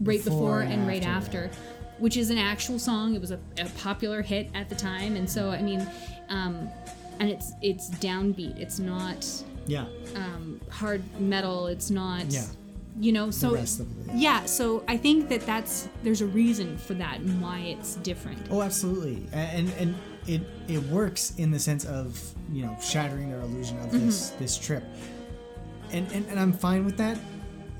Right 0.00 0.24
Before, 0.24 0.60
Before 0.60 0.60
and 0.62 0.88
Right 0.88 1.04
After, 1.06 1.44
After, 1.44 1.58
which 1.98 2.16
is 2.16 2.30
an 2.30 2.38
actual 2.38 2.78
song. 2.78 3.14
It 3.14 3.20
was 3.20 3.30
a, 3.30 3.38
a 3.58 3.66
popular 3.78 4.22
hit 4.22 4.48
at 4.54 4.70
the 4.70 4.74
time. 4.74 5.16
And 5.16 5.28
so, 5.28 5.50
I 5.50 5.60
mean, 5.60 5.86
um, 6.30 6.70
and 7.18 7.28
it's 7.28 7.52
it's 7.60 7.90
downbeat. 7.90 8.58
It's 8.58 8.78
not 8.78 9.26
yeah, 9.66 9.84
um, 10.16 10.58
hard 10.70 11.02
metal. 11.20 11.66
It's 11.66 11.90
not 11.90 12.24
Yeah. 12.30 12.46
you 12.98 13.12
know, 13.12 13.30
so 13.30 13.52
rest 13.54 13.80
of 13.80 14.06
the- 14.06 14.16
yeah, 14.16 14.46
so 14.46 14.82
I 14.88 14.96
think 14.96 15.28
that 15.28 15.42
that's 15.44 15.88
there's 16.02 16.22
a 16.22 16.26
reason 16.26 16.78
for 16.78 16.94
that 16.94 17.20
and 17.20 17.42
why 17.42 17.58
it's 17.60 17.96
different. 17.96 18.38
Oh, 18.50 18.62
absolutely, 18.62 19.26
and 19.32 19.70
and 19.78 19.94
it 20.34 20.42
it 20.68 20.82
works 20.98 21.22
in 21.42 21.50
the 21.50 21.58
sense 21.68 21.84
of 21.98 22.06
you 22.52 22.62
know 22.64 22.74
shattering 22.80 23.28
their 23.30 23.40
illusion 23.48 23.76
of 23.84 23.90
this 23.92 24.16
Mm-hmm. 24.30 24.38
this 24.42 24.54
trip, 24.66 24.84
and, 25.92 26.10
and 26.12 26.26
and 26.30 26.38
I'm 26.38 26.52
fine 26.52 26.84
with 26.84 26.96
that. 26.98 27.18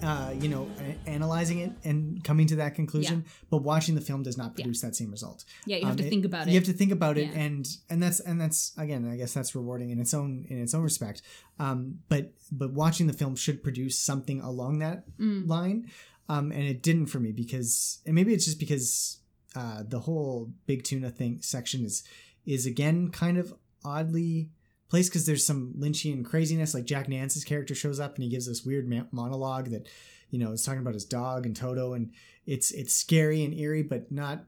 Uh, 0.03 0.33
you 0.41 0.49
know, 0.49 0.67
analyzing 1.07 1.59
it 1.59 1.73
and 1.85 2.25
coming 2.25 2.47
to 2.47 2.57
that 2.57 2.75
conclusion, 2.75 3.23
but 3.51 3.59
watching 3.59 3.95
the 3.95 4.01
film 4.01 4.23
does 4.23 4.39
not 4.39 4.55
produce 4.55 4.81
that 4.81 4.97
same 4.97 5.11
result. 5.11 5.45
Yeah, 5.67 5.77
you 5.77 5.85
have 5.85 5.97
to 5.97 6.09
think 6.09 6.25
about 6.25 6.49
it. 6.49 6.53
You 6.53 6.55
have 6.59 6.65
to 6.73 6.73
think 6.73 6.91
about 6.91 7.19
it, 7.19 7.29
Yeah. 7.29 7.39
and 7.45 7.69
and 7.91 8.03
that's 8.03 8.19
and 8.21 8.41
that's 8.41 8.73
again, 8.79 9.07
I 9.13 9.17
guess 9.19 9.35
that's 9.35 9.55
rewarding 9.55 9.91
in 9.91 9.99
its 10.01 10.15
own 10.15 10.47
in 10.49 10.57
its 10.63 10.73
own 10.73 10.83
respect. 10.85 11.21
Um, 11.59 11.99
but 12.09 12.33
but 12.51 12.71
watching 12.73 13.09
the 13.09 13.13
film 13.13 13.37
should 13.37 13.63
produce 13.63 13.99
something 13.99 14.41
along 14.41 14.79
that 14.79 15.05
Mm. 15.19 15.47
line, 15.47 15.91
um, 16.31 16.51
and 16.51 16.63
it 16.63 16.83
didn't 16.83 17.09
for 17.13 17.21
me 17.21 17.31
because, 17.33 17.99
and 18.07 18.15
maybe 18.15 18.33
it's 18.33 18.47
just 18.47 18.59
because 18.59 19.19
uh, 19.55 19.83
the 19.87 20.01
whole 20.01 20.51
big 20.65 20.83
tuna 20.83 21.11
thing 21.11 21.43
section 21.43 21.85
is 21.85 22.05
is 22.47 22.67
again 22.67 23.11
kind 23.11 23.39
of 23.39 23.55
oddly 23.85 24.51
placed 24.89 25.11
because 25.11 25.27
there's 25.27 25.47
some 25.47 25.75
Lynchian 25.79 26.25
craziness. 26.25 26.75
Like 26.75 26.85
Jack 26.85 27.09
Nance's 27.09 27.45
character 27.45 27.75
shows 27.75 28.01
up 28.01 28.17
and 28.17 28.25
he 28.25 28.31
gives 28.31 28.47
this 28.47 28.65
weird 28.65 28.89
ma- 28.89 29.05
monologue 29.13 29.71
that 29.71 29.89
you 30.31 30.39
know 30.39 30.53
is 30.53 30.65
talking 30.65 30.81
about 30.81 30.95
his 30.95 31.05
dog 31.05 31.47
and 31.47 31.57
Toto, 31.57 31.95
and 31.95 32.13
it's 32.47 32.71
it's 32.73 32.95
scary 32.95 33.45
and 33.45 33.55
eerie, 33.55 33.83
but 33.83 34.11
not 34.11 34.45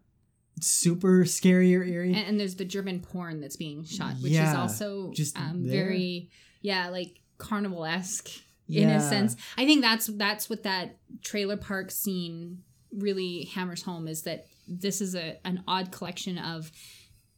super 0.61 1.24
scary 1.24 1.74
or 1.74 1.83
eerie. 1.83 2.14
and, 2.14 2.26
and 2.28 2.40
there's 2.40 2.57
the 2.57 2.64
German 2.64 3.00
porn 3.00 3.40
that's 3.40 3.57
being 3.57 3.85
shot, 3.85 4.14
which 4.20 4.33
is 4.33 4.55
also 4.55 5.12
just 5.12 5.38
um, 5.38 5.64
very 5.64 6.31
yeah, 6.61 6.88
like 6.88 7.20
carnival 7.38 7.85
esque 7.85 8.28
in 8.68 8.88
a 8.88 9.00
sense. 9.00 9.37
I 9.57 9.66
think 9.66 9.83
that's 9.83 10.07
that's 10.07 10.48
what 10.48 10.62
that 10.62 10.96
trailer 11.22 11.57
park 11.57 11.90
scene 11.90 12.62
really 12.92 13.44
hammers 13.55 13.83
home 13.83 14.07
is 14.07 14.22
that 14.22 14.46
this 14.68 15.00
is 15.00 15.14
a 15.14 15.38
an 15.46 15.62
odd 15.66 15.90
collection 15.92 16.38
of 16.38 16.70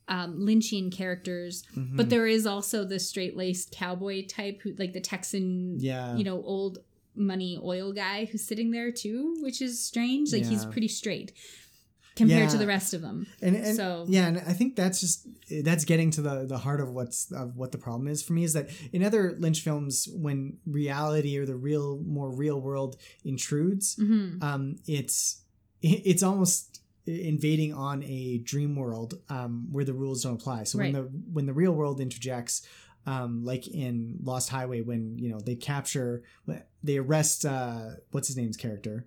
um, 0.09 0.39
Lynchian 0.41 0.93
characters, 0.93 1.63
Mm-hmm. 1.77 1.97
but 1.97 2.11
there 2.11 2.27
is 2.27 2.47
also 2.47 2.85
the 2.85 2.99
straight 2.99 3.37
laced 3.37 3.71
cowboy 3.73 4.27
type, 4.27 4.61
who 4.63 4.75
like 4.79 4.93
the 4.93 5.01
Texan, 5.01 5.77
Yeah. 5.81 6.17
you 6.17 6.25
know, 6.25 6.43
old 6.43 6.79
money 7.17 7.59
oil 7.63 7.93
guy 7.93 8.25
who's 8.27 8.43
sitting 8.45 8.71
there 8.73 8.91
too, 8.91 9.37
which 9.41 9.63
is 9.63 9.85
strange. 9.85 10.33
Like 10.33 10.45
he's 10.47 10.65
pretty 10.67 10.89
straight 10.89 11.33
compared 12.17 12.49
to 12.51 12.57
the 12.59 12.67
rest 12.67 12.95
of 12.95 13.03
them. 13.03 13.27
and, 13.43 13.57
and 13.57 13.75
So- 13.77 14.05
yeah 14.09 14.27
and 14.29 14.39
i 14.39 14.53
think 14.53 14.77
that's 14.77 15.01
just 15.01 15.27
that's 15.65 15.85
getting 15.85 16.13
to 16.13 16.23
the 16.23 16.47
the 16.47 16.59
heart 16.59 16.81
of 16.81 16.91
what's 16.93 17.33
of 17.33 17.57
what 17.57 17.73
the 17.73 17.79
problem 17.79 18.07
is 18.07 18.23
for 18.23 18.35
me 18.35 18.45
is 18.45 18.53
that 18.53 18.69
in 18.93 19.03
other 19.03 19.35
lynch 19.41 19.63
films 19.63 20.09
when 20.13 20.59
reality 20.65 21.37
or 21.37 21.45
the 21.45 21.57
real 21.57 21.99
more 22.07 22.31
real 22.31 22.61
world 22.61 22.97
intrudes 23.25 23.97
hmm 23.97 24.39
um 24.43 24.77
it's 24.87 25.43
it's 25.83 26.23
almost 26.23 26.81
invading 27.07 27.73
on 27.75 28.03
a 28.05 28.39
dream 28.39 28.75
world 28.77 29.15
um 29.29 29.69
where 29.71 29.85
the 29.85 29.93
rules 29.93 30.23
don't 30.23 30.35
apply 30.41 30.65
so 30.65 30.79
when 30.79 30.93
the 30.93 31.03
when 31.33 31.47
the 31.47 31.53
real 31.53 31.73
world 31.73 32.01
interjects 32.01 32.67
um 33.07 33.45
like 33.45 33.69
in 33.69 34.17
lost 34.23 34.49
highway 34.49 34.81
when 34.81 35.19
you 35.19 35.29
know 35.31 35.39
they 35.41 35.55
capture 35.55 36.23
they 36.83 36.97
arrest 36.97 37.45
uh 37.45 37.91
what's 38.13 38.29
his 38.29 38.37
name's 38.37 38.57
character 38.57 39.07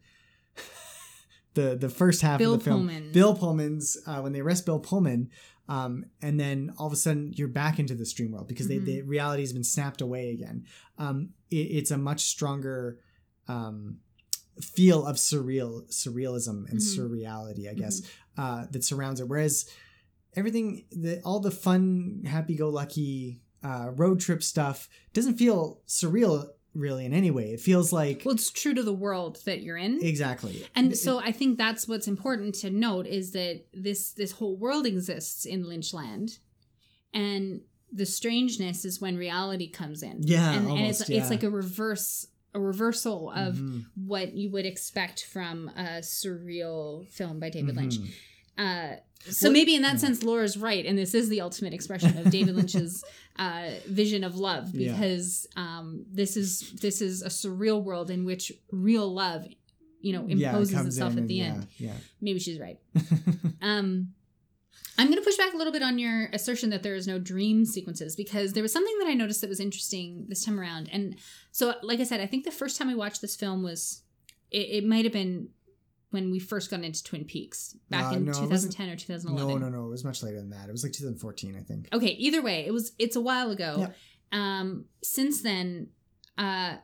the 1.55 1.75
the 1.75 1.89
first 1.89 2.21
half 2.21 2.37
Bill 2.39 2.53
of 2.53 2.59
the 2.59 2.65
film 2.65 2.87
Pullman. 2.87 3.11
bill 3.11 3.33
pullman's 3.35 3.97
uh 4.05 4.19
when 4.21 4.31
they 4.33 4.41
arrest 4.41 4.65
bill 4.65 4.79
pullman 4.79 5.29
um, 5.69 6.05
and 6.21 6.39
then 6.39 6.71
all 6.77 6.87
of 6.87 6.93
a 6.93 6.95
sudden 6.95 7.33
you're 7.35 7.49
back 7.49 7.77
into 7.77 7.93
the 7.93 8.05
stream 8.05 8.31
world 8.31 8.47
because 8.47 8.67
Mhm. 8.67 8.69
they, 8.69 8.77
the 8.77 9.01
reality 9.01 9.43
has 9.43 9.51
been 9.51 9.65
snapped 9.65 9.99
away 9.99 10.29
again. 10.31 10.63
Um, 10.97 11.31
it, 11.51 11.55
it's 11.57 11.91
a 11.91 11.97
much 11.97 12.21
stronger 12.21 12.99
um, 13.49 13.97
feel 14.61 15.05
of 15.05 15.17
surreal 15.17 15.87
surrealism 15.91 16.69
and 16.69 16.79
Mhm. 16.79 16.97
surreality, 16.97 17.69
I 17.69 17.73
guess, 17.73 18.01
uh, 18.37 18.65
that 18.71 18.83
surrounds 18.83 19.19
it. 19.19 19.27
Whereas 19.27 19.65
everything, 20.35 20.85
the, 20.91 21.21
all 21.23 21.39
the 21.39 21.51
fun, 21.51 22.23
happy-go-lucky 22.25 23.41
uh, 23.63 23.91
road 23.95 24.19
trip 24.19 24.43
stuff 24.43 24.87
doesn't 25.13 25.37
feel 25.37 25.81
surreal 25.87 26.47
really 26.75 27.05
in 27.05 27.13
any 27.13 27.31
way. 27.31 27.53
It 27.53 27.59
feels 27.59 27.91
like 27.91 28.21
Well, 28.23 28.35
it's 28.35 28.51
true 28.51 28.75
to 28.75 28.83
the 28.83 28.93
world 28.93 29.39
that 29.45 29.63
you're 29.63 29.77
in. 29.77 29.99
exactly, 30.03 30.63
and 30.75 30.91
It- 30.91 30.97
so 30.97 31.17
I 31.17 31.31
think 31.31 31.57
that's 31.57 31.87
what's 31.87 32.07
important 32.07 32.53
to 32.55 32.69
note 32.69 33.07
is 33.07 33.31
that 33.31 33.65
this 33.73 34.11
this 34.11 34.33
whole 34.33 34.55
world 34.55 34.85
exists 34.85 35.43
in 35.45 35.63
Lynchland, 35.65 36.37
and 37.13 37.61
the 37.91 38.05
strangeness 38.05 38.85
is 38.85 39.01
when 39.01 39.17
reality 39.17 39.67
comes 39.69 40.03
in. 40.03 40.21
Yeah, 40.21 40.53
and, 40.53 40.67
and 40.69 40.81
it's 40.87 41.09
yeah. 41.09 41.21
it's 41.21 41.29
like 41.31 41.41
a 41.43 41.49
reverse 41.49 42.27
a 42.53 42.59
reversal 42.59 43.29
of 43.31 43.55
Mhm. 43.57 43.85
what 43.95 44.33
you 44.33 44.49
would 44.49 44.65
expect 44.65 45.23
from 45.25 45.69
a 45.75 45.99
surreal 46.01 47.07
film 47.09 47.39
by 47.39 47.49
David 47.49 47.75
Lynch. 47.75 47.97
Mhm. 47.99 48.09
Uh, 48.57 48.95
so 49.29 49.47
Well- 49.47 49.53
maybe 49.53 49.75
in 49.75 49.81
that 49.83 49.93
yeah. 49.93 49.99
sense, 49.99 50.23
Laura's 50.23 50.57
right, 50.57 50.85
and 50.85 50.97
this 50.97 51.13
is 51.13 51.29
the 51.29 51.41
ultimate 51.41 51.73
expression 51.73 52.17
of 52.17 52.31
David 52.31 52.55
Lynch's 52.55 53.03
uh, 53.37 53.69
vision 53.87 54.23
of 54.23 54.35
love, 54.35 54.73
Yeah. 54.73 54.93
because 54.93 55.45
um, 55.55 56.05
this 56.11 56.35
is 56.37 56.71
this 56.81 57.01
is 57.01 57.21
a 57.21 57.27
surreal 57.27 57.83
world 57.83 58.09
in 58.09 58.25
which 58.25 58.51
real 58.71 59.13
love, 59.13 59.45
you 60.01 60.13
know, 60.13 60.25
Yeah, 60.27 60.49
it 60.49 60.53
imposes 60.53 60.85
itself 60.87 61.17
at 61.17 61.27
the 61.27 61.35
yeah, 61.35 61.43
end. 61.53 61.67
Yeah. 61.77 61.97
Maybe 62.21 62.39
she's 62.39 62.59
right. 62.59 62.79
Um, 63.61 64.13
I'm 64.99 65.07
going 65.07 65.17
to 65.19 65.23
push 65.23 65.37
back 65.37 65.53
a 65.53 65.57
little 65.57 65.71
bit 65.73 65.83
on 65.83 65.99
your 65.99 66.25
assertion 66.33 66.71
that 66.71 66.81
there 66.81 66.95
is 66.95 67.05
no 67.07 67.19
dream 67.19 67.65
sequences 67.65 68.15
because 68.15 68.53
there 68.53 68.63
was 68.63 68.73
something 68.73 68.97
that 68.99 69.07
I 69.07 69.13
noticed 69.13 69.41
that 69.41 69.49
was 69.49 69.59
interesting 69.59 70.25
this 70.27 70.43
time 70.43 70.59
around. 70.59 70.89
And 70.91 71.17
so, 71.51 71.75
like 71.83 71.99
I 71.99 72.03
said, 72.03 72.19
I 72.19 72.25
think 72.25 72.45
the 72.45 72.51
first 72.51 72.77
time 72.77 72.89
I 72.89 72.95
watched 72.95 73.21
this 73.21 73.35
film 73.35 73.61
was 73.61 74.01
it, 74.49 74.83
it 74.83 74.85
might 74.85 75.05
have 75.05 75.13
been 75.13 75.49
when 76.09 76.31
we 76.31 76.39
first 76.39 76.71
got 76.71 76.83
into 76.83 77.03
Twin 77.03 77.25
Peaks 77.25 77.75
back 77.89 78.11
Uh, 78.11 78.15
in 78.15 78.25
no, 78.25 78.31
2010 78.33 78.89
or 78.89 78.95
2011. 78.95 79.61
No, 79.61 79.67
no, 79.69 79.69
no. 79.77 79.85
It 79.85 79.89
was 79.89 80.03
much 80.03 80.23
later 80.23 80.37
than 80.37 80.49
that. 80.51 80.67
It 80.67 80.71
was 80.71 80.81
like 80.83 80.93
2014, 80.93 81.55
I 81.55 81.61
think. 81.61 81.89
Okay, 81.93 82.11
either 82.17 82.41
way, 82.41 82.65
it 82.65 82.71
was 82.71 82.93
it's 82.97 83.15
a 83.15 83.21
while 83.21 83.51
ago. 83.51 83.75
Yep. 83.79 83.95
Um, 84.31 84.85
since 85.03 85.41
then, 85.43 85.89
uh, 86.37 86.77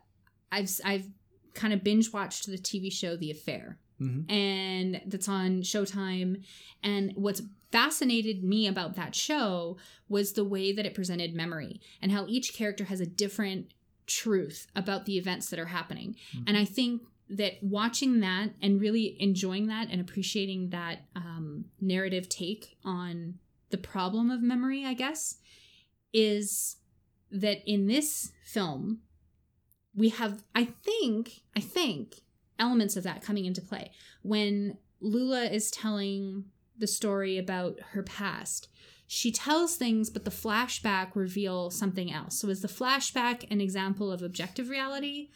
I've 0.51 0.69
I've 0.85 1.07
kind 1.55 1.73
of 1.73 1.83
binge 1.83 2.13
watched 2.13 2.45
the 2.47 2.57
TV 2.57 2.91
show 2.91 3.15
The 3.15 3.31
Affair, 3.31 3.79
Mhm. 4.01 4.29
and 4.31 5.01
that's 5.07 5.27
on 5.29 5.61
Showtime. 5.61 6.43
And 6.83 7.13
what's 7.15 7.41
fascinated 7.73 8.43
me 8.43 8.67
about 8.67 8.95
that 8.95 9.15
show 9.15 9.77
was 10.07 10.33
the 10.33 10.43
way 10.45 10.71
that 10.71 10.85
it 10.85 10.93
presented 10.93 11.33
memory 11.33 11.81
and 12.03 12.11
how 12.11 12.23
each 12.27 12.53
character 12.53 12.83
has 12.83 13.01
a 13.01 13.05
different 13.07 13.73
truth 14.05 14.67
about 14.75 15.07
the 15.07 15.17
events 15.17 15.49
that 15.49 15.57
are 15.57 15.65
happening. 15.65 16.15
Mhm. 16.35 16.43
And 16.45 16.55
I 16.55 16.65
think 16.65 17.01
that 17.29 17.53
watching 17.63 18.19
that 18.19 18.53
and 18.61 18.79
really 18.79 19.19
enjoying 19.19 19.65
that 19.67 19.87
and 19.89 19.99
appreciating 19.99 20.69
that 20.69 21.07
um, 21.15 21.65
narrative 21.81 22.29
take 22.29 22.77
on 22.85 23.39
the 23.71 23.77
problem 23.79 24.29
of 24.29 24.43
memory, 24.43 24.85
I 24.85 24.93
guess, 24.93 25.39
is 26.13 26.77
that 27.31 27.63
in 27.65 27.87
this 27.87 28.33
film, 28.45 29.01
we 29.95 30.09
have, 30.09 30.43
I 30.53 30.65
think, 30.65 31.41
I 31.55 31.59
think, 31.59 32.21
elements 32.59 32.95
of 32.95 33.03
that 33.03 33.23
coming 33.23 33.45
into 33.45 33.61
play. 33.61 33.91
When 34.21 34.77
Lula 34.99 35.45
is 35.45 35.71
telling 35.71 36.45
the 36.77 36.87
story 36.87 37.37
about 37.37 37.79
her 37.91 38.03
past, 38.03 38.67
she 39.07 39.31
tells 39.31 39.75
things, 39.75 40.09
but 40.09 40.23
the 40.25 40.31
flashback 40.31 41.11
reveal 41.15 41.69
something 41.69 42.11
else. 42.11 42.39
So 42.39 42.49
is 42.49 42.61
the 42.61 42.67
flashback 42.67 43.49
an 43.51 43.61
example 43.61 44.11
of 44.11 44.21
objective 44.23 44.69
reality? 44.69 45.29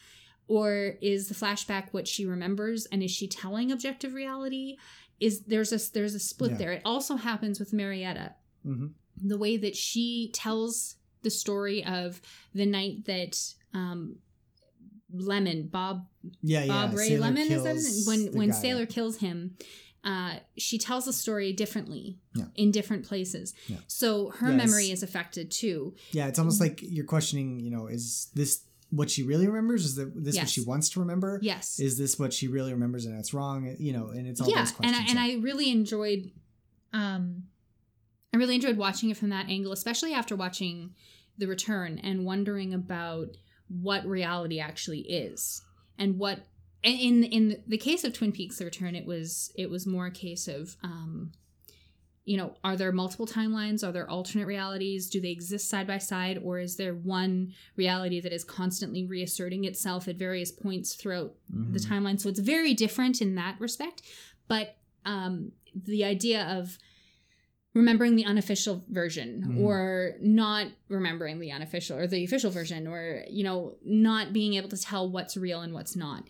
Or 0.47 0.95
is 1.01 1.27
the 1.27 1.35
flashback 1.35 1.89
what 1.91 2.07
she 2.07 2.25
remembers 2.25 2.85
and 2.87 3.03
is 3.03 3.11
she 3.11 3.27
telling 3.27 3.71
objective 3.71 4.13
reality? 4.13 4.77
Is 5.19 5.41
there's 5.41 5.73
a 5.73 5.91
there's 5.93 6.15
a 6.15 6.19
split 6.19 6.51
Yeah. 6.51 6.57
there. 6.57 6.71
It 6.73 6.81
also 6.85 7.15
happens 7.17 7.59
with 7.59 7.73
Marietta 7.73 8.35
Mhm. 8.65 8.93
the 9.21 9.37
way 9.37 9.57
that 9.57 9.75
she 9.75 10.29
tells 10.33 10.95
the 11.23 11.29
story 11.29 11.83
of 11.83 12.21
the 12.53 12.65
night 12.65 13.05
that 13.05 13.37
um, 13.73 14.17
Lemon 15.11 15.67
Bob 15.67 16.07
Yeah, 16.41 16.63
yeah. 16.63 16.67
Bob 16.87 16.95
Ray 16.97 17.09
Sailor 17.09 17.21
Lemon 17.21 17.51
is 17.51 17.63
that 17.63 18.09
when 18.09 18.33
when 18.33 18.49
guy, 18.49 18.55
Sailor 18.55 18.85
kills 18.85 19.17
him. 19.17 19.55
Uh, 20.03 20.35
she 20.57 20.77
tells 20.77 21.05
the 21.05 21.11
story 21.13 21.51
differently 21.51 22.17
Yeah. 22.33 22.45
in 22.55 22.71
different 22.71 23.05
places, 23.05 23.53
Yeah. 23.67 23.77
so 23.87 24.29
her 24.29 24.49
Yes. 24.51 24.57
memory 24.65 24.91
is 24.91 25.03
affected 25.03 25.51
too. 25.51 25.95
Yeah, 26.11 26.27
it's 26.27 26.39
almost 26.39 26.61
like 26.61 26.79
you're 26.81 27.03
questioning. 27.05 27.59
You 27.59 27.71
know, 27.71 27.87
is 27.87 28.27
this 28.33 28.63
what 28.89 29.09
she 29.09 29.23
really 29.23 29.47
remembers? 29.47 29.83
Is 29.83 29.95
that 29.95 30.13
this 30.23 30.37
what 30.37 30.49
she 30.49 30.61
wants 30.61 30.87
to 30.91 30.99
remember? 31.01 31.39
Yes, 31.43 31.77
Is 31.79 31.97
this 31.97 32.17
what 32.17 32.31
she 32.31 32.47
really 32.47 32.71
remembers 32.71 33.05
and 33.05 33.19
it's 33.19 33.33
wrong? 33.33 33.75
You 33.79 33.91
know, 33.91 34.07
and 34.09 34.25
it's 34.27 34.39
all 34.39 34.49
yeah, 34.49 34.59
those 34.59 34.69
and 34.69 34.77
questions. 34.77 34.97
I, 35.07 35.09
and 35.09 35.19
I 35.19 35.43
really 35.43 35.71
enjoyed, 35.71 36.31
um, 36.93 37.43
I 38.33 38.37
really 38.37 38.55
enjoyed 38.55 38.77
watching 38.77 39.09
it 39.09 39.17
from 39.17 39.29
that 39.29 39.49
angle, 39.49 39.73
especially 39.73 40.13
after 40.13 40.35
watching 40.37 40.93
The 41.37 41.47
Return 41.47 41.99
and 41.99 42.23
wondering 42.23 42.73
about 42.73 43.35
what 43.67 44.05
reality 44.05 44.59
actually 44.61 45.01
is 45.01 45.61
and 45.97 46.17
what. 46.17 46.45
In 46.83 47.23
in 47.23 47.63
the 47.67 47.77
case 47.77 48.03
of 48.03 48.13
Twin 48.13 48.31
Peaks: 48.31 48.57
The 48.57 48.65
Return, 48.65 48.95
it 48.95 49.05
was 49.05 49.51
it 49.55 49.69
was 49.69 49.85
more 49.85 50.05
a 50.07 50.11
case 50.11 50.47
of 50.47 50.75
um, 50.83 51.31
you 52.23 52.35
know, 52.35 52.55
are 52.63 52.75
there 52.75 52.91
multiple 52.91 53.25
timelines? 53.25 53.87
Are 53.87 53.91
there 53.93 54.09
alternate 54.09 54.47
realities? 54.47 55.09
Do 55.09 55.21
they 55.21 55.29
exist 55.31 55.69
side 55.69 55.87
by 55.87 55.97
side? 55.97 56.37
Or 56.43 56.59
is 56.59 56.75
there 56.75 56.93
one 56.93 57.53
reality 57.77 58.19
that 58.19 58.33
is 58.33 58.43
constantly 58.43 59.05
reasserting 59.05 59.63
itself 59.63 60.09
at 60.09 60.17
various 60.17 60.51
points 60.51 60.95
throughout 60.95 61.35
the 61.49 61.79
timeline? 61.79 62.19
So 62.19 62.27
it's 62.27 62.39
very 62.41 62.73
different 62.73 63.21
in 63.21 63.35
that 63.35 63.55
respect. 63.61 64.01
But 64.49 64.75
um, 65.05 65.53
the 65.73 66.03
idea 66.03 66.43
of 66.59 66.77
remembering 67.73 68.17
the 68.17 68.25
unofficial 68.25 68.83
version 68.89 69.43
Mhm. 69.47 69.59
or 69.61 70.15
not 70.19 70.67
remembering 70.89 71.39
the 71.39 71.51
unofficial 71.51 71.97
or 71.97 72.07
the 72.07 72.25
official 72.25 72.49
version 72.51 72.87
or 72.87 73.23
you 73.29 73.43
know 73.43 73.77
not 73.85 74.33
being 74.33 74.55
able 74.55 74.67
to 74.69 74.77
tell 74.77 75.07
what's 75.09 75.37
real 75.37 75.61
and 75.61 75.73
what's 75.73 75.95
not 75.95 76.27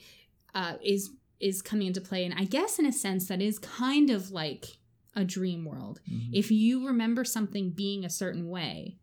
uh, 0.56 0.74
is 0.84 1.12
is 1.40 1.62
coming 1.62 1.88
into 1.88 2.02
play 2.02 2.26
and 2.26 2.34
i 2.38 2.44
guess 2.46 2.80
in 2.80 2.86
a 2.86 2.92
sense 2.92 3.28
that 3.28 3.42
is 3.42 3.60
kind 3.60 4.10
of 4.10 4.32
like 4.32 4.78
a 5.16 5.24
dream 5.24 5.66
world 5.66 6.00
Mhm. 6.12 6.30
if 6.34 6.50
you 6.52 6.86
remember 6.88 7.24
something 7.24 7.70
being 7.72 8.04
a 8.06 8.10
certain 8.10 8.50
way 8.50 8.98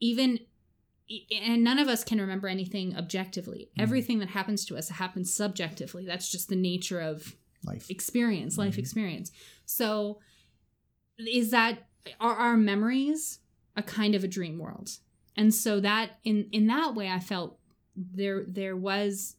even 0.00 0.40
and 1.46 1.62
none 1.62 1.78
of 1.78 1.88
us 1.88 2.04
can 2.04 2.20
remember 2.20 2.48
anything 2.48 2.96
objectively 2.96 3.68
Mhm. 3.76 3.82
everything 3.82 4.18
that 4.20 4.30
happens 4.30 4.64
to 4.64 4.76
us 4.76 4.88
happens 4.88 5.32
subjectively 5.32 6.04
that's 6.06 6.30
just 6.30 6.48
the 6.48 6.56
nature 6.56 7.00
of 7.00 7.36
life. 7.64 7.88
experience 7.90 8.56
life 8.58 8.74
Mhm. 8.76 8.78
experience 8.78 9.30
so 9.66 10.20
is 11.18 11.50
that 11.50 11.88
are 12.20 12.34
our 12.34 12.56
memories 12.56 13.40
a 13.76 13.82
kind 13.82 14.14
of 14.14 14.24
a 14.24 14.28
dream 14.28 14.58
world 14.58 14.98
and 15.36 15.54
so 15.54 15.78
that 15.80 16.18
in 16.24 16.48
in 16.52 16.66
that 16.66 16.94
way 16.94 17.08
i 17.08 17.20
felt 17.20 17.58
there 17.94 18.44
there 18.46 18.76
was 18.76 19.36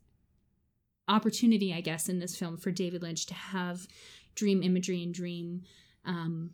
opportunity 1.08 1.74
i 1.74 1.82
guess 1.82 2.08
in 2.10 2.20
this 2.20 2.36
film 2.36 2.56
for 2.58 2.72
david 2.72 3.02
lynch 3.02 3.26
to 3.26 3.34
have 3.34 3.88
dream 4.36 4.64
imagery 4.64 5.04
and 5.04 5.14
dream 5.14 5.62
um 6.06 6.52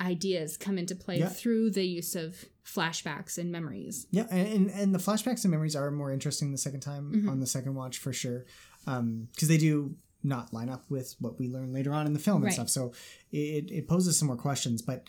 ideas 0.00 0.56
come 0.56 0.76
into 0.78 0.94
play 0.94 1.18
Yeah. 1.18 1.28
through 1.28 1.70
the 1.70 1.84
use 1.86 2.14
of 2.14 2.44
flashbacks 2.64 3.38
and 3.38 3.50
memories 3.50 4.06
Yeah, 4.10 4.26
and, 4.30 4.48
and 4.48 4.70
and 4.70 4.94
the 4.94 4.98
flashbacks 4.98 5.44
and 5.44 5.50
memories 5.50 5.74
are 5.76 5.90
more 5.90 6.12
interesting 6.12 6.52
the 6.52 6.58
second 6.58 6.80
time 6.80 7.12
Mhm. 7.12 7.30
on 7.30 7.40
the 7.40 7.46
second 7.46 7.74
watch 7.74 7.96
for 7.98 8.12
sure, 8.12 8.44
because 8.84 9.48
they 9.48 9.56
do 9.56 9.96
not 10.22 10.52
line 10.52 10.68
up 10.68 10.84
with 10.90 11.14
what 11.20 11.38
we 11.38 11.48
learn 11.48 11.72
later 11.72 11.92
on 11.94 12.06
in 12.06 12.12
the 12.12 12.18
film 12.18 12.42
and 12.44 12.52
stuff. 12.52 12.68
So 12.68 12.92
it 13.30 13.70
it 13.70 13.88
poses 13.88 14.18
some 14.18 14.26
more 14.28 14.36
questions, 14.36 14.82
but 14.82 15.08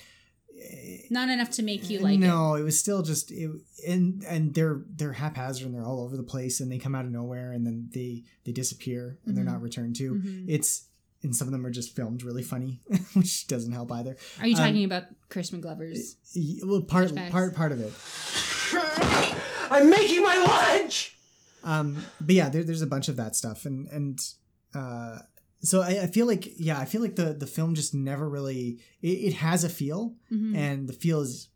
not 1.09 1.29
enough 1.29 1.51
to 1.51 1.63
make 1.63 1.89
you 1.89 1.99
like 1.99 2.19
no, 2.19 2.55
it. 2.55 2.63
was 2.63 2.79
still 2.79 3.01
just 3.01 3.31
it, 3.31 3.49
and 3.87 4.23
and 4.23 4.53
they're 4.53 4.81
they're 4.89 5.13
haphazard 5.13 5.65
and 5.65 5.73
they're 5.75 5.85
all 5.85 6.01
over 6.01 6.17
the 6.17 6.23
place 6.23 6.59
and 6.59 6.71
they 6.71 6.77
come 6.79 6.95
out 6.95 7.05
of 7.05 7.11
nowhere 7.11 7.51
and 7.51 7.65
then 7.65 7.89
they 7.93 8.23
they 8.45 8.51
disappear 8.51 9.17
and 9.25 9.35
they're 9.37 9.43
Mhm. 9.43 9.51
not 9.53 9.61
returned 9.61 9.95
to. 9.97 10.15
Mhm. 10.15 10.45
It's 10.47 10.85
and 11.23 11.35
some 11.35 11.47
of 11.47 11.51
them 11.51 11.65
are 11.65 11.71
just 11.71 11.95
filmed 11.95 12.23
really 12.23 12.43
funny, 12.43 12.79
which 13.13 13.47
doesn't 13.47 13.71
help 13.71 13.91
either. 13.91 14.17
are 14.39 14.47
you 14.47 14.55
Um, 14.55 14.61
talking 14.61 14.83
about 14.83 15.03
Crispin 15.29 15.61
Glover's 15.61 16.15
Y- 16.35 16.59
Well, 16.63 16.81
part 16.81 17.09
Flashbacks. 17.09 17.31
part 17.31 17.55
part 17.55 17.71
of 17.71 17.79
it. 17.79 17.93
I'm 19.69 19.89
making 19.89 20.23
my 20.23 20.37
lunch! 20.37 21.17
Um, 21.63 22.03
but 22.21 22.35
yeah, 22.35 22.49
there, 22.49 22.63
there's 22.63 22.81
a 22.81 22.87
bunch 22.87 23.09
of 23.09 23.15
that 23.17 23.35
stuff, 23.35 23.65
and 23.65 23.87
and 23.87 24.19
uh, 24.73 25.19
so 25.67 25.81
I, 25.81 26.03
I 26.03 26.07
feel 26.07 26.25
like 26.27 26.47
yeah, 26.57 26.79
I 26.79 26.85
feel 26.85 27.01
like 27.01 27.15
the 27.15 27.33
the 27.33 27.47
film 27.47 27.75
just 27.75 27.93
never 27.93 28.27
really 28.29 28.79
it, 29.01 29.17
it 29.29 29.33
has 29.35 29.63
a 29.63 29.69
feel, 29.69 30.15
Mhm. 30.31 30.55
and 30.55 30.87
the 30.89 30.93
feel 30.93 31.21
is 31.21 31.49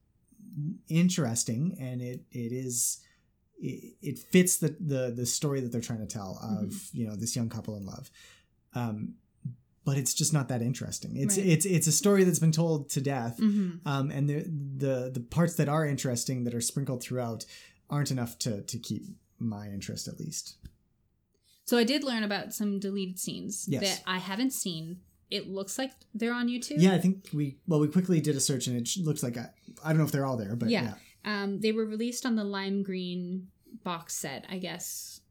interesting, 0.89 1.78
and 1.80 2.01
it 2.01 2.22
it 2.32 2.51
is 2.51 2.99
it, 3.59 3.95
it 4.01 4.20
fits 4.20 4.57
the 4.57 4.76
the 4.80 5.14
the 5.16 5.26
story 5.26 5.62
that 5.62 5.72
they're 5.72 5.82
trying 5.82 5.99
to 5.99 6.05
tell 6.07 6.39
of 6.41 6.70
Mm-hmm. 6.70 6.97
you 6.97 7.07
know 7.07 7.16
this 7.16 7.36
young 7.36 7.49
couple 7.49 7.76
in 7.78 7.86
love. 7.86 8.09
Um, 8.74 9.16
but 9.84 9.97
it's 9.97 10.14
just 10.14 10.32
not 10.32 10.47
that 10.49 10.62
interesting. 10.62 11.16
It's 11.18 11.38
Right. 11.38 11.47
it's 11.47 11.66
it's 11.66 11.88
a 11.88 11.91
story 11.91 12.24
that's 12.24 12.39
been 12.39 12.51
told 12.51 12.89
to 12.91 13.01
death, 13.01 13.38
Mhm. 13.39 13.80
um, 13.86 14.12
and 14.12 14.30
the 14.30 14.43
the 14.78 15.12
the 15.14 15.20
parts 15.22 15.55
that 15.55 15.70
are 15.70 15.86
interesting 15.86 16.43
that 16.45 16.53
are 16.53 16.62
sprinkled 16.62 17.01
throughout 17.01 17.45
aren't 17.89 18.12
enough 18.12 18.38
to 18.39 18.62
to 18.62 18.78
keep 18.80 19.03
my 19.39 19.70
interest 19.70 20.07
at 20.07 20.20
least. 20.20 20.55
So 21.72 21.78
I 21.78 21.86
did 21.86 22.03
learn 22.03 22.24
about 22.24 22.53
some 22.53 22.80
deleted 22.80 23.17
scenes 23.17 23.65
Yes. 23.69 23.82
that 23.82 24.03
I 24.05 24.17
haven't 24.17 24.51
seen. 24.51 24.99
It 25.30 25.47
looks 25.47 25.78
like 25.78 25.93
they're 26.13 26.34
on 26.34 26.49
YouTube. 26.49 26.80
Yeah, 26.80 26.91
I 26.91 26.97
think 26.97 27.30
we 27.34 27.59
well 27.65 27.80
we 27.80 27.88
quickly 27.88 28.19
did 28.19 28.36
a 28.36 28.41
search 28.41 28.67
and 28.67 28.76
it 28.76 28.89
looks 28.97 29.24
like 29.24 29.38
I, 29.38 29.51
I 29.82 29.88
don't 29.88 29.99
know 29.99 30.03
if 30.03 30.11
they're 30.11 30.26
all 30.26 30.36
there, 30.36 30.57
but 30.57 30.67
yeah, 30.67 30.95
Yeah. 31.24 31.43
Um, 31.43 31.61
they 31.61 31.72
were 31.72 31.86
released 31.86 32.26
on 32.26 32.36
the 32.36 32.43
lime 32.43 32.84
green 32.84 33.47
box 33.86 34.15
set, 34.17 34.45
I 34.49 34.57
guess, 34.57 35.22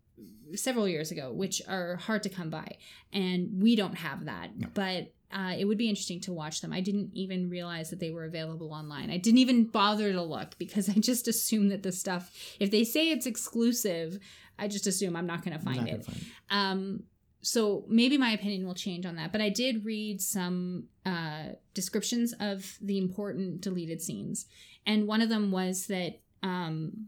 several 0.55 0.89
years 0.89 1.11
ago, 1.11 1.31
which 1.31 1.61
are 1.69 1.97
hard 1.97 2.23
to 2.23 2.31
come 2.31 2.49
by, 2.49 2.79
and 3.13 3.61
we 3.63 3.77
don't 3.77 3.97
have 3.97 4.25
that. 4.25 4.57
No. 4.57 4.69
But 4.73 5.13
uh, 5.33 5.55
it 5.57 5.65
would 5.65 5.79
be 5.79 5.89
interesting 5.89 6.21
to 6.21 6.33
watch 6.33 6.61
them. 6.61 6.73
I 6.73 6.81
didn't 6.81 7.11
even 7.15 7.49
realize 7.49 7.91
that 7.91 8.01
they 8.01 8.11
were 8.11 8.25
available 8.25 8.73
online. 8.73 9.11
I 9.11 9.17
didn't 9.17 9.39
even 9.39 9.65
bother 9.65 10.13
to 10.13 10.23
look 10.23 10.59
because 10.59 10.89
I 10.89 10.95
just 10.95 11.29
assume 11.29 11.69
that 11.69 11.83
the 11.83 11.93
stuff, 11.93 12.33
if 12.59 12.71
they 12.71 12.85
say 12.85 13.11
it's 13.11 13.27
exclusive, 13.27 14.19
I 14.59 14.69
just 14.69 14.87
assume 14.87 15.17
I'm 15.17 15.27
not 15.27 15.45
going 15.45 15.57
to 15.57 15.65
find 15.65 15.89
it. 15.89 16.05
find 16.05 16.17
it. 16.17 16.25
Um, 16.51 17.03
so 17.43 17.85
maybe 17.89 18.19
my 18.19 18.33
opinion 18.33 18.67
will 18.67 18.75
change 18.75 19.07
on 19.07 19.17
that. 19.17 19.33
But 19.33 19.41
I 19.41 19.49
did 19.49 19.85
read 19.85 20.21
some 20.21 20.85
uh, 21.07 21.51
descriptions 21.75 22.35
of 22.41 22.77
the 22.81 22.99
important 22.99 23.61
deleted 23.61 24.03
scenes, 24.03 24.47
and 24.87 25.07
one 25.07 25.23
of 25.23 25.29
them 25.29 25.51
was 25.51 25.87
that 25.87 26.21
um, 26.43 27.07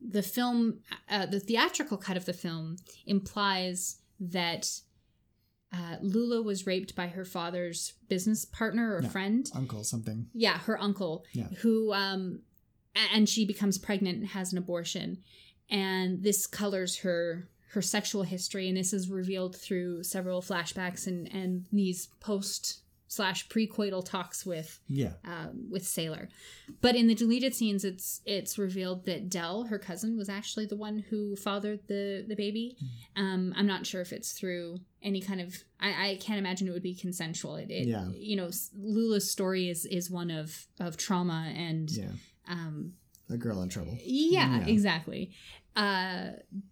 the 0.00 0.22
film, 0.22 0.80
uh, 1.08 1.26
the 1.26 1.40
theatrical 1.40 1.96
cut 1.96 2.16
of 2.16 2.24
the 2.24 2.32
film, 2.32 2.76
implies 3.06 3.98
that 4.20 4.80
uh, 5.74 5.96
Lula 6.00 6.40
was 6.42 6.66
raped 6.66 6.94
by 6.94 7.08
her 7.08 7.24
father's 7.24 7.94
business 8.08 8.44
partner 8.44 8.94
or 8.96 9.02
friend. 9.02 9.50
Uncle 9.54 9.82
something. 9.84 10.28
Yeah, 10.32 10.58
her 10.58 10.80
uncle, 10.80 11.24
Yeah. 11.32 11.48
who 11.62 11.92
um, 11.92 12.40
and 13.12 13.28
she 13.28 13.44
becomes 13.44 13.76
pregnant 13.78 14.18
and 14.18 14.28
has 14.28 14.52
an 14.52 14.58
abortion, 14.58 15.18
and 15.68 16.22
this 16.22 16.46
colors 16.46 16.98
her 16.98 17.48
her 17.72 17.82
sexual 17.82 18.22
history, 18.22 18.68
and 18.68 18.76
this 18.76 18.92
is 18.92 19.10
revealed 19.10 19.56
through 19.56 20.04
several 20.04 20.40
flashbacks 20.40 21.06
and 21.08 21.26
and 21.34 21.66
these 21.72 22.08
post 22.20 22.80
slash 23.14 23.48
precoital 23.48 24.04
talks 24.04 24.44
with 24.44 24.80
Yeah, 24.88 25.12
um, 25.24 25.68
with 25.70 25.86
Sailor. 25.86 26.28
But 26.80 26.96
in 26.96 27.06
the 27.06 27.14
deleted 27.14 27.54
scenes, 27.54 27.84
it's 27.84 28.20
it's 28.24 28.58
revealed 28.58 29.04
that 29.06 29.28
Dell, 29.28 29.64
her 29.64 29.78
cousin, 29.78 30.16
was 30.16 30.28
actually 30.28 30.66
the 30.66 30.76
one 30.76 30.98
who 31.10 31.36
fathered 31.36 31.80
the 31.86 32.24
the 32.26 32.34
baby. 32.36 32.76
Um, 33.16 33.52
I'm 33.56 33.66
not 33.66 33.86
sure 33.86 34.00
if 34.00 34.12
it's 34.12 34.32
through 34.32 34.78
any 35.02 35.20
kind 35.20 35.40
of. 35.40 35.54
I, 35.80 36.10
I 36.10 36.16
can't 36.16 36.38
imagine 36.38 36.66
it 36.68 36.72
would 36.72 36.82
be 36.82 36.94
consensual. 36.94 37.56
It, 37.56 37.70
it 37.70 37.86
Yeah. 37.88 38.08
you 38.14 38.36
know, 38.36 38.50
Lula's 38.76 39.30
story 39.30 39.68
is 39.68 39.84
is 39.86 40.10
one 40.10 40.30
of 40.30 40.66
of 40.80 40.96
trauma 40.96 41.52
and 41.56 41.90
yeah, 41.90 42.10
um, 42.48 42.94
a 43.30 43.36
girl 43.36 43.62
in 43.62 43.68
trouble. 43.68 43.96
yeah, 44.04 44.60
Yeah. 44.60 44.66
exactly. 44.66 45.30
Uh, 45.76 46.30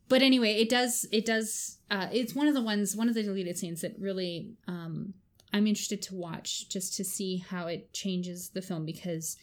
but 0.08 0.22
anyway, 0.22 0.54
it 0.60 0.68
does. 0.68 1.06
It 1.10 1.24
does. 1.26 1.78
Uh, 1.90 2.06
it's 2.12 2.34
one 2.34 2.46
of 2.48 2.54
the 2.54 2.62
ones, 2.62 2.94
one 2.96 3.08
of 3.08 3.14
the 3.14 3.22
deleted 3.22 3.58
scenes 3.58 3.80
that 3.80 3.94
really 3.98 4.52
um, 4.68 5.12
I'm 5.52 5.66
interested 5.66 6.02
to 6.02 6.14
watch 6.14 6.68
just 6.68 6.94
to 6.96 7.04
see 7.04 7.38
how 7.38 7.66
it 7.66 7.92
changes 7.92 8.50
the 8.50 8.62
film 8.62 8.84
because 8.86 9.36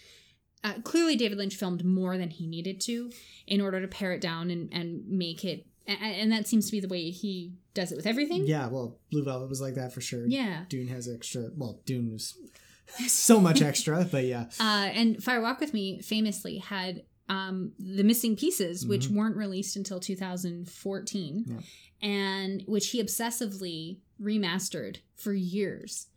uh, 0.63 0.73
clearly 0.83 1.15
David 1.15 1.37
Lynch 1.37 1.55
filmed 1.55 1.85
more 1.85 2.17
than 2.17 2.29
he 2.29 2.47
needed 2.47 2.81
to 2.81 3.11
in 3.47 3.61
order 3.61 3.79
to 3.81 3.87
pare 3.87 4.11
it 4.13 4.21
down 4.21 4.49
and 4.49 4.73
and 4.73 5.07
make 5.07 5.45
it. 5.45 5.65
And, 5.87 5.99
and 6.01 6.31
that 6.31 6.47
seems 6.47 6.65
to 6.67 6.71
be 6.71 6.79
the 6.79 6.87
way 6.87 7.09
he 7.11 7.53
does 7.73 7.91
it 7.91 7.95
with 7.95 8.05
everything. 8.05 8.45
Yeah, 8.45 8.67
well, 8.67 8.99
Blue 9.11 9.23
Velvet 9.23 9.49
was 9.49 9.61
like 9.61 9.75
that 9.75 9.93
for 9.93 10.01
sure. 10.01 10.25
Yeah. 10.27 10.65
Dune 10.69 10.87
has 10.89 11.07
extra. 11.07 11.49
Well, 11.55 11.81
Dune 11.85 12.11
was 12.11 12.35
so 13.07 13.39
much 13.39 13.61
extra, 13.61 14.05
but 14.11 14.25
yeah, 14.25 14.45
Uh, 14.59 14.89
and 14.93 15.23
Fire 15.23 15.41
Walk 15.41 15.59
with 15.59 15.73
Me 15.73 16.01
famously 16.01 16.57
had 16.57 17.03
um, 17.29 17.73
the 17.77 18.03
missing 18.03 18.35
pieces, 18.35 18.87
which 18.87 19.07
Mhm. 19.07 19.15
weren't 19.15 19.35
released 19.37 19.75
until 19.75 19.99
2014, 19.99 21.45
Yeah. 21.47 22.07
and 22.07 22.63
which 22.67 22.87
he 22.89 23.01
obsessively 23.03 23.97
remastered 24.21 24.97
for 25.15 25.33
years. 25.33 26.07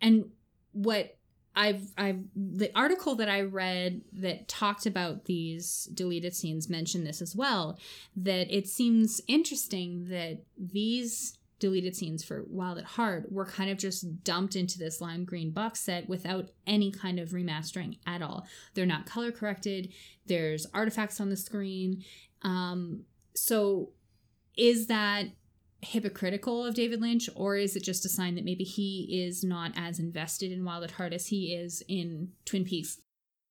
And 0.00 0.30
what 0.72 1.16
I've, 1.56 1.90
I've, 1.96 2.20
the 2.36 2.70
article 2.76 3.16
that 3.16 3.28
I 3.28 3.40
read 3.40 4.02
that 4.12 4.46
talked 4.46 4.86
about 4.86 5.24
these 5.24 5.88
deleted 5.92 6.34
scenes 6.34 6.68
mentioned 6.68 7.06
this 7.06 7.20
as 7.20 7.34
well. 7.34 7.78
That 8.16 8.54
it 8.54 8.68
seems 8.68 9.20
interesting 9.26 10.08
that 10.08 10.42
these 10.56 11.38
deleted 11.58 11.96
scenes 11.96 12.22
for 12.22 12.44
Wild 12.48 12.78
at 12.78 12.84
Heart 12.84 13.32
were 13.32 13.44
kind 13.44 13.70
of 13.70 13.78
just 13.78 14.22
dumped 14.22 14.54
into 14.54 14.78
this 14.78 15.00
lime 15.00 15.24
green 15.24 15.50
box 15.50 15.80
set 15.80 16.08
without 16.08 16.50
any 16.66 16.92
kind 16.92 17.18
of 17.18 17.30
remastering 17.30 17.98
at 18.06 18.22
all. 18.22 18.46
They're 18.74 18.86
not 18.86 19.06
color 19.06 19.32
corrected. 19.32 19.92
There's 20.26 20.66
artifacts 20.72 21.20
on 21.20 21.30
the 21.30 21.36
screen. 21.36 22.04
Um, 22.42 23.00
so 23.34 23.90
is 24.56 24.86
that 24.86 25.26
hypocritical 25.80 26.64
of 26.64 26.74
David 26.74 27.00
Lynch, 27.00 27.28
or 27.34 27.56
is 27.56 27.76
it 27.76 27.84
just 27.84 28.04
a 28.04 28.08
sign 28.08 28.34
that 28.34 28.44
maybe 28.44 28.64
he 28.64 29.22
is 29.24 29.44
not 29.44 29.72
as 29.76 29.98
invested 29.98 30.50
in 30.50 30.64
Wild 30.64 30.84
at 30.84 30.92
Heart 30.92 31.12
as 31.12 31.28
he 31.28 31.54
is 31.54 31.82
in 31.88 32.32
Twin 32.44 32.64
Peaks? 32.64 32.98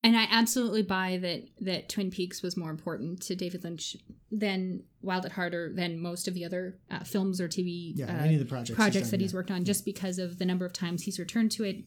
And 0.04 0.16
I 0.16 0.28
absolutely 0.30 0.84
buy 0.84 1.18
that 1.22 1.50
that 1.60 1.90
Twin 1.90 2.12
Peaks 2.12 2.42
was 2.42 2.56
more 2.56 2.70
important 2.70 3.22
to 3.24 3.36
David 3.36 3.64
Lynch 3.64 3.98
than 4.32 4.84
Wild 5.02 5.26
at 5.26 5.32
Heart 5.34 5.54
or 5.54 5.74
than 5.74 6.00
most 6.00 6.28
of 6.28 6.34
the 6.34 6.46
other 6.46 6.78
uh, 6.92 7.04
films 7.04 7.42
or 7.42 7.48
TV 7.48 7.94
yeah. 7.96 8.06
uh, 8.06 8.24
any 8.24 8.36
of 8.36 8.40
the 8.40 8.46
projects. 8.46 8.76
projects 8.76 9.10
that 9.10 9.22
he's 9.22 9.34
worked 9.34 9.52
on, 9.52 9.64
just 9.64 9.86
because 9.86 10.20
of 10.20 10.38
the 10.38 10.46
number 10.46 10.66
of 10.66 10.74
times 10.74 11.04
he's 11.04 11.20
returned 11.20 11.52
to 11.52 11.64
it. 11.64 11.78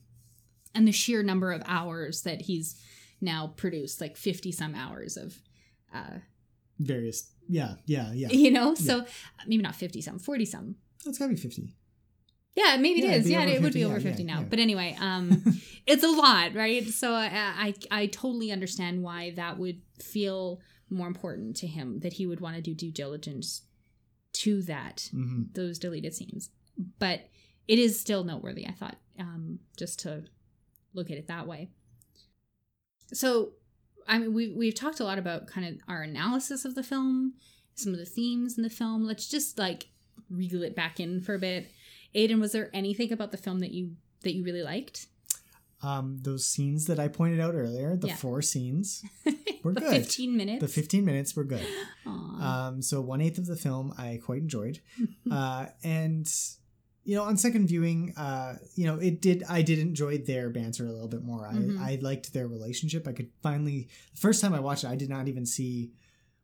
and 0.74 0.86
the 0.86 0.93
sheer 0.93 1.22
number 1.22 1.53
of 1.53 1.62
hours 1.66 2.22
that 2.22 2.43
he's 2.43 2.80
now 3.20 3.53
produced, 3.57 4.01
like 4.01 4.16
fifty 4.16 4.53
some 4.53 4.74
hours 4.74 5.16
of. 5.16 5.38
Uh, 5.95 6.18
Various. 6.78 7.30
Yeah, 7.51 7.74
yeah, 7.84 8.12
yeah. 8.12 8.28
you 8.28 8.51
know, 8.51 8.74
so 8.74 9.05
maybe 9.46 9.62
not 9.62 9.74
fifty 9.74 10.01
some, 10.01 10.18
forty 10.18 10.44
some. 10.44 10.76
It's 11.05 11.18
gotta 11.18 11.30
be 11.30 11.36
fifty. 11.36 11.74
Yeah, 12.55 12.76
maybe 12.78 13.01
Yeah, 13.01 13.12
it 13.12 13.20
is. 13.20 13.30
Yeah, 13.30 13.42
it 13.44 13.62
would 13.62 13.72
be 13.72 13.84
over 13.84 13.96
yeah, 13.96 14.03
50 14.03 14.24
now. 14.24 14.44
But 14.48 14.59
anyway, 14.59 14.96
um 15.01 15.44
it's 15.86 16.05
a 16.05 16.09
lot, 16.09 16.55
right? 16.55 16.86
So 16.88 17.12
I, 17.12 17.28
I 17.32 17.74
I 17.90 18.07
totally 18.07 18.51
understand 18.53 19.03
why 19.03 19.30
that 19.36 19.59
would 19.59 19.80
feel 20.01 20.61
more 20.88 21.07
important 21.07 21.57
to 21.57 21.66
him 21.66 22.01
that 22.01 22.14
he 22.14 22.26
would 22.26 22.40
want 22.40 22.57
to 22.57 22.62
do 22.62 22.74
due 22.74 22.90
diligence 22.92 23.62
to 24.32 24.62
that 24.62 25.09
hmm 25.12 25.42
those 25.53 25.78
deleted 25.78 26.14
scenes. 26.14 26.51
But 26.98 27.28
it 27.68 27.78
is 27.78 27.98
still 28.01 28.24
noteworthy, 28.24 28.66
I 28.66 28.72
thought, 28.72 28.96
um 29.18 29.61
just 29.76 30.01
to 30.01 30.24
look 30.94 31.11
at 31.11 31.18
it 31.18 31.28
that 31.28 31.46
way. 31.46 31.70
So, 33.12 33.53
I 34.11 34.19
mean, 34.19 34.35
we 34.35 34.49
we've 34.51 34.75
talked 34.75 35.01
a 35.01 35.05
lot 35.05 35.19
about 35.19 35.47
kind 35.47 35.67
of 35.67 35.75
our 35.89 36.03
analysis 36.03 36.65
of 36.67 36.75
the 36.75 36.83
film, 36.83 37.35
some 37.77 37.93
of 37.95 37.99
the 37.99 38.05
themes 38.05 38.57
in 38.59 38.63
the 38.65 38.69
film. 38.71 39.05
Let's 39.05 39.29
just 39.29 39.59
like 39.59 39.89
reel 40.29 40.63
it 40.63 40.75
back 40.77 41.01
in 41.01 41.21
for 41.23 41.35
a 41.35 41.39
bit. 41.39 41.71
Aiden, 42.15 42.41
was 42.41 42.53
there 42.53 42.71
anything 42.75 43.13
about 43.13 43.31
the 43.31 43.39
film 43.39 43.61
that 43.61 43.71
you 43.71 43.93
that 44.23 44.35
you 44.35 44.43
really 44.45 44.63
liked? 44.63 45.07
Um, 45.83 46.19
those 46.21 46.45
scenes 46.45 46.85
that 46.87 46.99
I 46.99 47.09
pointed 47.09 47.41
out 47.41 47.55
earlier, 47.55 47.97
the 47.97 48.09
Yeah. 48.09 48.17
four 48.17 48.43
scenes, 48.43 49.03
We're 49.63 49.73
the 49.73 49.81
good. 49.81 49.91
fifteen 49.91 50.37
minutes. 50.37 50.61
the 50.61 50.69
fifteen 50.69 51.05
minutes 51.07 51.35
were 51.35 51.45
good. 51.45 51.67
Um, 52.05 52.83
so 52.83 53.01
one 53.01 53.21
eighth 53.23 53.39
of 53.39 53.47
the 53.47 53.57
film 53.57 53.95
I 53.97 54.21
quite 54.23 54.43
enjoyed, 54.43 54.81
uh, 55.31 55.67
and 55.85 56.31
you 57.05 57.14
know, 57.16 57.22
on 57.24 57.36
second 57.36 57.66
viewing, 57.66 58.12
uh, 58.16 58.57
you 58.74 58.84
know, 58.86 58.96
it 58.96 59.20
did. 59.22 59.42
I 59.48 59.62
did 59.62 59.78
enjoy 59.78 60.18
their 60.18 60.51
banter 60.51 60.86
a 60.86 60.92
little 60.92 61.09
bit 61.09 61.22
more. 61.24 61.46
I, 61.46 61.55
Mhm. 61.55 61.78
I 61.78 61.98
liked 62.03 62.32
their 62.32 62.46
relationship. 62.46 63.09
I 63.09 63.12
could 63.12 63.30
finally, 63.42 63.88
the 64.12 64.20
first 64.20 64.40
time 64.40 64.53
I 64.55 64.61
watched 64.61 64.84
it, 64.84 64.88
I 64.88 64.96
did 64.96 65.09
not 65.09 65.26
even 65.28 65.46
see 65.46 65.92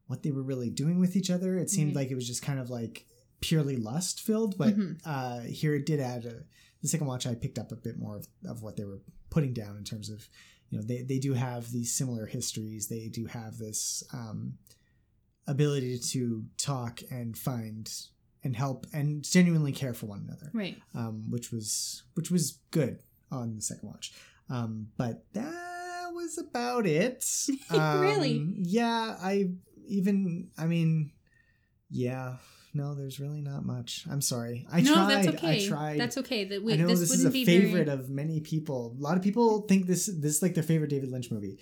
what 0.06 0.22
they 0.22 0.30
were 0.32 0.42
really 0.42 0.70
doing 0.70 0.98
with 0.98 1.14
each 1.16 1.30
other. 1.30 1.58
It 1.58 1.68
seemed 1.70 1.88
Right. 1.94 2.02
like 2.04 2.10
it 2.10 2.14
was 2.14 2.26
just 2.26 2.42
kind 2.42 2.58
of 2.58 2.70
like 2.70 3.06
purely 3.40 3.76
lust 3.76 4.20
filled. 4.20 4.56
But 4.56 4.76
Mhm. 4.76 5.00
uh, 5.04 5.40
here 5.40 5.74
it 5.74 5.84
did 5.86 6.00
add 6.00 6.24
a. 6.24 6.44
The 6.82 6.88
second 6.88 7.06
watch, 7.06 7.26
I 7.26 7.34
picked 7.34 7.58
up 7.58 7.72
a 7.72 7.76
bit 7.76 7.98
more 7.98 8.16
of, 8.16 8.28
of 8.44 8.62
what 8.62 8.76
they 8.76 8.84
were 8.84 9.00
putting 9.30 9.52
down 9.52 9.76
in 9.76 9.84
terms 9.84 10.08
of, 10.08 10.28
you 10.70 10.78
know, 10.78 10.84
they 10.84 11.02
they 11.02 11.18
do 11.18 11.34
have 11.34 11.70
these 11.72 11.92
similar 11.92 12.26
histories. 12.26 12.86
They 12.88 13.08
do 13.08 13.26
have 13.26 13.58
this. 13.58 14.02
Um, 14.12 14.58
ability 15.48 15.96
to 15.96 16.44
talk 16.56 17.00
and 17.10 17.38
find 17.38 17.88
and 18.44 18.56
help 18.56 18.86
and 18.92 19.24
genuinely 19.24 19.72
care 19.72 19.94
for 19.94 20.06
one 20.06 20.24
another 20.26 20.50
right. 20.52 20.76
um, 20.94 21.30
which 21.30 21.52
was 21.52 22.04
which 22.14 22.30
was 22.30 22.58
good 22.70 23.00
on 23.30 23.56
the 23.56 23.62
second 23.62 23.88
watch 23.88 24.12
um, 24.48 24.88
but 24.96 25.24
that 25.32 26.10
was 26.12 26.38
about 26.38 26.86
it 26.86 27.24
um, 27.70 28.00
Really? 28.00 28.54
yeah 28.58 29.16
i 29.20 29.50
even 29.88 30.48
i 30.58 30.66
mean 30.66 31.12
yeah 31.90 32.36
no 32.74 32.94
there's 32.94 33.20
really 33.20 33.40
not 33.40 33.64
much 33.64 34.04
i'm 34.10 34.20
sorry 34.20 34.66
i 34.70 34.80
no, 34.80 34.92
tried 34.92 35.10
that's 35.10 35.28
okay. 35.28 35.64
i 35.64 35.68
tried 35.68 36.00
That's 36.00 36.18
okay. 36.18 36.44
That 36.44 36.62
we, 36.62 36.74
I 36.74 36.76
know 36.76 36.86
this, 36.88 37.00
this, 37.00 37.10
wouldn't 37.10 37.34
is 37.34 37.42
a 37.42 37.44
favorite 37.44 37.86
very... 37.86 37.98
of 37.98 38.10
many 38.10 38.40
people. 38.40 38.94
A 38.98 39.02
lot 39.02 39.16
of 39.16 39.22
people 39.22 39.62
think 39.62 39.86
this 39.86 40.06
this 40.06 40.36
is 40.36 40.42
like 40.42 40.54
their 40.54 40.62
favorite 40.62 40.90
David 40.90 41.10
Lynch 41.10 41.30
movie. 41.30 41.58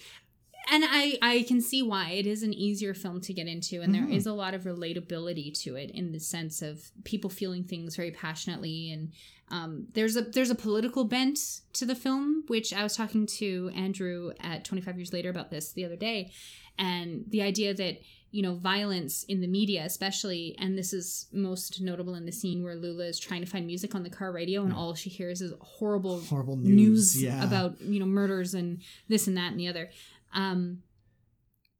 And 0.71 0.85
I 0.87 1.19
I 1.23 1.43
can 1.47 1.61
see 1.61 1.83
why 1.83 2.11
it 2.11 2.27
is 2.27 2.43
an 2.43 2.53
easier 2.53 2.95
film 2.95 3.21
to 3.23 3.33
get 3.33 3.47
into, 3.47 3.81
and 3.83 3.95
there 3.95 4.03
Mhm. 4.07 4.15
is 4.15 4.27
a 4.27 4.33
lot 4.33 4.55
of 4.55 4.63
relatability 4.65 5.53
to 5.63 5.77
it 5.77 5.91
in 5.91 6.13
the 6.13 6.21
sense 6.21 6.63
of 6.63 6.91
people 7.05 7.31
feeling 7.31 7.65
things 7.65 7.97
very 7.97 8.11
passionately, 8.11 8.91
and 8.91 9.13
um, 9.51 9.87
there's 9.93 10.17
a 10.17 10.23
there's 10.23 10.51
a 10.51 10.55
political 10.55 11.05
bent 11.05 11.39
to 11.75 11.85
the 11.85 11.95
film, 11.95 12.45
which 12.49 12.73
I 12.73 12.83
was 12.83 12.97
talking 12.97 13.27
to 13.39 13.71
Andrew 13.75 14.33
at 14.41 14.65
25 14.65 14.97
years 14.97 15.13
later 15.13 15.29
about 15.31 15.51
this 15.51 15.73
the 15.73 15.85
other 15.85 15.97
day, 15.97 16.31
and 16.79 17.25
the 17.29 17.43
idea 17.43 17.75
that 17.75 18.01
you 18.31 18.43
know 18.43 18.57
violence 18.57 19.23
in 19.29 19.41
the 19.41 19.47
media 19.47 19.85
especially 19.85 20.57
and 20.59 20.77
this 20.77 20.93
is 20.93 21.29
most 21.33 21.81
notable 21.81 22.17
in 22.17 22.27
the 22.27 22.33
scene 22.33 22.65
where 22.65 22.75
lula 22.75 23.05
is 23.05 23.17
trying 23.21 23.41
to 23.41 23.47
find 23.47 23.65
music 23.65 23.95
on 23.95 24.03
the 24.03 24.11
car 24.11 24.33
radio 24.33 24.65
and 24.65 24.73
all 24.73 24.93
she 24.93 25.09
hears 25.09 25.41
is 25.41 25.53
horrible 25.61 26.19
Horrible 26.23 26.57
news, 26.57 27.15
news, 27.15 27.23
yeah. 27.23 27.45
about 27.45 27.81
you 27.81 28.01
know 28.01 28.07
murders 28.07 28.53
and 28.53 28.81
this 29.09 29.29
and 29.29 29.37
that 29.37 29.53
and 29.53 29.61
the 29.61 29.69
other 29.69 29.89
um 30.35 30.83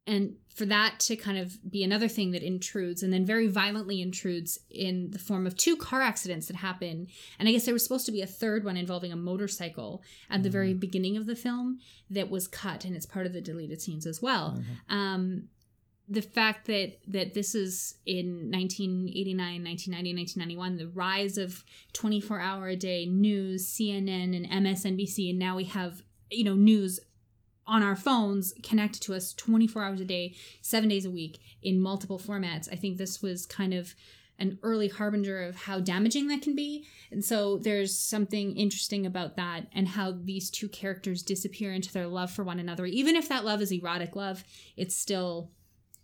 and 0.07 0.35
for 0.53 0.65
that 0.65 0.99
to 0.99 1.15
kind 1.15 1.37
of 1.37 1.57
be 1.69 1.83
another 1.83 2.07
thing 2.07 2.31
that 2.31 2.43
intrudes 2.43 3.01
and 3.03 3.11
then 3.11 3.25
very 3.25 3.47
violently 3.47 4.01
intrudes 4.01 4.59
in 4.69 5.11
the 5.11 5.19
form 5.19 5.47
of 5.47 5.57
two 5.57 5.75
car 5.75 6.01
accidents 6.01 6.47
that 6.47 6.55
happen. 6.57 7.07
And 7.39 7.49
i 7.49 7.51
guess 7.51 7.65
there 7.65 7.73
was 7.73 7.83
supposed 7.83 8.05
to 8.05 8.11
be 8.11 8.21
a 8.21 8.27
third 8.27 8.63
one 8.63 8.77
involving 8.77 9.11
a 9.11 9.17
motorcycle 9.17 10.03
at 10.29 10.43
the 10.43 10.49
very 10.49 10.73
beginning 10.73 11.17
of 11.17 11.25
the 11.25 11.35
film 11.35 11.79
that 12.09 12.29
was 12.29 12.47
cut 12.47 12.85
and 12.85 12.95
it's 12.95 13.05
part 13.05 13.25
of 13.25 13.33
the 13.33 13.41
deleted 13.41 13.81
scenes 13.81 14.05
as 14.05 14.21
well. 14.21 14.61
Um 14.89 15.49
the 16.07 16.21
fact 16.21 16.67
that 16.67 16.99
that 17.07 17.33
this 17.33 17.55
is 17.55 17.95
in 18.05 18.51
1989 18.51 19.63
1990 19.63 20.13
1991 20.13 20.77
the 20.77 20.87
rise 20.87 21.37
of 21.37 21.63
24 21.93 22.39
hour 22.39 22.67
a 22.67 22.75
day 22.75 23.07
news 23.07 23.67
cnn 23.67 24.35
and 24.35 24.65
msnbc 24.65 25.31
and 25.31 25.39
now 25.39 25.55
we 25.55 25.63
have 25.63 26.03
you 26.29 26.43
know 26.43 26.53
news 26.53 26.99
on 27.67 27.81
our 27.81 27.95
phones 27.95 28.53
connected 28.63 29.01
to 29.03 29.13
us 29.13 29.33
24 29.33 29.83
hours 29.83 30.01
a 30.01 30.05
day 30.05 30.35
seven 30.61 30.89
days 30.89 31.05
a 31.05 31.11
week 31.11 31.39
in 31.61 31.81
multiple 31.81 32.19
formats. 32.19 32.71
I 32.71 32.75
think 32.75 32.97
this 32.97 33.21
was 33.21 33.45
kind 33.45 33.73
of 33.73 33.95
an 34.37 34.59
early 34.63 34.89
harbinger 34.89 35.43
of 35.43 35.55
how 35.55 35.79
damaging 35.79 36.27
that 36.27 36.41
can 36.41 36.55
be. 36.55 36.85
And 37.09 37.23
so 37.23 37.57
there's 37.57 37.97
something 37.97 38.55
interesting 38.57 39.05
about 39.05 39.37
that 39.37 39.67
and 39.73 39.87
how 39.87 40.11
these 40.11 40.49
two 40.49 40.67
characters 40.67 41.23
disappear 41.23 41.73
into 41.73 41.91
their 41.93 42.07
love 42.07 42.31
for 42.31 42.43
one 42.43 42.59
another. 42.59 42.85
Even 42.85 43.15
if 43.15 43.29
that 43.29 43.45
love 43.45 43.61
is 43.61 43.71
erotic 43.71 44.15
love 44.15 44.43
it's 44.75 44.95
still 44.95 45.51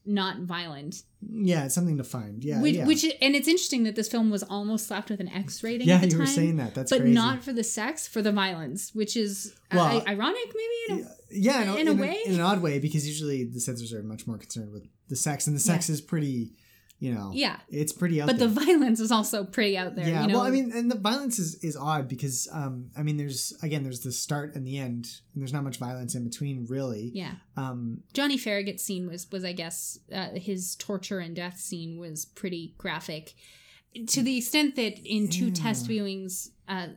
not 0.05 0.37
violent 0.39 1.03
Yeah, 1.21 1.65
it's 1.65 1.75
something 1.75 1.97
to 1.97 2.03
find. 2.03 2.43
Yeah, 2.43 2.61
which, 2.61 2.75
yeah. 2.75 2.85
which 2.87 3.03
and 3.03 3.35
it's 3.35 3.47
interesting 3.47 3.83
that 3.83 3.95
this 3.95 4.07
film 4.07 4.31
was 4.31 4.43
almost 4.43 4.87
slapped 4.87 5.09
with 5.09 5.19
an 5.19 5.29
x 5.29 5.63
rating 5.63 5.87
yeah, 5.87 6.01
you 6.01 6.09
time 6.09 6.19
were 6.19 6.25
saying 6.25 6.57
that. 6.57 6.73
That's 6.73 6.91
but 6.91 7.01
crazy. 7.01 7.13
not 7.13 7.43
for 7.43 7.53
the 7.53 7.63
sex 7.63 8.07
for 8.07 8.21
the 8.21 8.31
violence 8.31 8.93
which 8.95 9.15
is 9.15 9.53
uh, 9.71 9.75
Well, 9.75 10.03
ironic 10.07 10.47
maybe 10.47 10.75
you 10.87 11.03
know? 11.03 11.11
yeah, 11.29 11.73
in, 11.73 11.79
in 11.81 11.87
a 11.87 11.91
in 11.91 11.97
way? 11.99 12.17
in 12.25 12.33
an 12.33 12.41
odd 12.41 12.61
way, 12.61 12.79
because 12.79 13.07
usually 13.07 13.43
the 13.43 13.59
censors 13.59 13.93
are 13.93 14.03
much 14.03 14.25
more 14.27 14.37
concerned 14.37 14.71
with 14.71 14.87
the 15.07 15.15
sex, 15.15 15.47
and 15.47 15.55
the 15.55 15.59
sex 15.59 15.89
is 15.89 16.01
pretty, 16.01 16.53
you 17.03 17.11
know, 17.13 17.31
Yeah. 17.33 17.57
it's 17.67 17.91
pretty 17.91 18.21
out 18.21 18.27
but 18.27 18.37
there. 18.37 18.47
the 18.47 18.53
violence 18.65 18.99
is 18.99 19.11
also 19.11 19.43
pretty 19.43 19.75
out 19.75 19.95
there 19.95 20.07
yeah, 20.07 20.21
you 20.21 20.27
know 20.27 20.35
well, 20.35 20.43
I 20.45 20.51
mean, 20.51 20.71
and 20.71 20.89
the 20.89 20.97
violence 20.99 21.39
is, 21.39 21.55
is 21.63 21.75
odd 21.75 22.07
because, 22.07 22.47
um, 22.53 22.91
I 22.95 23.01
mean, 23.01 23.17
there's 23.17 23.53
again, 23.63 23.81
there's 23.83 24.01
the 24.01 24.11
start 24.11 24.53
and 24.55 24.65
the 24.65 24.77
end, 24.77 25.09
and 25.33 25.41
there's 25.41 25.51
not 25.51 25.63
much 25.63 25.77
violence 25.77 26.13
in 26.13 26.23
between, 26.23 26.65
really. 26.69 27.09
yeah 27.13 27.33
Um, 27.57 28.03
Johnny 28.13 28.37
Farragut's 28.37 28.83
scene 28.83 29.07
was 29.07 29.29
was 29.31 29.43
I 29.43 29.53
guess 29.53 29.97
uh, 30.13 30.29
his 30.35 30.75
torture 30.75 31.19
and 31.19 31.35
death 31.35 31.57
scene 31.59 31.99
was 31.99 32.23
pretty 32.25 32.75
graphic, 32.77 33.33
to 34.07 34.21
the 34.21 34.37
extent 34.37 34.75
that 34.75 34.99
in 35.03 35.27
two 35.27 35.47
Yeah. 35.47 35.53
test 35.53 35.87
viewings, 35.89 36.49
uh, 36.67 36.87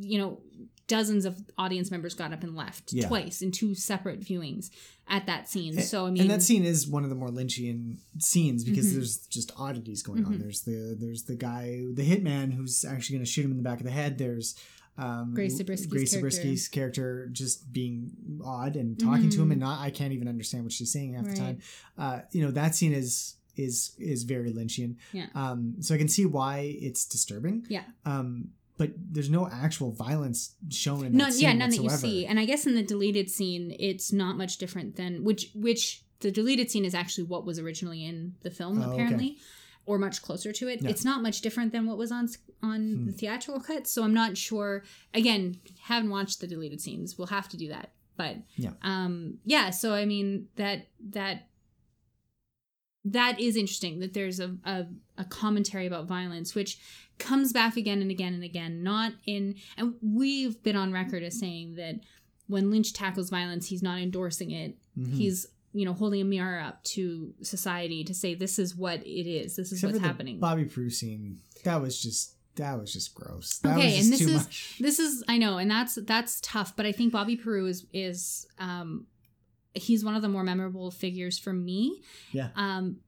you 0.00 0.16
know, 0.18 0.40
dozens 0.86 1.24
of 1.24 1.42
audience 1.56 1.90
members 1.90 2.14
got 2.14 2.32
up 2.32 2.42
and 2.42 2.54
left 2.54 2.92
Yeah. 2.92 3.08
twice 3.08 3.40
in 3.42 3.50
two 3.50 3.74
separate 3.74 4.20
viewings 4.20 4.70
at 5.08 5.26
that 5.26 5.48
scene. 5.48 5.80
So 5.80 6.06
I 6.06 6.10
mean, 6.10 6.22
and 6.22 6.30
that 6.30 6.42
scene 6.42 6.64
is 6.64 6.86
one 6.88 7.04
of 7.04 7.10
the 7.10 7.16
more 7.16 7.28
Lynchian 7.30 7.96
scenes 8.18 8.64
because 8.64 8.86
Mhm. 8.88 8.92
there's 8.94 9.16
just 9.28 9.52
oddities 9.56 10.02
going 10.02 10.24
on. 10.24 10.34
Mhm. 10.36 10.40
There's 10.40 10.60
the 10.62 10.96
there's 10.98 11.22
the 11.24 11.36
guy, 11.36 11.84
the 11.92 12.02
hitman, 12.08 12.52
who's 12.52 12.84
actually 12.84 13.16
going 13.16 13.24
to 13.24 13.30
shoot 13.30 13.44
him 13.44 13.50
in 13.50 13.56
the 13.56 13.62
back 13.62 13.80
of 13.80 13.84
the 13.86 13.92
head. 13.92 14.18
There's 14.18 14.54
um, 14.96 15.34
Grace 15.34 15.58
Zabriskie's 15.60 15.86
Grace 15.88 16.12
character. 16.68 16.70
Character 16.70 17.28
just 17.32 17.72
being 17.72 18.12
odd 18.44 18.76
and 18.76 18.96
talking 18.96 19.28
to 19.30 19.42
him, 19.42 19.48
Mhm. 19.48 19.52
and 19.52 19.60
not 19.60 19.80
I 19.80 19.90
can't 19.90 20.12
even 20.12 20.28
understand 20.28 20.62
what 20.62 20.72
she's 20.72 20.92
saying 20.92 21.14
half 21.14 21.26
Right. 21.26 21.34
the 21.34 21.40
time. 21.40 21.58
Uh, 21.98 22.20
you 22.30 22.42
know 22.42 22.52
that 22.52 22.76
scene 22.76 22.92
is 22.92 23.34
is 23.56 23.92
is 23.98 24.22
very 24.22 24.52
Lynchian. 24.52 24.94
Yeah. 25.12 25.26
Um, 25.34 25.76
so 25.80 25.94
I 25.94 25.98
can 25.98 26.08
see 26.08 26.26
why 26.26 26.76
it's 26.80 27.06
disturbing. 27.06 27.66
yeah, 27.68 27.84
Um, 28.04 28.50
but 28.76 28.90
there's 28.96 29.30
no 29.30 29.48
actual 29.48 29.92
violence 29.92 30.54
shown 30.70 31.04
in 31.06 31.12
scene 31.30 31.42
yeah, 31.42 31.52
none 31.52 31.70
that 31.70 31.80
you 31.82 31.90
see. 31.90 32.26
And 32.26 32.40
I 32.40 32.44
guess 32.44 32.66
in 32.66 32.74
the 32.74 32.82
deleted 32.82 33.30
scene, 33.30 33.74
it's 33.78 34.12
not 34.12 34.36
much 34.36 34.58
different 34.58 34.96
than 34.96 35.22
which 35.24 35.50
which 35.54 36.02
the 36.20 36.30
deleted 36.30 36.70
scene 36.70 36.84
is 36.84 36.94
actually 36.94 37.24
what 37.24 37.44
was 37.44 37.58
originally 37.58 38.04
in 38.04 38.34
the 38.42 38.50
film, 38.50 38.80
Oh, 38.80 38.86
okay. 38.86 38.94
apparently, 38.94 39.38
or 39.86 39.98
much 39.98 40.22
closer 40.22 40.52
to 40.52 40.68
it. 40.68 40.82
Yeah. 40.82 40.90
It's 40.90 41.04
not 41.04 41.22
much 41.22 41.40
different 41.40 41.72
than 41.72 41.86
what 41.86 41.98
was 41.98 42.10
on 42.10 42.28
on 42.62 42.80
Hmm. 42.94 43.06
the 43.06 43.12
theatrical 43.12 43.60
cut. 43.62 43.86
So 43.86 44.02
I'm 44.02 44.14
not 44.14 44.36
sure. 44.36 44.82
Again, 45.12 45.60
haven't 45.82 46.10
watched 46.10 46.40
the 46.40 46.46
deleted 46.46 46.80
scenes. 46.80 47.16
We'll 47.18 47.28
have 47.28 47.48
to 47.50 47.56
do 47.56 47.68
that. 47.68 47.92
But 48.16 48.36
Yeah. 48.56 48.72
um, 48.82 49.38
yeah. 49.44 49.70
So 49.70 49.92
I 49.94 50.04
mean 50.04 50.48
that 50.56 50.88
that 51.10 51.48
that 53.04 53.38
is 53.38 53.56
interesting 53.56 53.98
that 54.00 54.14
there's 54.14 54.40
a, 54.40 54.56
a, 54.64 54.86
a 55.18 55.24
commentary 55.24 55.86
about 55.86 56.06
violence 56.06 56.54
which 56.54 56.78
comes 57.18 57.52
back 57.52 57.76
again 57.76 58.00
and 58.02 58.10
again 58.10 58.34
and 58.34 58.42
again 58.44 58.82
not 58.82 59.12
in 59.26 59.54
and 59.76 59.94
we've 60.02 60.62
been 60.62 60.76
on 60.76 60.92
record 60.92 61.22
as 61.22 61.38
saying 61.38 61.74
that 61.76 62.00
when 62.48 62.70
lynch 62.70 62.92
tackles 62.92 63.30
violence 63.30 63.68
he's 63.68 63.82
not 63.82 63.98
endorsing 64.00 64.50
it 64.50 64.76
Mhm. 64.98 65.14
he's 65.14 65.46
you 65.72 65.84
know 65.84 65.92
holding 65.92 66.20
a 66.20 66.24
mirror 66.24 66.60
up 66.60 66.82
to 66.84 67.34
society 67.42 68.04
to 68.04 68.14
say 68.14 68.34
this 68.34 68.58
is 68.58 68.76
what 68.76 69.00
it 69.06 69.28
is 69.28 69.56
this 69.56 69.68
is 69.72 69.78
Except 69.78 69.92
what's 69.94 70.04
happening 70.04 70.38
Bobby 70.40 70.64
Peru 70.64 70.90
scene, 70.90 71.38
that 71.64 71.80
was 71.80 72.00
just 72.02 72.32
that 72.56 72.78
was 72.78 72.92
just 72.92 73.12
gross. 73.16 73.58
That 73.58 73.76
okay, 73.76 73.86
was 73.86 73.94
just 73.96 74.04
and 74.04 74.12
this 74.12 74.20
too 74.20 74.28
is 74.28 74.44
much. 74.44 74.76
this 74.78 74.98
is 75.00 75.24
I 75.26 75.38
know, 75.38 75.58
and 75.58 75.68
that's 75.68 75.96
that's 75.96 76.40
tough. 76.40 76.76
But 76.76 76.86
I 76.86 76.92
think 76.92 77.12
Bobby 77.12 77.34
Peru 77.34 77.66
is 77.66 77.86
is 77.92 78.46
um 78.60 79.06
he's 79.74 80.04
one 80.04 80.14
of 80.14 80.22
the 80.22 80.28
more 80.28 80.44
memorable 80.44 80.92
figures 80.92 81.36
for 81.36 81.52
me. 81.52 82.02
Yeah. 82.30 82.50
Um, 82.54 82.98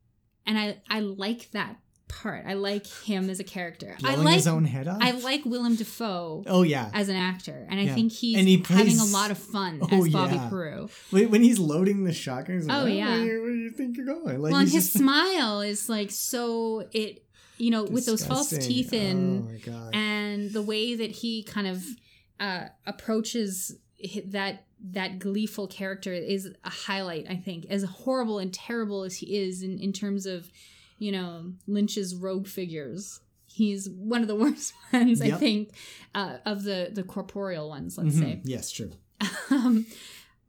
and 0.47 0.59
I 0.59 0.79
I 0.91 0.99
like 0.99 1.53
that 1.53 1.77
part. 2.09 2.45
I 2.47 2.55
like 2.55 2.87
him 2.87 3.29
as 3.31 3.41
a 3.41 3.45
character. 3.45 3.97
I 4.05 4.15
like 4.15 4.35
his 4.37 4.47
own 4.47 4.65
head 4.65 4.87
off. 4.89 4.99
I 5.01 5.11
like 5.13 5.45
Willem 5.45 5.77
Dafoe 5.77 6.45
Oh 6.47 6.63
yeah. 6.63 6.91
as 6.95 7.09
an 7.09 7.17
actor, 7.17 7.67
and 7.69 7.79
I 7.81 7.85
Yeah. 7.85 7.95
think 7.95 8.13
he's 8.13 8.37
And 8.39 8.47
he 8.49 8.63
having 8.69 8.99
a 9.01 9.05
lot 9.05 9.31
of 9.31 9.39
fun 9.39 9.81
Oh, 9.83 10.05
as 10.05 10.13
Bobby 10.13 10.35
yeah. 10.37 10.49
Peru. 10.49 10.89
When 11.11 11.43
he's 11.43 11.59
loading 11.59 12.05
the 12.05 12.13
shotgun, 12.13 12.67
like, 12.67 12.77
Oh, 12.77 12.83
"Oh, 12.83 12.87
yeah. 12.87 13.09
Where 13.11 13.19
do, 13.19 13.25
you, 13.27 13.41
where 13.43 13.51
do 13.51 13.57
you 13.59 13.71
think 13.71 13.97
you're 13.97 14.07
going? 14.07 14.41
Like 14.41 14.53
well, 14.53 14.61
and 14.61 14.69
his 14.69 14.85
just 14.85 14.93
smile 14.99 15.61
is 15.61 15.89
like 15.89 16.11
so 16.11 16.89
it 16.93 17.25
you 17.59 17.71
know 17.71 17.85
with 17.85 18.07
those 18.07 18.25
false 18.25 18.51
teeth 18.51 18.93
in. 18.93 19.47
Oh 19.49 19.53
my 19.53 19.59
god. 19.59 19.95
and 19.95 20.51
the 20.53 20.63
way 20.63 20.95
that 20.95 21.11
he 21.11 21.43
kind 21.43 21.67
of 21.67 21.85
uh, 22.39 22.67
approaches 22.87 23.77
that 24.27 24.65
that 24.93 25.19
gleeful 25.19 25.67
character 25.67 26.13
is 26.13 26.51
a 26.65 26.69
highlight 26.71 27.25
i 27.31 27.35
think 27.35 27.65
as 27.71 27.83
horrible 27.83 28.39
and 28.39 28.53
terrible 28.53 29.05
as 29.05 29.17
he 29.17 29.39
is 29.39 29.63
in, 29.63 29.79
in 29.79 29.91
terms 29.91 30.27
of 30.27 30.51
you 30.99 31.13
know 31.13 31.53
lynch's 31.67 32.15
rogue 32.15 32.47
figures 32.47 33.21
he's 33.47 33.89
one 33.91 34.23
of 34.23 34.29
the 34.29 34.35
worst 34.45 34.73
ones 34.93 35.21
i 35.23 35.31
think 35.31 35.71
uh, 36.15 36.37
of 36.45 36.63
the 36.65 36.91
the 36.93 37.03
corporeal 37.03 37.69
ones 37.69 37.97
let's 37.99 38.15
Mhm. 38.17 38.21
say 38.21 38.41
Yes, 38.45 38.71
true. 38.71 38.93
um, 39.51 39.87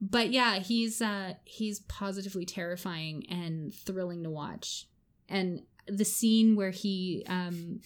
but 0.01 0.29
yeah, 0.31 0.59
he's 0.59 1.01
uh, 1.01 1.33
he's 1.45 1.79
positively 1.81 2.45
terrifying 2.45 3.25
and 3.29 3.73
thrilling 3.73 4.23
to 4.23 4.29
watch. 4.29 4.87
And 5.29 5.63
the 5.87 6.05
scene 6.05 6.55
where 6.55 6.69
he 6.71 7.23
um, 7.27 7.79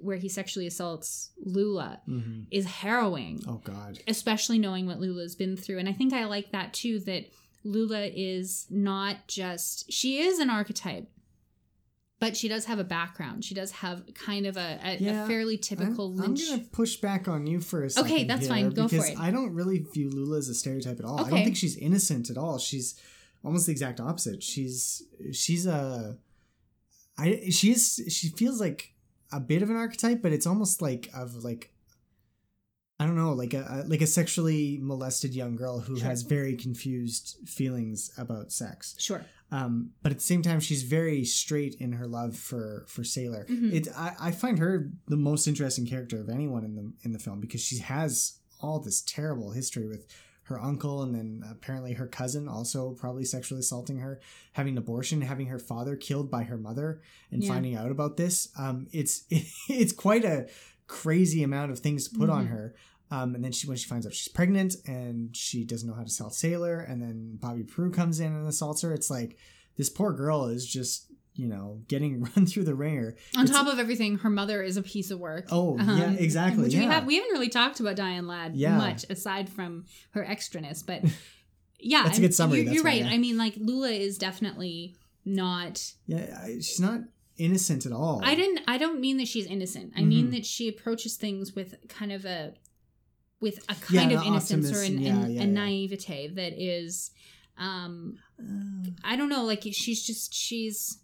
where 0.00 0.16
he 0.16 0.28
sexually 0.28 0.66
assaults 0.66 1.30
Lula 1.44 2.00
hmm 2.06 2.42
is 2.50 2.64
harrowing, 2.66 3.42
Oh 3.46 3.60
god. 3.62 3.98
especially 4.08 4.58
knowing 4.58 4.86
what 4.86 4.98
Lula's 5.00 5.36
been 5.36 5.56
through. 5.56 5.78
And 5.78 5.88
I 5.88 5.92
think 5.92 6.12
I 6.12 6.24
like 6.24 6.50
that 6.52 6.72
too. 6.72 6.98
That 7.00 7.26
Lula 7.62 8.06
is 8.06 8.66
not 8.70 9.28
just 9.28 9.92
she 9.92 10.18
is 10.18 10.38
an 10.38 10.50
archetype. 10.50 11.08
But 12.18 12.36
she 12.36 12.48
does 12.48 12.64
have 12.64 12.78
a 12.78 12.84
background. 12.84 13.44
She 13.44 13.54
does 13.54 13.70
have 13.72 14.02
kind 14.14 14.46
of 14.46 14.56
a, 14.56 14.78
a, 14.82 14.96
Yeah, 14.98 15.24
a 15.24 15.26
fairly 15.26 15.56
I'm, 15.56 15.60
typical 15.60 16.18
I'm 16.18 16.34
gonna 16.34 16.62
push 16.72 16.96
back 16.96 17.28
on 17.28 17.46
you 17.46 17.60
for 17.60 17.84
a 17.84 17.90
second. 17.90 18.10
Okay, 18.10 18.24
that's 18.24 18.48
fine. 18.48 18.70
Go 18.70 18.88
for 18.88 18.96
because 18.96 19.10
it. 19.10 19.18
I 19.18 19.30
don't 19.30 19.52
really 19.52 19.78
view 19.78 20.08
Lula 20.08 20.38
as 20.38 20.48
a 20.48 20.54
stereotype 20.54 20.98
at 20.98 21.04
all. 21.04 21.20
Okay. 21.20 21.26
I 21.26 21.30
don't 21.30 21.44
think 21.44 21.56
she's 21.56 21.76
innocent 21.76 22.30
at 22.30 22.38
all. 22.38 22.58
She's 22.58 22.98
almost 23.44 23.66
the 23.66 23.72
exact 23.72 24.00
opposite. 24.00 24.42
She's 24.42 25.02
she's 25.32 25.66
a 25.66 26.16
I 27.18 27.50
she 27.50 27.72
is 27.72 28.02
she 28.08 28.28
feels 28.28 28.60
like 28.60 28.94
a 29.32 29.40
bit 29.40 29.62
of 29.62 29.68
an 29.68 29.76
archetype, 29.76 30.22
but 30.22 30.32
it's 30.32 30.46
almost 30.46 30.80
like 30.80 31.10
of 31.14 31.44
like 31.44 31.70
I 32.98 33.04
don't 33.04 33.16
know, 33.16 33.32
like 33.34 33.52
a, 33.52 33.84
like 33.86 34.00
a 34.00 34.06
sexually 34.06 34.78
molested 34.80 35.34
young 35.34 35.54
girl 35.54 35.80
who 35.80 35.98
Sure. 35.98 36.08
has 36.08 36.22
very 36.22 36.56
confused 36.56 37.36
feelings 37.46 38.10
about 38.16 38.52
sex. 38.52 38.94
sure. 38.98 39.24
Um, 39.52 39.90
but 40.02 40.10
at 40.12 40.18
the 40.18 40.24
same 40.24 40.42
time, 40.42 40.58
she's 40.60 40.82
very 40.82 41.24
straight 41.24 41.74
in 41.78 41.92
her 41.92 42.06
love 42.08 42.36
for 42.36 42.84
for 42.88 43.04
Sailor. 43.04 43.44
Mhm. 43.48 43.72
It 43.72 43.88
I, 43.96 44.14
I 44.18 44.30
find 44.32 44.58
her 44.58 44.90
the 45.06 45.16
most 45.16 45.46
interesting 45.46 45.86
character 45.86 46.20
of 46.20 46.28
anyone 46.28 46.64
in 46.64 46.74
the 46.74 46.92
in 47.04 47.12
the 47.12 47.20
film 47.20 47.40
because 47.40 47.60
she 47.60 47.78
has 47.78 48.38
all 48.60 48.80
this 48.80 49.02
terrible 49.02 49.52
history 49.52 49.86
with 49.86 50.06
her 50.44 50.60
uncle 50.60 51.02
and 51.02 51.14
then 51.14 51.42
apparently 51.48 51.92
her 51.92 52.06
cousin 52.08 52.48
also 52.48 52.92
probably 52.92 53.24
sexually 53.24 53.60
assaulting 53.60 53.98
her, 53.98 54.20
having 54.52 54.72
an 54.74 54.78
abortion, 54.78 55.20
having 55.20 55.46
her 55.48 55.58
father 55.58 55.94
killed 55.96 56.28
by 56.30 56.42
her 56.44 56.56
mother, 56.56 57.00
and 57.30 57.42
Yeah. 57.44 57.48
finding 57.52 57.76
out 57.76 57.90
about 57.92 58.16
this. 58.16 58.48
Um, 58.58 58.88
it's 58.92 59.24
it's 59.68 59.92
quite 59.92 60.24
a 60.24 60.48
crazy 60.86 61.42
amount 61.42 61.70
of 61.72 61.78
things 61.80 62.08
to 62.08 62.18
put 62.18 62.30
on 62.30 62.46
Mhm. 62.46 62.50
her. 62.50 62.74
Um, 63.10 63.34
and 63.36 63.44
then 63.44 63.52
she 63.52 63.66
when 63.68 63.76
she 63.76 63.88
finds 63.88 64.04
out 64.06 64.14
she's 64.14 64.32
pregnant 64.32 64.74
and 64.86 65.34
she 65.36 65.64
doesn't 65.64 65.88
know 65.88 65.94
how 65.94 66.02
to 66.02 66.10
sell 66.10 66.30
sailor, 66.30 66.80
and 66.80 67.00
then 67.00 67.36
Bobby 67.40 67.62
Peru 67.62 67.90
comes 67.90 68.18
in 68.20 68.32
and 68.34 68.46
assaults 68.48 68.82
her. 68.82 68.92
It's 68.92 69.10
like 69.10 69.38
this 69.76 69.88
poor 69.88 70.12
girl 70.12 70.46
is 70.46 70.66
just 70.66 71.06
you 71.34 71.46
know 71.46 71.82
getting 71.86 72.20
run 72.36 72.46
through 72.46 72.64
the 72.64 72.74
ringer. 72.74 73.14
On 73.36 73.44
It's- 73.44 73.50
top 73.56 73.66
of 73.72 73.78
everything, 73.78 74.18
her 74.18 74.30
mother 74.30 74.60
is 74.62 74.76
a 74.76 74.82
piece 74.82 75.10
of 75.12 75.20
work. 75.20 75.52
Um, 75.52 75.58
Oh, 75.58 75.76
yeah, 75.96 76.12
exactly, 76.12 76.64
Which 76.64 76.74
we 76.74 76.82
have 76.84 77.06
we 77.06 77.14
haven't 77.16 77.30
really 77.30 77.48
talked 77.48 77.78
about 77.78 77.94
Diane 77.94 78.26
Ladd 78.26 78.56
Yeah. 78.56 78.76
much 78.76 79.04
aside 79.08 79.48
from 79.48 79.84
her 80.10 80.24
extraness, 80.24 80.84
but 80.84 81.02
yeah, 81.78 82.02
That's 82.04 82.18
a 82.18 82.22
good 82.22 82.34
summary, 82.34 82.62
You're, 82.62 82.72
you're 82.74 82.82
why, 82.84 82.90
right. 82.90 83.00
yeah. 83.04 83.10
I 83.10 83.18
mean, 83.18 83.36
like 83.38 83.54
Lula 83.56 83.90
is 83.90 84.18
definitely 84.18 84.96
not. 85.24 85.92
yeah, 86.06 86.46
she's 86.56 86.80
not 86.80 87.00
innocent 87.38 87.86
at 87.86 87.92
all. 87.92 88.20
I 88.24 88.34
didn't. 88.34 88.60
I 88.66 88.78
don't 88.78 89.00
mean 89.00 89.16
that 89.18 89.28
she's 89.28 89.46
innocent. 89.46 89.92
I 89.96 90.02
mean 90.04 90.28
Mhm. 90.28 90.30
that 90.32 90.46
she 90.46 90.68
approaches 90.68 91.16
things 91.16 91.54
with 91.54 91.74
kind 91.88 92.12
of 92.12 92.24
a 92.24 92.54
with 93.40 93.58
a 93.68 93.76
Yeah, 93.90 94.00
kind 94.00 94.12
of 94.12 94.22
innocence 94.24 94.72
or 94.72 94.82
an, 94.82 94.98
yeah, 94.98 95.24
an- 95.24 95.30
yeah, 95.30 95.42
a 95.42 95.44
yeah. 95.44 95.50
naivete 95.50 96.28
that 96.28 96.54
is 96.60 97.10
um 97.58 98.18
Uh, 98.38 98.90
I 99.04 99.16
don't 99.16 99.28
know, 99.28 99.44
like 99.44 99.62
she's 99.72 100.02
just 100.06 100.32
she's 100.34 100.98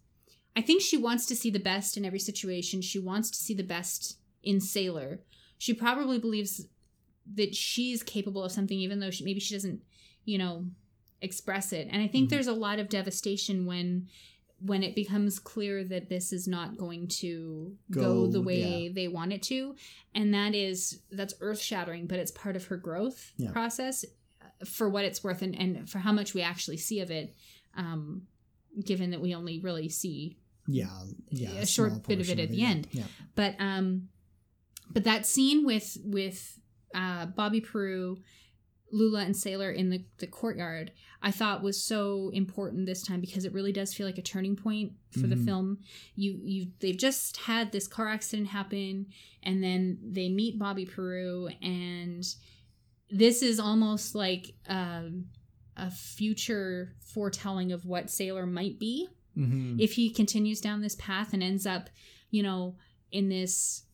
I 0.54 0.60
think 0.62 0.82
she 0.82 0.96
wants 0.98 1.24
to 1.26 1.36
see 1.36 1.50
the 1.50 1.58
best 1.58 1.96
in 1.96 2.04
every 2.04 2.18
situation. 2.18 2.82
She 2.82 2.98
wants 2.98 3.30
to 3.30 3.36
see 3.38 3.54
the 3.54 3.62
best 3.62 4.18
in 4.42 4.60
Sailor. 4.60 5.20
She 5.58 5.72
probably 5.74 6.18
believes 6.18 6.66
that 7.34 7.54
she's 7.54 8.02
capable 8.02 8.42
of 8.44 8.52
something 8.52 8.78
even 8.78 8.98
though 9.00 9.10
she, 9.10 9.24
maybe 9.24 9.40
she 9.40 9.54
doesn't, 9.54 9.80
you 10.24 10.36
know, 10.38 10.66
express 11.22 11.72
it. 11.72 11.88
And 11.90 12.02
I 12.02 12.08
think 12.08 12.26
Mhm. 12.26 12.30
there's 12.30 12.48
a 12.48 12.52
lot 12.52 12.78
of 12.80 12.88
devastation 12.88 13.64
when 13.64 14.08
when 14.64 14.82
it 14.82 14.94
becomes 14.94 15.38
clear 15.38 15.82
that 15.84 16.08
this 16.08 16.32
is 16.32 16.46
not 16.46 16.76
going 16.76 17.08
to 17.08 17.74
go, 17.90 18.00
Go, 18.00 18.26
the 18.26 18.40
way 18.42 18.88
they 18.88 19.08
want 19.08 19.32
it 19.32 19.42
to 19.44 19.74
and 20.14 20.32
that 20.34 20.54
is 20.54 21.00
that's 21.10 21.34
earth-shattering 21.40 22.06
but 22.06 22.18
it's 22.18 22.30
part 22.30 22.54
of 22.56 22.66
her 22.66 22.76
growth 22.76 23.32
Yeah. 23.36 23.50
process 23.52 24.04
uh, 24.40 24.64
for 24.64 24.88
what 24.88 25.04
it's 25.04 25.24
worth 25.24 25.42
and, 25.42 25.54
and 25.58 25.88
for 25.90 25.98
how 25.98 26.12
much 26.12 26.34
we 26.34 26.42
actually 26.42 26.76
see 26.76 27.00
of 27.00 27.10
it 27.10 27.34
um, 27.76 28.22
given 28.84 29.10
that 29.10 29.20
we 29.20 29.34
only 29.34 29.58
really 29.60 29.88
see 29.88 30.36
yeah, 30.68 30.86
yeah, 31.30 31.50
a 31.58 31.66
short 31.66 32.06
bit 32.06 32.20
of 32.20 32.30
it 32.30 32.38
at 32.38 32.50
the 32.50 32.56
yeah. 32.58 32.68
end. 32.68 32.86
Yeah, 32.92 33.02
but 33.34 33.56
um 33.58 34.08
but 34.92 35.04
that 35.04 35.26
scene 35.26 35.64
with 35.66 35.98
with 36.04 36.58
uh 36.94 37.26
bobby 37.26 37.60
peru 37.60 38.18
lula 38.92 39.22
and 39.24 39.36
sailor 39.36 39.70
in 39.70 39.90
the, 39.90 40.04
the 40.18 40.26
courtyard 40.26 40.92
i 41.22 41.30
thought 41.30 41.62
was 41.62 41.82
so 41.82 42.30
important 42.34 42.84
this 42.86 43.02
time 43.02 43.20
because 43.20 43.44
it 43.44 43.52
really 43.52 43.72
does 43.72 43.92
feel 43.94 44.06
like 44.06 44.18
a 44.18 44.22
turning 44.22 44.54
point 44.54 44.92
for 45.10 45.26
the 45.26 45.34
Mhm. 45.36 45.44
film 45.44 45.78
you 46.14 46.38
you 46.44 46.66
they've 46.80 46.96
just 46.98 47.36
had 47.38 47.72
this 47.72 47.88
car 47.88 48.08
accident 48.08 48.48
happen 48.48 49.06
and 49.42 49.62
then 49.64 49.98
they 50.02 50.28
meet 50.28 50.58
bobby 50.58 50.84
peru 50.86 51.48
and 51.62 52.24
this 53.10 53.42
is 53.42 53.58
almost 53.58 54.14
like 54.14 54.54
um 54.68 55.26
a 55.76 55.90
future 55.90 56.94
foretelling 57.00 57.72
of 57.72 57.86
what 57.86 58.10
sailor 58.10 58.44
might 58.46 58.78
be 58.78 59.08
Mhm. 59.36 59.80
if 59.80 59.94
he 59.94 60.10
continues 60.10 60.60
down 60.60 60.82
this 60.82 60.96
path 60.96 61.32
and 61.32 61.42
ends 61.42 61.64
up, 61.64 61.88
you 62.30 62.42
know, 62.42 62.76
in 63.10 63.30
this 63.30 63.84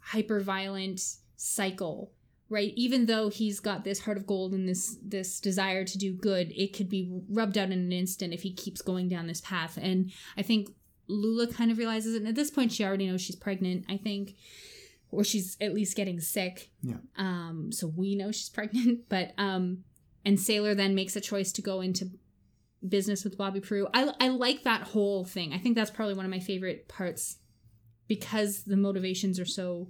hyper 0.00 0.40
violent 0.40 1.00
cycle, 1.36 2.10
right? 2.50 2.72
Even 2.76 3.06
though 3.06 3.28
he's 3.28 3.60
got 3.60 3.84
this 3.84 4.00
heart 4.00 4.16
of 4.16 4.26
gold 4.26 4.52
and 4.52 4.68
this 4.68 4.96
this 5.02 5.40
desire 5.40 5.84
to 5.84 5.98
do 5.98 6.12
good, 6.12 6.52
it 6.56 6.74
could 6.74 6.88
be 6.88 7.10
rubbed 7.30 7.58
out 7.58 7.66
in 7.70 7.72
an 7.72 7.92
instant 7.92 8.32
if 8.32 8.42
he 8.42 8.52
keeps 8.52 8.82
going 8.82 9.08
down 9.08 9.26
this 9.26 9.40
path. 9.40 9.78
And 9.80 10.12
I 10.36 10.42
think 10.42 10.70
Lula 11.08 11.46
kind 11.46 11.70
of 11.70 11.78
realizes 11.78 12.14
it. 12.14 12.18
And 12.18 12.28
at 12.28 12.34
this 12.34 12.50
point, 12.50 12.72
she 12.72 12.84
already 12.84 13.06
knows 13.06 13.20
she's 13.20 13.36
pregnant. 13.36 13.84
I 13.88 13.96
think. 13.96 14.34
Or 15.10 15.24
she's 15.24 15.56
at 15.58 15.72
least 15.72 15.96
getting 15.96 16.20
sick. 16.20 16.70
Yeah. 16.82 16.96
Um, 17.16 17.70
so 17.72 17.86
we 17.86 18.14
know 18.14 18.30
she's 18.30 18.48
pregnant. 18.50 19.08
But 19.08 19.32
um 19.38 19.84
and 20.24 20.38
Sailor 20.38 20.74
then 20.74 20.94
makes 20.94 21.16
a 21.16 21.20
choice 21.20 21.52
to 21.52 21.62
go 21.62 21.80
into 21.80 22.10
business 22.86 23.24
with 23.24 23.38
Bobby 23.38 23.60
Peru. 23.60 23.88
I, 23.94 24.12
I 24.20 24.28
like 24.28 24.64
that 24.64 24.82
whole 24.82 25.24
thing. 25.24 25.52
I 25.52 25.58
think 25.58 25.74
that's 25.74 25.90
probably 25.90 26.14
one 26.14 26.24
of 26.24 26.30
my 26.30 26.40
favorite 26.40 26.88
parts 26.88 27.38
because 28.06 28.64
the 28.64 28.76
motivations 28.76 29.40
are 29.40 29.46
so 29.46 29.88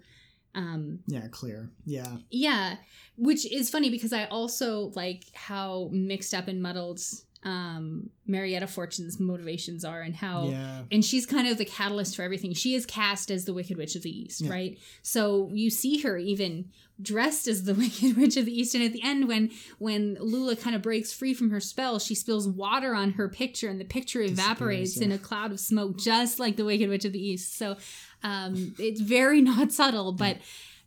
um 0.54 1.00
yeah, 1.06 1.28
clear. 1.30 1.70
Yeah, 1.84 2.16
yeah, 2.30 2.76
which 3.16 3.50
is 3.50 3.70
funny 3.70 3.90
because 3.90 4.12
I 4.12 4.24
also 4.26 4.92
like 4.94 5.24
how 5.34 5.88
mixed 5.92 6.34
up 6.34 6.48
and 6.48 6.62
muddled 6.62 7.00
um 7.44 8.10
Marietta 8.26 8.66
Fortune's 8.66 9.20
motivations 9.20 9.84
are 9.84 10.00
and 10.00 10.14
how 10.16 10.48
yeah, 10.48 10.82
and 10.90 11.04
she's 11.04 11.24
kind 11.24 11.46
of 11.46 11.56
the 11.58 11.64
catalyst 11.64 12.16
for 12.16 12.22
everything. 12.22 12.52
She 12.52 12.74
is 12.74 12.84
cast 12.84 13.30
as 13.30 13.44
the 13.44 13.54
Wicked 13.54 13.76
Witch 13.76 13.94
of 13.94 14.02
the 14.02 14.10
East, 14.10 14.40
Yeah. 14.40 14.50
right? 14.50 14.78
So 15.02 15.48
you 15.52 15.70
see 15.70 16.00
her 16.00 16.18
even 16.18 16.70
dressed 17.00 17.46
as 17.46 17.62
the 17.62 17.74
Wicked 17.76 18.16
Witch 18.16 18.36
of 18.36 18.44
the 18.44 18.52
East, 18.60 18.74
and 18.74 18.82
at 18.82 18.92
the 18.92 19.02
end, 19.04 19.28
when 19.28 19.50
when 19.78 20.16
Lula 20.20 20.56
kind 20.56 20.74
of 20.74 20.82
breaks 20.82 21.12
free 21.12 21.32
from 21.32 21.50
her 21.50 21.60
spell, 21.60 22.00
she 22.00 22.16
spills 22.16 22.48
water 22.48 22.92
on 22.94 23.12
her 23.12 23.28
picture, 23.28 23.68
and 23.68 23.80
the 23.80 23.84
picture 23.84 24.20
evaporates 24.20 24.96
yeah. 24.96 25.04
in 25.04 25.12
a 25.12 25.18
cloud 25.18 25.52
of 25.52 25.60
smoke, 25.60 25.96
just 25.96 26.40
like 26.40 26.56
the 26.56 26.64
Wicked 26.64 26.88
Witch 26.88 27.04
of 27.04 27.12
the 27.12 27.24
East. 27.24 27.56
So 27.56 27.76
um, 28.22 28.74
it's 28.78 29.00
very 29.00 29.40
not 29.52 29.72
subtle, 29.72 30.12
but 30.12 30.38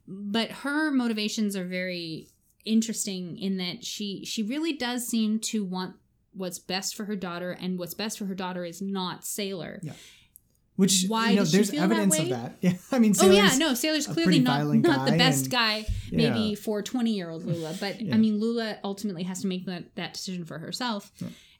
but 0.07 0.51
her 0.51 0.91
motivations 0.91 1.55
are 1.55 1.65
very 1.65 2.27
interesting 2.65 3.37
in 3.37 3.57
that 3.57 3.83
she 3.83 4.23
she 4.25 4.43
really 4.43 4.73
does 4.73 5.07
seem 5.07 5.39
to 5.39 5.63
want 5.63 5.95
what's 6.33 6.59
best 6.59 6.95
for 6.95 7.05
her 7.05 7.15
daughter 7.15 7.51
and 7.59 7.77
what's 7.79 7.93
best 7.93 8.17
for 8.19 8.25
her 8.25 8.35
daughter 8.35 8.63
is 8.63 8.81
not 8.81 9.25
sailor 9.25 9.79
Yeah. 9.83 9.93
Which 10.77 11.05
Why 11.07 11.31
you 11.31 11.35
know, 11.35 11.41
does 11.41 11.51
she 11.51 11.57
there's 11.57 11.69
feel 11.71 11.83
evidence 11.83 12.15
that 12.17 12.21
of 12.23 12.29
way? 12.29 12.31
that. 12.35 12.55
Yeah, 12.61 12.73
I 12.91 12.99
mean, 12.99 13.13
Oh 13.21 13.29
yeah, 13.29 13.51
no, 13.57 13.73
Sailor's 13.73 14.07
clearly 14.07 14.39
not 14.39 14.65
not 14.75 15.05
the 15.09 15.17
best 15.17 15.43
and- 15.45 15.51
guy, 15.51 15.85
maybe 16.11 16.39
Yeah. 16.39 16.55
for 16.55 16.81
twenty 16.81 17.11
year 17.11 17.29
old 17.29 17.45
Lula. 17.45 17.75
But 17.79 18.01
Yeah. 18.01 18.15
I 18.15 18.17
mean, 18.17 18.39
Lula 18.39 18.77
ultimately 18.83 19.23
has 19.23 19.41
to 19.41 19.47
make 19.47 19.65
that, 19.65 19.93
that 19.95 20.13
decision 20.13 20.45
for 20.45 20.59
herself 20.59 21.11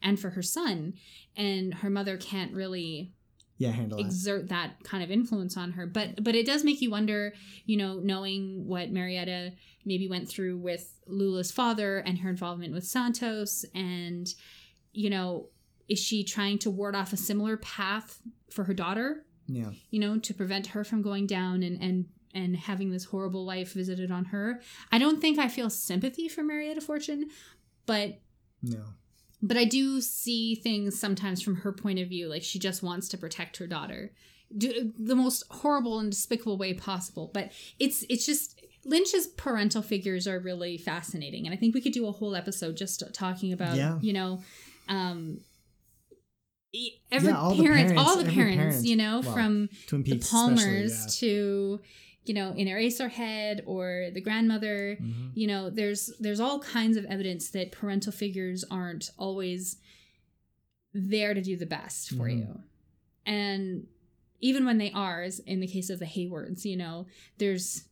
and 0.01 0.19
for 0.19 0.31
her 0.31 0.41
son, 0.41 0.93
and 1.35 1.73
her 1.75 1.89
mother 1.89 2.17
can't 2.17 2.53
really 2.53 3.11
Yeah, 3.61 3.71
handle 3.71 3.97
that. 3.97 4.05
exert 4.05 4.49
that 4.49 4.83
kind 4.83 5.03
of 5.03 5.11
influence 5.11 5.55
on 5.57 5.71
her. 5.73 5.85
But 5.85 6.23
but 6.23 6.35
it 6.35 6.45
does 6.45 6.63
make 6.63 6.81
you 6.81 6.89
wonder, 6.91 7.33
you 7.65 7.77
know, 7.77 7.99
knowing 7.99 8.65
what 8.67 8.91
Marietta 8.91 9.53
maybe 9.85 10.07
went 10.07 10.27
through 10.29 10.57
with 10.57 10.93
Lula's 11.07 11.51
father 11.51 11.99
and 11.99 12.19
her 12.19 12.29
involvement 12.29 12.73
with 12.73 12.85
Santos, 12.85 13.65
and 13.75 14.27
you 14.93 15.09
know, 15.09 15.49
is 15.87 15.99
she 15.99 16.23
trying 16.23 16.57
to 16.59 16.69
ward 16.69 16.95
off 16.95 17.13
a 17.13 17.17
similar 17.17 17.57
path 17.57 18.19
for 18.49 18.63
her 18.65 18.73
daughter? 18.73 19.25
Yeah. 19.47 19.71
you 19.89 19.99
know, 19.99 20.17
to 20.17 20.33
prevent 20.33 20.67
her 20.67 20.83
from 20.85 21.01
going 21.01 21.27
down 21.27 21.61
and 21.63 21.81
and 21.81 22.05
and 22.33 22.55
having 22.55 22.91
this 22.91 23.05
horrible 23.05 23.45
life 23.45 23.73
visited 23.73 24.09
on 24.09 24.25
her. 24.25 24.61
I 24.91 24.97
don't 24.97 25.19
think 25.19 25.37
I 25.37 25.49
feel 25.49 25.69
sympathy 25.69 26.29
for 26.29 26.41
Marietta 26.43 26.79
Fortune, 26.81 27.29
but 27.85 28.19
No. 28.61 28.83
But 29.41 29.57
I 29.57 29.65
do 29.65 30.01
see 30.01 30.55
things 30.55 30.99
sometimes 30.99 31.41
from 31.41 31.57
her 31.57 31.71
point 31.71 31.99
of 31.99 32.07
view, 32.09 32.27
like 32.27 32.43
she 32.43 32.59
just 32.59 32.83
wants 32.83 33.07
to 33.09 33.17
protect 33.17 33.57
her 33.57 33.67
daughter, 33.67 34.11
do, 34.57 34.91
the 34.97 35.15
most 35.15 35.43
horrible 35.49 35.99
and 35.99 36.11
despicable 36.11 36.57
way 36.57 36.73
possible. 36.73 37.31
But 37.33 37.51
it's 37.79 38.03
it's 38.09 38.25
just 38.25 38.59
Lynch's 38.85 39.27
parental 39.27 39.81
figures 39.81 40.27
are 40.27 40.39
really 40.39 40.77
fascinating, 40.77 41.45
and 41.45 41.53
I 41.53 41.57
think 41.57 41.73
we 41.75 41.81
could 41.81 41.93
do 41.93 42.07
a 42.07 42.11
whole 42.11 42.35
episode 42.35 42.77
just 42.77 43.03
talking 43.13 43.53
about 43.53 43.77
Yeah. 43.77 43.97
you 44.01 44.13
know. 44.13 44.41
Um, 44.89 45.39
Every 47.11 47.27
Yeah, 47.29 47.37
all 47.37 47.53
the 47.53 47.63
parent, 47.63 47.97
all 47.97 48.05
parents, 48.05 48.15
the 48.15 48.21
every 48.21 48.33
parents, 48.33 48.57
parent. 48.75 48.85
you 48.87 48.95
know, 48.95 49.19
Well, 49.19 49.33
from 49.33 49.69
the 49.91 50.19
Palmers 50.19 50.91
especially, 50.93 51.27
to 51.27 51.79
you 52.25 52.33
know 52.33 52.53
in 52.53 52.67
Eraserhead 52.67 53.61
or 53.65 54.09
the 54.13 54.21
grandmother. 54.21 54.97
Mhm. 55.01 55.31
You 55.33 55.47
know, 55.47 55.69
there's 55.69 56.11
there's 56.19 56.39
all 56.39 56.59
kinds 56.59 56.97
of 56.97 57.05
evidence 57.05 57.49
that 57.51 57.71
parental 57.71 58.11
figures 58.11 58.63
aren't 58.69 59.09
always 59.17 59.77
there 60.93 61.33
to 61.33 61.41
do 61.41 61.55
the 61.55 61.65
best 61.65 62.09
for 62.09 62.27
Mhm. 62.27 62.37
you, 62.39 62.63
and 63.25 63.87
even 64.39 64.65
when 64.65 64.77
they 64.77 64.91
are, 64.91 65.21
as 65.23 65.39
in 65.39 65.59
the 65.59 65.67
case 65.67 65.89
of 65.89 65.99
the 65.99 66.05
Haywards, 66.05 66.65
you 66.65 66.75
know, 66.75 67.05
there's 67.37 67.85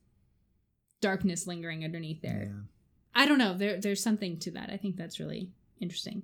darkness 1.02 1.46
lingering 1.48 1.86
underneath 1.86 2.22
there. 2.22 2.52
Yeah. 2.54 2.62
I 3.16 3.26
don't 3.26 3.38
know. 3.38 3.58
There, 3.58 3.80
there's 3.80 4.02
something 4.04 4.38
to 4.40 4.52
that. 4.52 4.70
I 4.70 4.78
think 4.78 4.96
that's 4.98 5.20
really 5.20 5.52
interesting. 5.80 6.24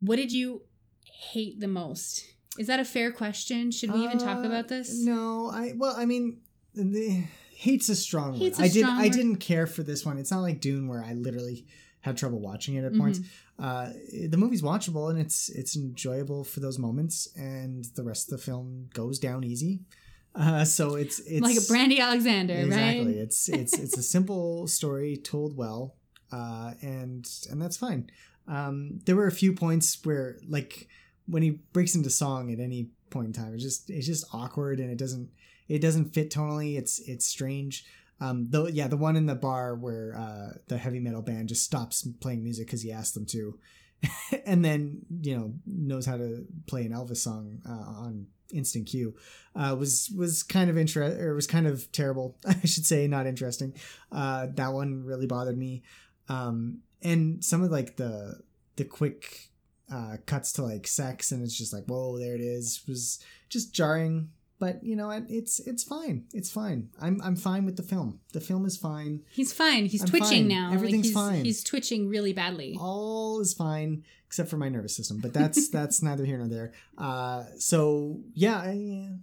What 0.00 0.16
did 0.16 0.32
you 0.32 0.62
hate 1.04 1.60
the 1.60 1.68
most? 1.68 2.24
Is 2.60 2.66
that 2.66 2.78
a 2.78 2.84
fair 2.84 3.10
question? 3.10 3.70
Should 3.70 3.90
we 3.90 4.04
even 4.04 4.18
talk 4.18 4.44
Uh, 4.44 4.48
about 4.48 4.68
this? 4.68 5.02
No, 5.02 5.50
I 5.50 5.72
well, 5.76 5.94
I 5.96 6.04
mean, 6.04 6.40
the 6.74 7.24
hate's 7.54 7.88
a 7.88 7.96
strong 7.96 8.34
Hate's 8.34 8.58
word. 8.58 8.64
a 8.64 8.68
I 8.68 8.72
did 8.72 8.84
I 8.84 9.08
didn't 9.08 9.36
care 9.36 9.66
for 9.66 9.82
this 9.82 10.04
one. 10.04 10.18
It's 10.18 10.30
not 10.30 10.42
like 10.42 10.60
Dune 10.60 10.86
where 10.86 11.02
I 11.02 11.14
literally 11.14 11.64
had 12.02 12.18
trouble 12.18 12.38
watching 12.38 12.74
it 12.74 12.84
at 12.84 12.94
points. 12.94 13.18
Mm-hmm. 13.20 13.64
Uh, 13.64 13.88
the 14.28 14.36
movie's 14.36 14.60
watchable 14.60 15.08
and 15.10 15.18
it's 15.18 15.48
it's 15.48 15.74
enjoyable 15.74 16.44
for 16.44 16.60
those 16.60 16.78
moments, 16.78 17.28
and 17.34 17.86
the 17.96 18.02
rest 18.02 18.30
of 18.30 18.38
the 18.38 18.44
film 18.44 18.90
goes 18.92 19.18
down 19.18 19.42
easy. 19.42 19.80
Uh, 20.34 20.64
so 20.64 20.96
it's 20.96 21.18
it's 21.20 21.40
like 21.40 21.56
a 21.56 21.66
Brandy 21.66 21.98
Alexander, 21.98 22.54
right? 22.54 22.64
exactly. 22.66 23.06
right? 23.06 23.16
It's 23.16 23.48
it's 23.48 23.78
it's 23.78 23.96
a 23.96 24.02
simple 24.02 24.66
story 24.68 25.16
told 25.16 25.56
well, 25.56 25.96
uh, 26.30 26.72
and 26.82 27.26
and 27.50 27.60
that's 27.62 27.78
fine. 27.78 28.10
Um, 28.46 29.00
there 29.06 29.16
were 29.16 29.26
a 29.26 29.32
few 29.32 29.52
points 29.54 29.98
where 30.04 30.38
like 30.46 30.88
when 31.30 31.42
he 31.42 31.50
breaks 31.72 31.94
into 31.94 32.10
song 32.10 32.52
at 32.52 32.60
any 32.60 32.88
point 33.10 33.26
in 33.26 33.32
time, 33.32 33.54
it's 33.54 33.62
just 33.62 33.90
it's 33.90 34.06
just 34.06 34.26
awkward 34.32 34.80
and 34.80 34.90
it 34.90 34.98
doesn't 34.98 35.30
it 35.68 35.80
doesn't 35.80 36.14
fit 36.14 36.30
tonally. 36.30 36.76
It's 36.76 36.98
it's 37.00 37.26
strange. 37.26 37.84
Um, 38.20 38.48
though 38.50 38.66
yeah, 38.66 38.88
the 38.88 38.96
one 38.96 39.16
in 39.16 39.26
the 39.26 39.34
bar 39.34 39.74
where 39.74 40.14
uh, 40.16 40.58
the 40.68 40.76
heavy 40.76 41.00
metal 41.00 41.22
band 41.22 41.48
just 41.48 41.64
stops 41.64 42.06
playing 42.20 42.42
music 42.42 42.66
because 42.66 42.82
he 42.82 42.92
asked 42.92 43.14
them 43.14 43.24
to, 43.26 43.58
and 44.46 44.64
then 44.64 45.02
you 45.22 45.36
know 45.36 45.54
knows 45.66 46.06
how 46.06 46.16
to 46.16 46.44
play 46.66 46.84
an 46.84 46.92
Elvis 46.92 47.18
song 47.18 47.60
uh, 47.66 48.02
on 48.02 48.26
instant 48.52 48.86
cue 48.86 49.14
uh, 49.54 49.76
was 49.78 50.12
was 50.16 50.42
kind 50.42 50.70
of 50.70 50.76
interest 50.76 51.20
or 51.20 51.34
was 51.34 51.46
kind 51.46 51.68
of 51.68 51.90
terrible 51.92 52.36
I 52.46 52.66
should 52.66 52.84
say 52.84 53.06
not 53.06 53.26
interesting 53.26 53.74
uh, 54.10 54.48
that 54.54 54.72
one 54.72 55.04
really 55.04 55.26
bothered 55.26 55.56
me 55.56 55.82
um, 56.28 56.80
and 57.02 57.44
some 57.44 57.62
of 57.62 57.70
like 57.70 57.96
the 57.96 58.40
the 58.76 58.84
quick 58.84 59.49
uh, 59.92 60.16
cuts 60.26 60.52
to 60.52 60.62
like 60.62 60.86
sex 60.86 61.32
and 61.32 61.42
it's 61.42 61.56
just 61.56 61.72
like 61.72 61.84
whoa 61.86 62.18
there 62.18 62.34
it 62.34 62.40
is 62.40 62.82
was 62.88 63.18
just 63.48 63.72
jarring 63.74 64.30
but 64.58 64.82
you 64.84 64.94
know 64.94 65.06
what 65.08 65.24
it's 65.28 65.58
it's 65.60 65.82
fine 65.82 66.24
it's 66.34 66.50
fine 66.50 66.88
I'm 67.00 67.20
I'm 67.24 67.34
fine 67.36 67.64
with 67.64 67.76
the 67.76 67.82
film 67.82 68.20
the 68.32 68.40
film 68.40 68.66
is 68.66 68.76
fine 68.76 69.22
He's 69.30 69.52
fine. 69.52 69.86
He's 69.86 70.02
I'm 70.02 70.08
twitching 70.08 70.42
fine. 70.44 70.48
now. 70.48 70.70
Everything's 70.72 71.06
he's, 71.06 71.14
fine. 71.14 71.44
He's 71.44 71.64
twitching 71.64 72.08
really 72.08 72.32
badly. 72.32 72.76
all 72.78 73.40
is 73.40 73.54
fine 73.54 74.04
except 74.26 74.48
for 74.48 74.58
my 74.58 74.68
nervous 74.68 74.94
system 74.94 75.18
but 75.18 75.32
that's 75.32 75.68
that's 75.76 76.02
neither 76.02 76.24
here 76.24 76.38
nor 76.38 76.46
there 76.46 76.72
uh 76.98 77.44
so 77.58 78.20
yeah 78.34 78.72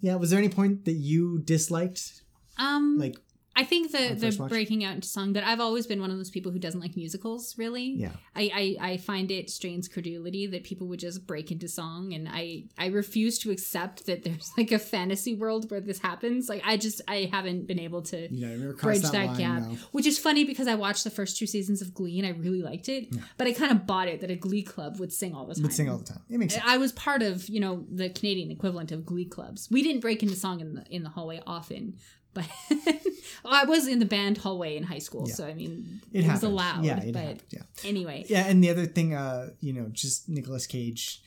yeah 0.02 0.16
was 0.16 0.32
there 0.32 0.40
any 0.40 0.50
point 0.50 0.84
that 0.86 0.94
you 1.12 1.40
disliked 1.40 2.24
Um, 2.58 2.98
like 2.98 3.16
I 3.58 3.64
think 3.64 3.92
the 3.92 4.14
the 4.14 4.38
watch? 4.40 4.50
breaking 4.50 4.84
out 4.84 4.94
into 4.94 5.08
song, 5.08 5.34
but 5.34 5.44
I've 5.44 5.60
always 5.60 5.88
been 5.88 6.00
one 6.00 6.12
of 6.12 6.18
those 6.18 6.30
people 6.30 6.52
who 6.52 6.60
doesn't 6.60 6.80
like 6.80 6.96
musicals. 6.96 7.58
Really, 7.58 7.86
yeah 7.86 8.12
I, 8.36 8.78
I 8.82 8.92
I 8.92 8.98
find 8.98 9.32
it 9.32 9.50
strains 9.50 9.88
credulity 9.88 10.46
that 10.46 10.64
people 10.64 10.86
would 10.88 11.00
just 11.00 11.26
break 11.26 11.52
into 11.52 11.68
song, 11.68 12.14
and 12.14 12.30
I 12.30 12.66
I 12.78 12.88
refuse 12.88 13.40
to 13.40 13.52
accept 13.52 14.06
that 14.06 14.24
there's 14.24 14.52
like 14.58 14.72
a 14.72 14.78
fantasy 14.78 15.34
world 15.34 15.72
where 15.72 15.82
this 15.82 16.00
happens. 16.00 16.48
Like 16.48 16.62
I 16.66 16.78
just 16.78 17.02
I 17.08 17.30
haven't 17.32 17.66
been 17.66 17.80
able 17.80 18.04
to 18.04 18.32
you 18.32 18.46
know 18.46 18.54
I 18.54 18.58
never 18.58 18.74
bridge 18.74 19.02
that, 19.02 19.12
that, 19.14 19.28
line, 19.28 19.38
gap, 19.38 19.80
which 19.92 20.06
is 20.06 20.20
funny 20.20 20.44
because 20.44 20.68
I 20.68 20.76
watched 20.76 21.04
the 21.04 21.10
first 21.10 21.38
two 21.38 21.48
seasons 21.48 21.82
of 21.82 21.96
Glee 21.96 22.20
and 22.20 22.28
I 22.28 22.32
really 22.38 22.62
liked 22.62 22.90
it, 22.90 23.08
yeah. 23.12 23.22
but 23.38 23.48
I 23.48 23.54
kind 23.54 23.72
of 23.72 23.88
bought 23.88 24.08
it 24.08 24.22
that 24.22 24.30
a 24.30 24.36
Glee 24.36 24.64
club 24.64 25.00
would 25.00 25.12
sing 25.12 25.34
all 25.34 25.48
the 25.48 25.56
time. 25.56 25.64
would 25.64 25.74
sing 25.74 25.90
all 25.90 25.98
the 25.98 26.06
time 26.06 26.22
it 26.30 26.38
makes 26.38 26.54
sense 26.54 26.66
I 26.68 26.78
was 26.78 26.92
part 26.92 27.24
of 27.24 27.50
you 27.50 27.60
know 27.60 27.86
the 27.92 28.10
Canadian 28.10 28.52
equivalent 28.52 28.92
of 28.92 29.04
Glee 29.04 29.26
clubs. 29.26 29.68
We 29.72 29.82
didn't 29.82 30.02
break 30.02 30.22
into 30.22 30.36
song 30.36 30.60
in 30.60 30.76
the 30.76 30.86
in 30.90 31.02
the 31.02 31.10
hallway 31.10 31.42
often, 31.48 31.96
but 32.34 32.46
I 33.46 33.66
was 33.66 33.88
in 33.88 34.00
the 34.00 34.06
band 34.06 34.38
hallway 34.40 34.76
in 34.78 34.84
high 34.84 35.00
school, 35.00 35.26
Yeah. 35.28 35.34
so 35.36 35.46
I 35.48 35.54
mean 35.54 36.02
it, 36.14 36.26
it, 36.26 36.32
was 36.32 36.44
allowed. 36.44 36.84
yeah 36.86 37.00
it 37.02 37.14
but 37.14 37.22
happened 37.22 37.44
yeah 37.50 37.62
anyway, 37.86 38.26
yeah 38.28 38.48
and 38.48 38.64
the 38.64 38.70
other 38.70 38.86
thing 38.86 39.14
uh 39.14 39.50
you 39.60 39.74
know 39.74 39.88
just 39.92 40.28
Nicolas 40.30 40.66
Cage 40.68 41.22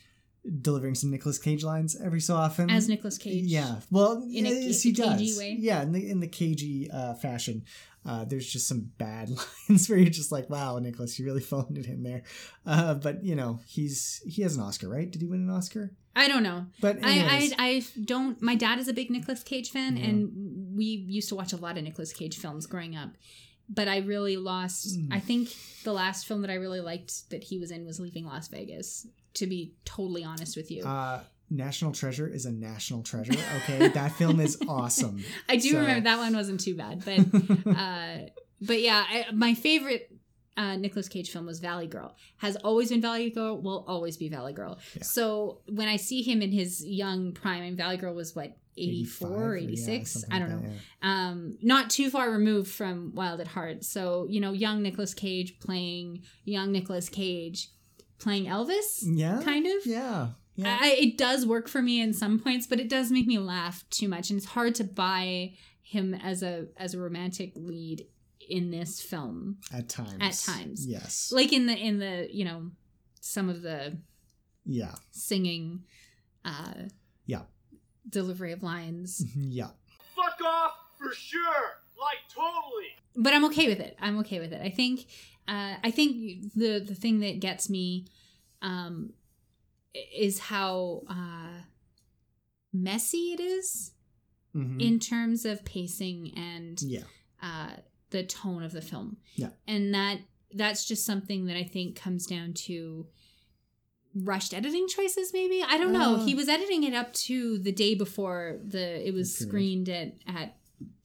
delivering 0.61 0.95
some 0.95 1.11
Nicolas 1.11 1.37
Cage 1.37 1.63
lines 1.63 1.95
every 2.03 2.19
so 2.21 2.35
often 2.35 2.69
as 2.69 2.87
Nicolas 2.89 3.17
Cage, 3.17 3.45
Yeah, 3.45 3.75
well, 3.91 4.23
In 4.23 4.45
a- 4.45 4.49
yes, 4.49 4.81
he 4.81 4.91
does. 4.91 5.37
way? 5.37 5.55
Yeah, 5.59 5.81
in 5.83 5.91
the 5.91 6.09
in 6.09 6.19
the 6.19 6.27
cagey 6.27 6.89
uh, 6.91 7.13
fashion. 7.15 7.63
Uh, 8.03 8.25
there's 8.25 8.51
just 8.51 8.67
some 8.67 8.89
bad 8.97 9.29
lines 9.69 9.87
where 9.87 9.99
you're 9.99 10.09
just 10.09 10.31
like, 10.31 10.49
"Wow, 10.49 10.79
Nicolas, 10.79 11.19
you 11.19 11.25
really 11.25 11.41
phoned 11.51 11.77
it 11.77 11.85
in 11.85 12.01
there." 12.01 12.23
Uh, 12.65 12.95
but 12.95 13.23
you 13.23 13.35
know, 13.35 13.59
he's 13.67 14.21
he 14.25 14.41
has 14.41 14.55
an 14.55 14.63
Oscar, 14.63 14.89
right? 14.89 15.11
Did 15.11 15.21
he 15.21 15.27
win 15.27 15.41
an 15.41 15.51
Oscar? 15.51 15.91
I 16.15 16.27
don't 16.27 16.41
know. 16.41 16.65
But 16.81 16.97
I, 17.03 17.51
I 17.59 17.65
I 17.67 17.83
don't. 18.03 18.41
My 18.41 18.55
dad 18.55 18.79
is 18.79 18.87
a 18.87 18.93
big 18.93 19.11
Nicolas 19.11 19.43
Cage 19.43 19.69
fan, 19.69 19.97
Yeah. 19.97 20.05
and 20.05 20.75
we 20.75 20.85
used 20.85 21.29
to 21.29 21.35
watch 21.35 21.53
a 21.53 21.57
lot 21.57 21.77
of 21.77 21.83
Nicolas 21.83 22.11
Cage 22.11 22.39
films 22.39 22.65
growing 22.65 22.95
up. 22.95 23.11
But 23.69 23.87
I 23.87 23.97
really 23.99 24.35
lost. 24.35 24.97
Mm. 24.99 25.09
I 25.13 25.19
think 25.19 25.55
the 25.83 25.93
last 25.93 26.25
film 26.25 26.41
that 26.41 26.49
I 26.49 26.55
really 26.55 26.81
liked 26.81 27.29
that 27.29 27.43
he 27.43 27.59
was 27.59 27.69
in 27.69 27.85
was 27.85 27.99
Leaving 27.99 28.25
Las 28.25 28.47
Vegas. 28.47 29.05
To 29.35 29.47
be 29.47 29.73
totally 29.85 30.23
honest 30.23 30.57
with 30.57 30.69
you, 30.71 30.83
uh, 30.83 31.21
National 31.49 31.91
Treasure 31.91 32.27
is 32.27 32.45
a 32.45 32.51
national 32.51 33.03
treasure. 33.03 33.33
Okay, 33.57 33.89
that 33.89 34.13
film 34.13 34.39
is 34.39 34.57
awesome. 34.67 35.23
I 35.49 35.57
do 35.57 35.71
so- 35.71 35.79
remember 35.79 36.01
that 36.01 36.17
one 36.17 36.35
wasn't 36.35 36.59
too 36.61 36.75
bad, 36.75 37.03
but 37.05 37.19
uh, 37.77 38.17
but 38.61 38.81
yeah, 38.81 39.03
I, 39.07 39.25
my 39.33 39.53
favorite 39.53 40.11
uh, 40.57 40.75
Nicolas 40.75 41.07
Cage 41.07 41.31
film 41.31 41.45
was 41.45 41.59
Valley 41.59 41.87
Girl. 41.87 42.15
Has 42.37 42.55
always 42.57 42.89
been 42.89 43.01
Valley 43.01 43.29
Girl. 43.29 43.59
Will 43.59 43.85
always 43.87 44.17
be 44.17 44.29
Valley 44.29 44.53
Girl. 44.53 44.79
Yeah. 44.95 45.03
So 45.03 45.61
when 45.67 45.87
I 45.87 45.95
see 45.97 46.21
him 46.21 46.41
in 46.41 46.51
his 46.51 46.85
young 46.85 47.31
prime, 47.31 47.63
and 47.63 47.77
Valley 47.77 47.97
Girl 47.97 48.13
was 48.13 48.35
what 48.35 48.57
84 48.77 49.27
85 49.27 49.31
or 49.31 49.43
or- 49.51 49.57
yeah, 49.57 49.67
86 49.67 50.25
i 50.31 50.39
don't 50.39 50.49
like 50.49 50.57
know 50.61 50.61
that, 50.69 50.75
yeah. 51.03 51.29
um 51.29 51.57
not 51.61 51.89
too 51.89 52.09
far 52.09 52.31
removed 52.31 52.71
from 52.71 53.11
wild 53.13 53.41
at 53.41 53.47
heart 53.47 53.83
so 53.83 54.25
you 54.29 54.39
know 54.39 54.53
young 54.53 54.81
nicolas 54.81 55.13
cage 55.13 55.59
playing 55.59 56.23
young 56.45 56.71
nicolas 56.71 57.09
cage 57.09 57.67
playing 58.21 58.45
elvis 58.45 59.03
Yeah, 59.03 59.41
kind 59.43 59.65
of 59.67 59.85
Yeah, 59.85 60.29
yeah. 60.55 60.77
I, 60.79 60.91
it 60.99 61.17
does 61.17 61.45
work 61.45 61.67
for 61.67 61.81
me 61.81 61.99
in 62.01 62.13
some 62.13 62.39
points 62.39 62.67
but 62.67 62.79
it 62.79 62.87
does 62.89 63.11
make 63.11 63.27
me 63.27 63.37
laugh 63.39 63.83
too 63.89 64.07
much 64.07 64.29
and 64.29 64.37
it's 64.37 64.47
hard 64.47 64.75
to 64.75 64.83
buy 64.83 65.53
him 65.81 66.13
as 66.13 66.41
a 66.43 66.67
as 66.77 66.93
a 66.93 66.99
romantic 66.99 67.51
lead 67.55 68.05
in 68.49 68.71
this 68.71 69.01
film 69.01 69.57
at 69.73 69.87
times. 69.89 70.17
at 70.19 70.53
times. 70.53 70.85
Yes. 70.85 71.31
like 71.33 71.51
in 71.53 71.65
the 71.65 71.75
in 71.75 71.99
the 71.99 72.27
you 72.31 72.45
know 72.45 72.69
some 73.19 73.49
of 73.49 73.61
the 73.61 73.97
yeah. 74.65 74.95
singing 75.11 75.83
uh 76.45 76.73
Yeah. 77.25 77.43
delivery 78.09 78.51
of 78.51 78.61
lines 78.63 79.23
Yeah. 79.35 79.69
Fuck 80.15 80.39
off 80.45 80.71
for 80.97 81.13
sure. 81.13 81.63
Like 81.99 82.17
totally. 82.33 82.87
but 83.15 83.33
I'm 83.33 83.45
okay 83.45 83.67
with 83.67 83.79
it. 83.79 83.95
I'm 84.01 84.17
okay 84.19 84.39
with 84.39 84.53
it. 84.53 84.61
I 84.61 84.69
think 84.69 85.05
uh, 85.47 85.75
I 85.83 85.91
think 85.91 86.53
the 86.55 86.79
the 86.79 86.95
thing 86.95 87.19
that 87.21 87.39
gets 87.39 87.69
me 87.69 88.05
um, 88.61 89.13
is 90.15 90.39
how 90.39 91.03
uh, 91.09 91.61
messy 92.73 93.33
it 93.33 93.39
is 93.39 93.91
Mhm. 94.55 94.81
in 94.81 94.99
terms 94.99 95.45
of 95.45 95.63
pacing 95.63 96.33
and 96.35 96.81
yeah. 96.81 97.03
uh, 97.41 97.71
the 98.09 98.23
tone 98.23 98.63
of 98.63 98.73
the 98.73 98.81
film. 98.81 99.17
Yeah. 99.35 99.49
And 99.67 99.93
that 99.93 100.19
that's 100.53 100.83
just 100.85 101.05
something 101.05 101.45
that 101.45 101.55
I 101.55 101.63
think 101.63 101.95
comes 101.95 102.25
down 102.27 102.51
to 102.65 103.07
rushed 104.13 104.53
editing 104.53 104.87
choices 104.89 105.31
maybe. 105.31 105.63
I 105.63 105.77
don't 105.77 105.93
know. 105.93 106.15
Uh. 106.15 106.25
he 106.25 106.35
was 106.35 106.49
editing 106.49 106.83
it 106.83 106.93
up 106.93 107.13
to 107.13 107.57
the 107.59 107.71
day 107.71 107.95
before 107.95 108.59
the 108.61 109.07
it 109.07 109.13
was 109.13 109.33
screened 109.33 109.87
at 109.87 110.15
at 110.27 110.57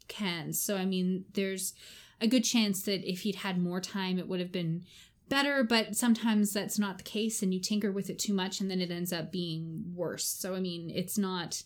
Cannes. 0.09 0.55
So 0.61 0.77
I 0.77 0.85
mean 0.85 1.25
there's 1.35 1.73
a 2.21 2.27
good 2.27 2.43
chance 2.45 2.83
that 2.83 3.09
if 3.09 3.21
he'd 3.21 3.37
had 3.37 3.59
more 3.59 3.81
time 3.81 4.19
it 4.19 4.27
would 4.29 4.41
have 4.41 4.53
been 4.53 4.85
better, 5.29 5.65
but 5.65 5.97
sometimes 5.97 6.53
that's 6.53 6.79
not 6.79 6.99
the 6.99 7.05
case 7.05 7.43
and 7.43 7.53
you 7.53 7.61
tinker 7.61 7.91
with 7.93 8.09
it 8.09 8.19
too 8.19 8.33
much 8.33 8.61
and 8.61 8.71
then 8.71 8.81
it 8.81 8.91
ends 8.91 9.13
up 9.13 9.33
being 9.33 9.85
worse. 9.95 10.25
So 10.27 10.55
I 10.55 10.61
mean 10.61 10.91
it's 10.91 11.19
not 11.19 11.63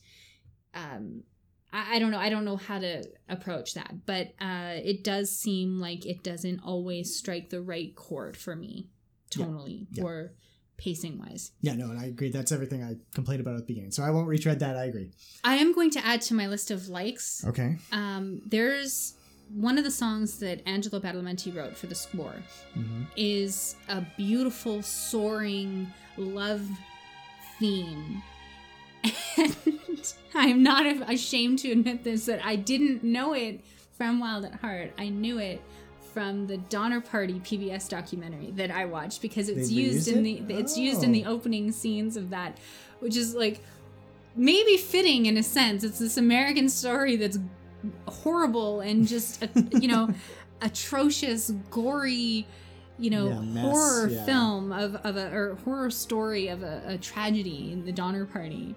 um 0.74 1.22
I, 1.72 1.96
I 1.96 1.98
don't 2.00 2.10
know. 2.10 2.18
I 2.18 2.30
don't 2.30 2.44
know 2.44 2.56
how 2.56 2.78
to 2.80 3.04
approach 3.28 3.74
that, 3.74 4.04
but 4.06 4.32
uh, 4.40 4.74
it 4.82 5.04
does 5.04 5.30
seem 5.30 5.78
like 5.78 6.04
it 6.04 6.24
doesn't 6.24 6.60
always 6.64 7.14
strike 7.14 7.50
the 7.50 7.60
right 7.62 7.94
chord 7.94 8.36
for 8.36 8.56
me, 8.56 8.88
Yeah. 9.36 9.46
tonally 9.46 9.86
Yeah. 9.92 10.02
or 10.04 10.32
pacing 10.78 11.18
wise. 11.18 11.52
Yeah, 11.60 11.74
no, 11.74 11.90
and 11.90 12.00
I 12.00 12.06
agree. 12.06 12.30
That's 12.30 12.50
everything 12.50 12.82
I 12.82 12.96
complained 13.14 13.40
about 13.42 13.54
at 13.54 13.60
the 13.60 13.66
beginning. 13.66 13.92
So 13.92 14.02
I 14.02 14.10
won't 14.10 14.26
retread 14.26 14.58
that. 14.60 14.76
I 14.76 14.84
agree. 14.86 15.10
I 15.44 15.56
am 15.56 15.72
going 15.72 15.90
to 15.90 16.04
add 16.04 16.22
to 16.22 16.34
my 16.34 16.48
list 16.48 16.70
of 16.72 16.88
likes. 16.88 17.44
Okay. 17.46 17.76
Um, 17.92 18.40
there's 18.46 19.14
one 19.54 19.78
of 19.78 19.84
the 19.84 19.90
songs 19.90 20.38
that 20.38 20.60
Angelo 20.66 21.00
Badalamenti 21.00 21.54
wrote 21.54 21.76
for 21.76 21.86
the 21.86 21.94
score 21.94 22.34
hmm 22.74 23.02
is 23.16 23.76
a 23.88 24.04
beautiful 24.16 24.82
soaring 24.82 25.92
love 26.16 26.62
theme. 27.58 28.22
And 29.36 29.56
I'm 30.34 30.62
not 30.62 30.86
ashamed 31.10 31.58
to 31.60 31.72
admit 31.72 32.04
this 32.04 32.26
that 32.26 32.44
I 32.44 32.56
didn't 32.56 33.02
know 33.02 33.32
it 33.34 33.60
from 33.96 34.20
Wild 34.20 34.44
at 34.44 34.54
Heart. 34.56 34.92
I 34.98 35.08
knew 35.08 35.38
it 35.38 35.60
from 36.14 36.46
the 36.46 36.56
Donner 36.58 37.00
Party 37.00 37.34
PBS 37.40 37.88
documentary 37.88 38.50
that 38.56 38.70
I 38.70 38.84
watched 38.84 39.22
because 39.22 39.48
it's 39.48 39.68
They 39.68 39.74
used 39.74 40.08
in 40.08 40.26
it? 40.26 40.46
the 40.48 40.54
it's 40.54 40.76
used 40.76 41.02
in 41.02 41.12
the 41.12 41.24
Oh. 41.24 41.32
opening 41.34 41.72
scenes 41.72 42.16
of 42.16 42.30
that, 42.30 42.58
which 43.00 43.16
is 43.16 43.34
like 43.34 43.60
maybe 44.36 44.76
fitting 44.76 45.26
in 45.26 45.36
a 45.36 45.42
sense. 45.42 45.82
It's 45.84 45.98
this 45.98 46.16
American 46.16 46.68
story 46.68 47.16
that's 47.16 47.38
horrible 48.08 48.80
and 48.80 49.06
just 49.06 49.44
you 49.72 49.88
know 49.88 50.08
atrocious, 50.62 51.50
gory, 51.70 52.46
you 52.98 53.10
know, 53.10 53.28
Yeah, 53.28 53.40
mess, 53.40 53.64
horror 53.64 54.08
yeah. 54.08 54.24
film 54.24 54.72
of, 54.72 54.96
of 54.96 55.16
a 55.16 55.34
or 55.34 55.54
horror 55.64 55.90
story 55.90 56.48
of 56.48 56.62
a, 56.62 56.82
a 56.86 56.98
tragedy 56.98 57.72
in 57.72 57.84
the 57.84 57.92
Donner 57.92 58.26
Party, 58.26 58.74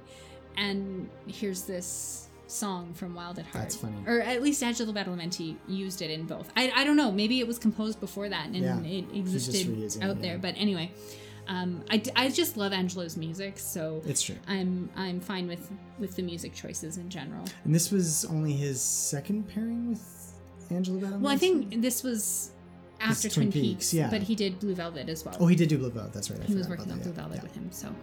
and 0.57 1.09
here's 1.27 1.63
this 1.63 2.29
song 2.47 2.93
from 2.93 3.15
Wild 3.15 3.39
at 3.39 3.45
Heart. 3.45 3.63
That's 3.63 3.75
funny. 3.75 3.95
Or 4.05 4.21
at 4.21 4.41
least 4.43 4.61
Angelo 4.61 4.93
Badalamenti 4.93 5.55
used 5.67 6.01
it 6.03 6.11
in 6.11 6.25
both. 6.25 6.51
I, 6.55 6.71
I 6.75 6.83
don't 6.83 6.97
know. 6.97 7.11
Maybe 7.11 7.39
it 7.39 7.47
was 7.47 7.57
composed 7.57 7.99
before 7.99 8.29
that 8.29 8.45
and 8.47 8.55
Yeah. 8.57 8.79
it 8.81 9.05
existed 9.15 9.67
reusing 9.67 10.03
it, 10.03 10.03
out 10.03 10.21
there. 10.21 10.33
yeah. 10.33 10.37
But 10.37 10.53
anyway, 10.57 10.91
um, 11.47 11.83
I, 11.89 12.01
I 12.15 12.29
just 12.29 12.57
love 12.57 12.73
Angelo's 12.73 13.17
music, 13.17 13.59
so 13.59 14.01
It's 14.05 14.21
true. 14.21 14.37
I'm 14.47 14.89
I'm 14.95 15.19
fine 15.19 15.47
with 15.47 15.71
with 15.99 16.15
the 16.15 16.21
music 16.21 16.53
choices 16.53 16.97
in 16.97 17.09
general. 17.09 17.45
And 17.65 17.73
this 17.73 17.91
was 17.91 18.25
only 18.25 18.53
his 18.53 18.81
second 18.81 19.49
pairing 19.49 19.89
with 19.89 20.33
Angelo 20.71 20.99
Badalamenti? 20.99 21.21
Well, 21.21 21.33
I 21.33 21.37
think 21.37 21.81
this 21.81 22.03
was 22.03 22.51
after 22.99 23.29
Twin 23.29 23.51
Twin, 23.51 23.63
Peaks, 23.63 23.67
Peaks, 23.67 23.93
yeah. 23.93 24.09
but 24.09 24.21
he 24.21 24.35
did 24.35 24.59
Blue 24.59 24.75
Velvet 24.75 25.09
as 25.09 25.25
well. 25.25 25.35
Oh, 25.39 25.47
he 25.47 25.55
did 25.55 25.69
do 25.69 25.77
Blue 25.77 25.89
Velvet. 25.89 26.13
That's 26.13 26.29
right. 26.31 26.39
I 26.39 26.45
he 26.45 26.55
was 26.55 26.67
working 26.67 26.85
on 26.85 26.91
about 26.91 27.03
Blue 27.03 27.11
that, 27.11 27.21
Velvet 27.21 27.35
yeah. 27.37 27.43
with 27.43 27.55
him, 27.55 27.71
so. 27.71 27.93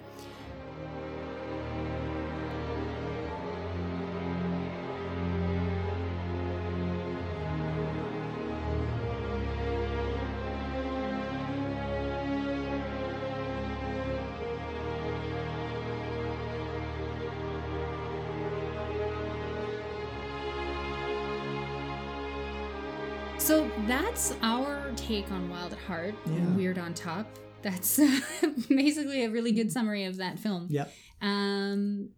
That's 24.21 24.35
our 24.43 24.91
take 24.97 25.33
on 25.33 25.49
Wild 25.49 25.73
at 25.73 25.79
Heart 25.79 26.15
Yeah. 26.27 26.33
and 26.35 26.55
Weird 26.57 26.77
on 26.79 26.93
Top. 26.93 27.27
That's 27.63 27.97
basically 28.69 29.25
a 29.25 29.31
really 29.31 29.51
good 29.53 29.73
summary 29.73 30.05
of 30.05 30.19
that 30.19 30.39
film. 30.39 30.67
Yep. 30.69 30.93
Um, 31.23 32.11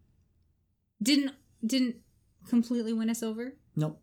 didn't 1.00 1.30
didn't 1.64 1.96
completely 2.48 2.92
win 2.92 3.08
us 3.08 3.22
over, 3.22 3.54
Nope. 3.76 4.02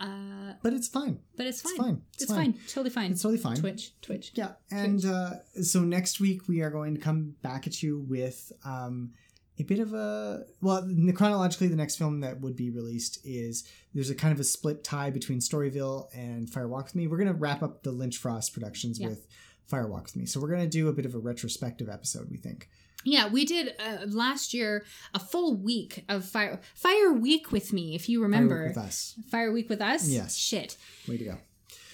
uh, 0.00 0.54
But 0.62 0.72
it's 0.72 0.88
fine. 0.88 1.18
but 1.36 1.46
it's 1.46 1.60
fine. 1.60 1.72
It's 1.74 1.82
fine. 1.84 2.02
It's, 2.14 2.22
It's 2.22 2.32
fine. 2.32 2.52
fine. 2.54 2.60
Totally 2.68 2.90
fine. 2.90 3.10
It's 3.12 3.22
totally 3.22 3.38
fine. 3.38 3.56
Twitch, 3.56 3.92
Twitch. 4.00 4.32
Yeah, 4.34 4.52
and 4.70 5.04
uh, 5.04 5.30
so 5.62 5.80
next 5.82 6.20
week 6.20 6.48
we 6.48 6.62
are 6.62 6.70
going 6.70 6.94
to 6.94 7.00
come 7.02 7.34
back 7.42 7.66
at 7.66 7.82
you 7.82 8.00
with 8.08 8.50
um, 8.64 9.12
a 9.58 9.62
bit 9.62 9.78
of 9.78 9.92
a 9.94 10.44
well, 10.60 10.88
chronologically, 11.14 11.68
the 11.68 11.76
next 11.76 11.96
film 11.96 12.20
that 12.20 12.40
would 12.40 12.56
be 12.56 12.70
released 12.70 13.18
is 13.24 13.64
there's 13.94 14.10
a 14.10 14.14
kind 14.14 14.32
of 14.32 14.40
a 14.40 14.44
split 14.44 14.82
tie 14.82 15.10
between 15.10 15.38
Storyville 15.38 16.08
and 16.14 16.50
Fire 16.50 16.66
Walk 16.68 16.86
with 16.86 16.94
Me. 16.96 17.06
We're 17.06 17.18
going 17.18 17.28
to 17.28 17.34
wrap 17.34 17.62
up 17.62 17.82
the 17.82 17.92
Lynch 17.92 18.16
Frost 18.18 18.52
productions 18.52 18.98
Yeah. 18.98 19.08
with 19.08 19.26
Fire 19.66 19.86
Walk 19.86 20.04
with 20.04 20.16
Me, 20.16 20.26
so 20.26 20.40
we're 20.40 20.48
going 20.48 20.62
to 20.62 20.68
do 20.68 20.88
a 20.88 20.92
bit 20.92 21.06
of 21.06 21.14
a 21.14 21.18
retrospective 21.18 21.88
episode. 21.88 22.28
We 22.30 22.36
think. 22.36 22.68
Yeah, 23.06 23.28
we 23.28 23.44
did 23.44 23.74
uh, 23.78 24.06
last 24.06 24.54
year 24.54 24.84
a 25.12 25.18
full 25.18 25.56
week 25.56 26.04
of 26.08 26.24
fire 26.24 26.60
Fire 26.74 27.12
Week 27.12 27.52
with 27.52 27.72
me, 27.72 27.94
if 27.94 28.08
you 28.08 28.22
remember. 28.22 28.54
Fire 28.54 28.58
remember. 28.62 28.80
with 28.80 28.88
us. 28.88 29.14
Fire 29.30 29.52
Week 29.52 29.68
with 29.68 29.80
us. 29.82 30.08
Yes. 30.08 30.36
Shit. 30.36 30.76
Way 31.06 31.18
to 31.18 31.24
go. 31.24 31.38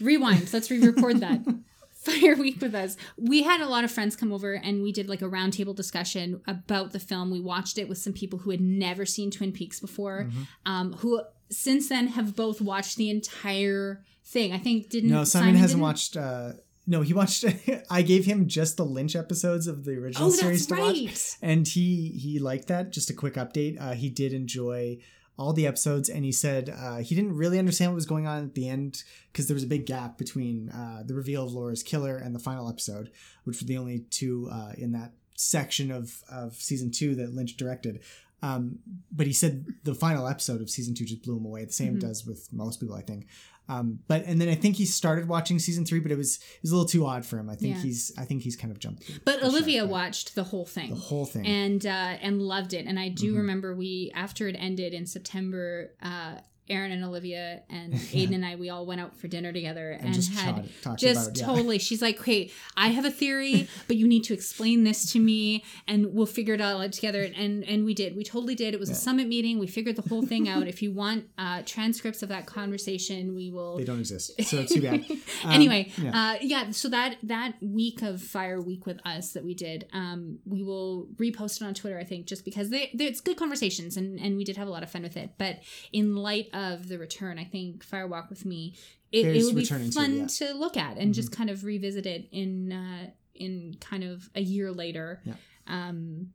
Rewind. 0.01 0.53
Let's 0.53 0.71
re-record 0.71 1.21
that. 1.21 1.41
Fire 2.01 2.35
Week 2.37 2.61
with 2.61 2.75
us. 2.75 2.97
We 3.19 3.43
had 3.43 3.61
a 3.61 3.67
lot 3.67 3.85
of 3.85 3.91
friends 3.91 4.17
come 4.17 4.33
over 4.33 4.55
and 4.55 4.83
we 4.83 4.91
did 4.91 5.09
like 5.09 5.21
a 5.23 5.27
roundtable 5.29 5.75
discussion 5.77 6.41
about 6.47 6.93
the 6.93 6.99
film. 7.01 7.31
We 7.31 7.41
watched 7.41 7.77
it 7.79 7.89
with 7.89 7.99
some 7.99 8.13
people 8.15 8.39
who 8.39 8.51
had 8.51 8.61
never 8.61 9.05
seen 9.05 9.31
Twin 9.31 9.53
Peaks 9.53 9.81
before, 9.81 10.25
Mm-hmm. 10.29 10.43
um, 10.65 10.93
who 10.95 11.21
since 11.51 11.89
then 11.89 12.07
have 12.09 12.35
both 12.35 12.61
watched 12.61 12.97
the 12.97 13.11
entire 13.11 14.03
thing. 14.25 14.53
I 14.53 14.59
think 14.59 14.89
didn't 14.89 15.11
No, 15.11 15.25
Simon, 15.25 15.57
hasn't 15.57 15.79
didn't? 15.79 15.83
watched. 15.83 16.17
Uh, 16.17 16.53
no, 16.87 17.03
he 17.03 17.13
watched. 17.13 17.45
I 17.91 18.03
gave 18.03 18.25
him 18.25 18.47
just 18.49 18.77
the 18.77 18.85
Lynch 18.85 19.15
episodes 19.15 19.67
of 19.67 19.85
the 19.85 19.93
original 19.97 20.29
Oh, 20.29 20.31
series 20.31 20.67
to 20.69 20.75
watch. 20.77 21.37
and 21.43 21.67
he 21.69 22.09
he 22.11 22.39
liked 22.39 22.69
that 22.69 22.93
just 22.93 23.11
a 23.11 23.15
quick 23.15 23.35
update 23.35 23.81
uh, 23.81 23.93
he 23.93 24.09
did 24.09 24.33
enjoy 24.33 24.99
all 25.41 25.53
the 25.55 25.67
episodes 25.67 26.09
and 26.09 26.23
he 26.25 26.33
said 26.33 26.69
uh, 26.85 26.99
he 26.99 27.15
didn't 27.15 27.35
really 27.43 27.59
understand 27.59 27.91
what 27.91 27.95
was 28.03 28.07
going 28.15 28.27
on 28.27 28.45
at 28.45 28.55
the 28.55 28.69
end 28.69 29.03
because 29.33 29.47
there 29.49 29.55
was 29.55 29.63
a 29.65 29.73
big 29.77 29.87
gap 29.87 30.19
between 30.19 30.69
uh, 30.71 31.03
the 31.09 31.15
reveal 31.15 31.45
of 31.47 31.53
laura's 31.53 31.83
killer 31.83 32.17
and 32.25 32.35
the 32.35 32.39
final 32.51 32.69
episode 32.69 33.11
which 33.45 33.61
were 33.61 33.67
the 33.67 33.79
only 33.79 34.01
two 34.11 34.49
uh, 34.53 34.73
in 34.77 34.93
that 34.93 35.13
section 35.37 35.91
of 35.91 36.23
of 36.31 36.55
season 36.55 36.91
two 36.91 37.15
that 37.15 37.35
lynch 37.35 37.57
directed. 37.57 38.01
Um, 38.43 38.79
but 39.13 39.27
he 39.27 39.35
said 39.35 39.67
the 39.85 39.95
final 39.95 40.27
episode 40.27 40.61
of 40.63 40.69
season 40.71 40.95
two 40.95 41.05
just 41.05 41.23
blew 41.23 41.37
him 41.37 41.45
away. 41.45 41.65
The 41.67 41.73
same 41.73 41.97
Mhm. 41.97 42.01
does 42.01 42.27
with 42.27 42.43
most 42.53 42.81
people 42.81 42.95
i 42.95 43.03
think 43.03 43.27
um, 43.71 44.01
but 44.09 44.25
and 44.27 44.41
then 44.41 44.49
I 44.49 44.55
think 44.57 44.77
he 44.77 44.85
started 44.85 45.29
watching 45.29 45.59
season 45.59 45.85
three, 45.87 46.01
but 46.01 46.11
it 46.13 46.19
was 46.19 46.37
it 46.37 46.63
was 46.63 46.73
a 46.73 46.75
little 46.75 46.89
too 46.89 47.07
odd 47.07 47.25
for 47.25 47.39
him. 47.39 47.49
I 47.49 47.55
think 47.55 47.77
Yeah. 47.77 47.83
he's 47.83 48.13
I 48.19 48.25
think 48.25 48.43
he's 48.43 48.57
kind 48.57 48.71
of 48.73 48.79
jumped. 48.79 49.05
But 49.25 49.35
shark, 49.41 49.45
Olivia 49.45 49.87
watched 49.87 50.35
the 50.35 50.45
whole 50.45 50.67
thing. 50.67 50.91
the 50.91 50.97
whole 50.97 51.27
thing. 51.27 51.47
and 51.47 51.85
uh, 51.87 52.17
and 52.21 52.43
loved 52.43 52.73
it. 52.75 52.87
And 52.87 52.99
I 52.99 53.09
do 53.09 53.33
Mhm. 53.35 53.37
remember 53.39 53.75
we 53.77 54.11
after 54.15 54.49
it 54.49 54.57
ended 54.59 54.93
in 54.93 55.07
September, 55.07 55.95
uh, 56.03 56.37
Aaron 56.71 56.93
and 56.93 57.05
Olivia 57.05 57.63
and 57.69 57.93
Aiden 57.95 58.35
and 58.35 58.45
I 58.45 58.57
we 58.57 58.71
all 58.71 58.87
went 58.87 59.01
out 59.01 59.17
for 59.17 59.29
dinner 59.29 59.53
together 59.53 59.91
and, 59.91 60.07
and, 60.07 60.15
just 60.15 60.33
had 60.33 60.57
talked, 60.57 60.83
talked 60.83 61.01
just 61.01 61.29
about 61.29 61.37
it, 61.37 61.41
yeah. 61.41 61.47
totally. 61.47 61.79
She's 61.79 62.01
like, 62.01 62.25
"Wait, 62.27 62.53
I 62.77 62.89
have 62.89 63.05
a 63.05 63.11
theory, 63.11 63.69
but 63.89 63.97
you 63.97 64.07
need 64.07 64.25
to 64.25 64.35
explain 64.35 64.85
this 64.85 65.13
to 65.13 65.19
me, 65.19 65.65
and 65.87 66.15
we'll 66.15 66.27
figure 66.27 66.55
it 66.55 66.61
all 66.61 66.81
out 66.81 66.93
together." 66.93 67.23
And 67.23 67.65
and 67.65 67.85
we 67.85 67.95
did. 67.95 68.17
We 68.17 68.25
totally 68.25 68.55
did. 68.55 68.73
It 68.73 68.81
was 68.81 68.91
a 68.91 68.95
summit 68.95 69.27
meeting. 69.27 69.59
We 69.59 69.67
figured 69.67 69.97
the 69.97 70.09
whole 70.09 70.23
thing 70.23 70.49
out. 70.49 70.67
if 70.69 70.83
you 70.83 70.93
want 70.93 71.25
uh, 71.37 71.63
transcripts 71.67 72.23
of 72.23 72.29
that 72.29 72.47
conversation, 72.47 73.35
we 73.35 73.51
will 73.51 73.77
They 73.77 73.85
don't 73.85 73.99
exist, 73.99 74.41
so 74.45 74.65
too 74.65 74.83
bad. 74.83 75.05
Um, 75.43 75.53
anyway, 75.53 75.91
yeah. 75.97 76.11
uh, 76.11 76.39
yeah. 76.43 76.71
So 76.71 76.89
that 76.91 77.17
that 77.23 77.55
week 77.63 78.03
of 78.03 78.21
Fire 78.21 78.61
Week 78.61 78.85
with 78.85 79.01
us 79.07 79.33
that 79.33 79.45
we 79.45 79.55
did, 79.55 79.87
um, 79.93 80.39
we 80.45 80.63
will 80.63 81.09
repost 81.17 81.61
it 81.61 81.65
on 81.65 81.73
Twitter. 81.73 81.99
I 81.99 82.05
think 82.05 82.27
just 82.27 82.45
because 82.45 82.69
they, 82.69 82.91
they 82.95 83.07
it's 83.07 83.21
good 83.21 83.37
conversations 83.37 83.97
and 83.97 84.21
and 84.21 84.37
we 84.37 84.45
did 84.45 84.57
have 84.57 84.69
a 84.69 84.71
lot 84.71 84.83
of 84.83 84.91
fun 84.91 85.03
with 85.03 85.17
it. 85.17 85.31
But 85.39 85.61
in 85.93 86.15
light 86.15 86.49
of 86.53 86.60
the 86.89 86.99
return, 86.99 87.39
I 87.39 87.45
think 87.45 87.83
Fire 87.85 88.07
Walk 88.07 88.31
with 88.31 88.45
Me, 88.45 88.75
it, 89.13 89.27
it 89.27 89.43
will 89.43 89.51
be 89.55 89.61
returning 89.63 89.91
to, 89.91 89.95
fun 89.95 90.17
yeah. 90.21 90.27
to 90.27 90.55
look 90.55 90.77
at 90.77 90.97
and 90.97 91.13
just 91.15 91.33
kind 91.33 91.51
of 91.51 91.65
revisit 91.65 92.07
it 92.07 92.29
in 92.33 92.73
uh, 92.73 93.11
in 93.35 93.77
kind 93.81 94.05
of 94.05 94.29
a 94.35 94.41
year 94.41 94.71
later. 94.73 95.21
Yeah. 95.25 95.35
Um, 95.67 96.31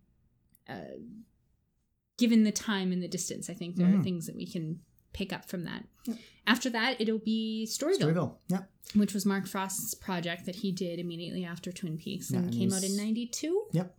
uh, 0.67 0.97
given 2.17 2.43
the 2.43 2.51
time 2.51 2.91
and 2.91 3.01
the 3.03 3.07
distance, 3.07 3.49
I 3.49 3.53
think 3.53 3.75
there 3.75 3.87
are 3.87 3.91
Mhm. 3.91 4.03
things 4.03 4.25
that 4.27 4.35
we 4.35 4.45
can 4.45 4.79
pick 5.13 5.31
up 5.33 5.45
from 5.45 5.63
that. 5.65 5.85
Yeah. 6.05 6.15
After 6.47 6.69
that, 6.71 6.99
it'll 7.01 7.19
be 7.19 7.67
Storyville 7.69 7.99
Storyville. 8.13 8.37
Yeah. 8.47 8.63
which 8.93 9.13
was 9.13 9.25
Mark 9.25 9.47
Frost's 9.47 9.93
project 9.95 10.45
that 10.45 10.57
he 10.57 10.71
did 10.71 10.99
immediately 10.99 11.43
after 11.43 11.71
Twin 11.71 11.97
Peaks 11.97 12.29
and 12.29 12.45
and 12.45 12.53
came 12.53 12.71
out 12.71 12.83
in 12.83 12.95
92. 12.95 13.65
Yep. 13.71 13.97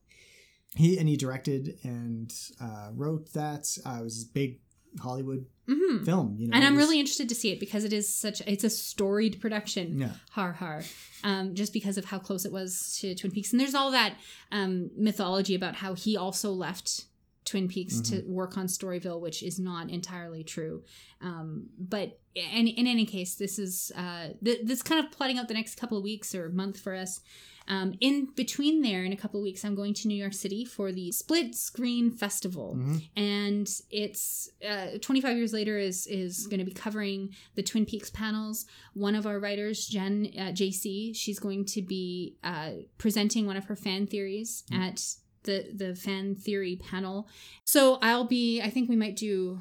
He 0.76 0.98
and 0.98 1.08
he 1.08 1.16
directed 1.16 1.78
and 1.82 2.32
uh, 2.60 2.90
wrote 2.94 3.32
that. 3.32 3.66
Uh, 3.84 3.98
it 4.00 4.04
was 4.04 4.22
a 4.22 4.32
big 4.32 4.60
Hollywood 4.98 5.46
film. 5.66 5.76
You 5.98 6.04
know, 6.06 6.26
Mm-hmm. 6.36 6.52
and 6.54 6.64
I'm 6.64 6.76
really 6.76 7.00
interested 7.00 7.28
to 7.28 7.34
see 7.34 7.50
it 7.52 7.58
because 7.60 7.84
it 7.84 7.92
is 7.92 8.12
such 8.12 8.40
it's 8.42 8.64
a 8.64 8.70
storied 8.70 9.40
production. 9.40 9.98
Yeah. 9.98 10.10
Har 10.30 10.52
har. 10.52 10.82
Um, 11.24 11.54
just 11.54 11.72
because 11.72 11.98
of 11.98 12.04
how 12.04 12.18
close 12.18 12.44
it 12.44 12.52
was 12.52 12.96
to 13.00 13.14
Twin 13.14 13.32
Peaks, 13.32 13.52
and 13.52 13.60
there's 13.60 13.74
all 13.74 13.90
that 13.90 14.14
um, 14.52 14.90
mythology 14.96 15.54
about 15.54 15.74
how 15.76 15.94
he 15.94 16.16
also 16.16 16.50
left 16.52 17.06
Twin 17.44 17.68
Peaks 17.68 18.00
to 18.00 18.16
Mm-hmm. 18.16 18.32
work 18.32 18.56
on 18.58 18.66
Storyville, 18.66 19.20
which 19.20 19.42
is 19.42 19.58
not 19.58 19.90
entirely 19.90 20.44
true. 20.44 20.82
Um, 21.20 21.68
but 21.78 22.18
in, 22.34 22.66
in 22.68 22.86
any 22.86 23.06
case, 23.06 23.34
this 23.36 23.58
is 23.58 23.90
uh, 23.96 24.28
th- 24.44 24.60
this 24.64 24.82
kind 24.82 25.04
of 25.04 25.10
plotting 25.12 25.38
out 25.38 25.48
the 25.48 25.54
next 25.54 25.76
couple 25.76 25.96
of 25.98 26.04
weeks 26.04 26.34
or 26.34 26.48
month 26.50 26.78
for 26.80 26.94
us. 26.94 27.20
Um, 27.68 27.94
in 28.00 28.28
between 28.36 28.82
there, 28.82 29.04
in 29.04 29.12
a 29.12 29.16
couple 29.16 29.40
of 29.40 29.44
weeks, 29.44 29.64
I'm 29.64 29.74
going 29.74 29.94
to 29.94 30.08
New 30.08 30.14
York 30.14 30.34
City 30.34 30.64
for 30.64 30.92
the 30.92 31.10
Split 31.12 31.54
Screen 31.54 32.10
Festival, 32.10 32.78
and 33.16 33.68
it's 33.90 34.50
uh, 34.66 34.98
25 35.00 35.36
years 35.36 35.52
later 35.52 35.78
is 35.78 36.06
is 36.06 36.46
going 36.46 36.58
to 36.60 36.64
be 36.64 36.72
covering 36.72 37.34
the 37.54 37.62
Twin 37.62 37.84
Peaks 37.86 38.10
panels. 38.10 38.66
One 38.94 39.14
of 39.14 39.26
our 39.26 39.40
writers, 39.40 39.86
Jen 39.86 40.30
uh, 40.38 40.52
JC, 40.52 41.14
she's 41.14 41.38
going 41.38 41.64
to 41.66 41.82
be 41.82 42.36
uh, 42.44 42.70
presenting 42.98 43.46
one 43.46 43.56
of 43.56 43.64
her 43.64 43.76
fan 43.76 44.06
theories 44.06 44.64
at 44.72 45.02
the 45.42 45.66
the 45.74 45.94
fan 45.94 46.34
theory 46.34 46.76
panel. 46.76 47.28
So 47.64 47.98
I'll 48.02 48.24
be. 48.24 48.60
I 48.60 48.70
think 48.70 48.88
we 48.88 48.96
might 48.96 49.16
do 49.16 49.60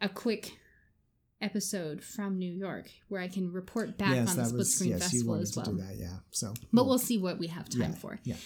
a 0.00 0.08
quick 0.08 0.59
episode 1.42 2.02
from 2.02 2.38
New 2.38 2.52
York 2.52 2.90
where 3.08 3.20
I 3.20 3.28
can 3.28 3.52
report 3.52 3.96
back 3.96 4.14
yes, 4.14 4.30
on 4.30 4.36
the 4.36 4.44
Split 4.44 4.58
was 4.58 4.74
Screen 4.74 4.90
yes. 4.90 5.02
Festival 5.02 5.34
as 5.36 5.56
well 5.56 5.66
to 5.66 5.72
do 5.72 5.78
that, 5.78 5.96
yeah. 5.96 6.16
So, 6.30 6.54
but 6.72 6.86
we'll 6.86 6.98
see 6.98 7.18
what 7.18 7.38
we 7.38 7.48
have 7.48 7.68
time 7.68 7.92
yeah, 7.92 7.94
for. 7.94 8.18
Yeah. 8.24 8.36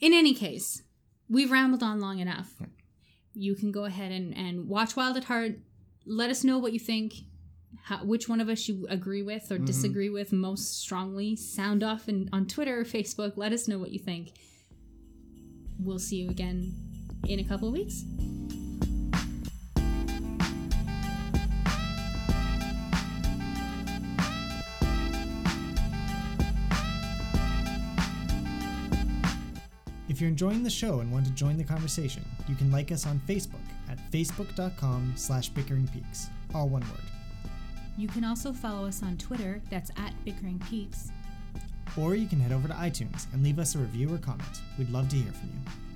In 0.00 0.14
any 0.14 0.34
case, 0.34 0.82
we've 1.28 1.50
rambled 1.50 1.82
on 1.82 2.00
long 2.00 2.20
enough. 2.20 2.52
You 3.34 3.54
can 3.54 3.70
go 3.70 3.84
ahead 3.84 4.12
and, 4.12 4.36
and 4.36 4.68
watch 4.68 4.96
Wild 4.96 5.16
at 5.16 5.24
Heart. 5.24 5.52
Let 6.06 6.30
us 6.30 6.44
know 6.44 6.58
what 6.58 6.72
you 6.72 6.80
think. 6.80 7.14
How, 7.84 8.04
which 8.04 8.28
one 8.28 8.40
of 8.40 8.48
us 8.48 8.68
you 8.68 8.86
agree 8.88 9.22
with 9.22 9.50
or 9.50 9.56
mm-hmm. 9.56 9.64
disagree 9.66 10.08
with 10.08 10.32
most 10.32 10.80
strongly? 10.80 11.36
Sound 11.36 11.82
off 11.82 12.08
in, 12.08 12.28
on 12.32 12.46
Twitter 12.46 12.80
or 12.80 12.84
Facebook. 12.84 13.32
Let 13.36 13.52
us 13.52 13.68
know 13.68 13.78
what 13.78 13.92
you 13.92 13.98
think. 13.98 14.32
We'll 15.78 15.98
see 15.98 16.16
you 16.16 16.30
again 16.30 16.72
in 17.28 17.40
a 17.40 17.44
couple 17.44 17.68
of 17.68 17.74
weeks. 17.74 18.04
If 30.18 30.22
you're 30.22 30.30
enjoying 30.30 30.64
the 30.64 30.68
show 30.68 30.98
and 30.98 31.12
want 31.12 31.26
to 31.26 31.30
join 31.30 31.56
the 31.56 31.62
conversation, 31.62 32.24
you 32.48 32.56
can 32.56 32.72
like 32.72 32.90
us 32.90 33.06
on 33.06 33.20
Facebook 33.28 33.62
at 33.88 34.00
facebook.com 34.10 35.12
slash 35.14 35.52
bickeringpeaks, 35.52 36.26
all 36.52 36.68
one 36.68 36.80
word. 36.80 37.06
You 37.96 38.08
can 38.08 38.24
also 38.24 38.52
follow 38.52 38.88
us 38.88 39.00
on 39.04 39.16
Twitter. 39.16 39.62
That's 39.70 39.90
at 39.90 40.12
Bickering 40.24 40.60
Peaks. 40.68 41.12
Or 41.96 42.16
you 42.16 42.26
can 42.26 42.40
head 42.40 42.50
over 42.50 42.66
to 42.66 42.74
iTunes 42.74 43.32
and 43.32 43.44
leave 43.44 43.60
us 43.60 43.76
a 43.76 43.78
review 43.78 44.12
or 44.12 44.18
comment. 44.18 44.60
We'd 44.76 44.90
love 44.90 45.08
to 45.10 45.14
hear 45.14 45.30
from 45.30 45.50
you. 45.50 45.87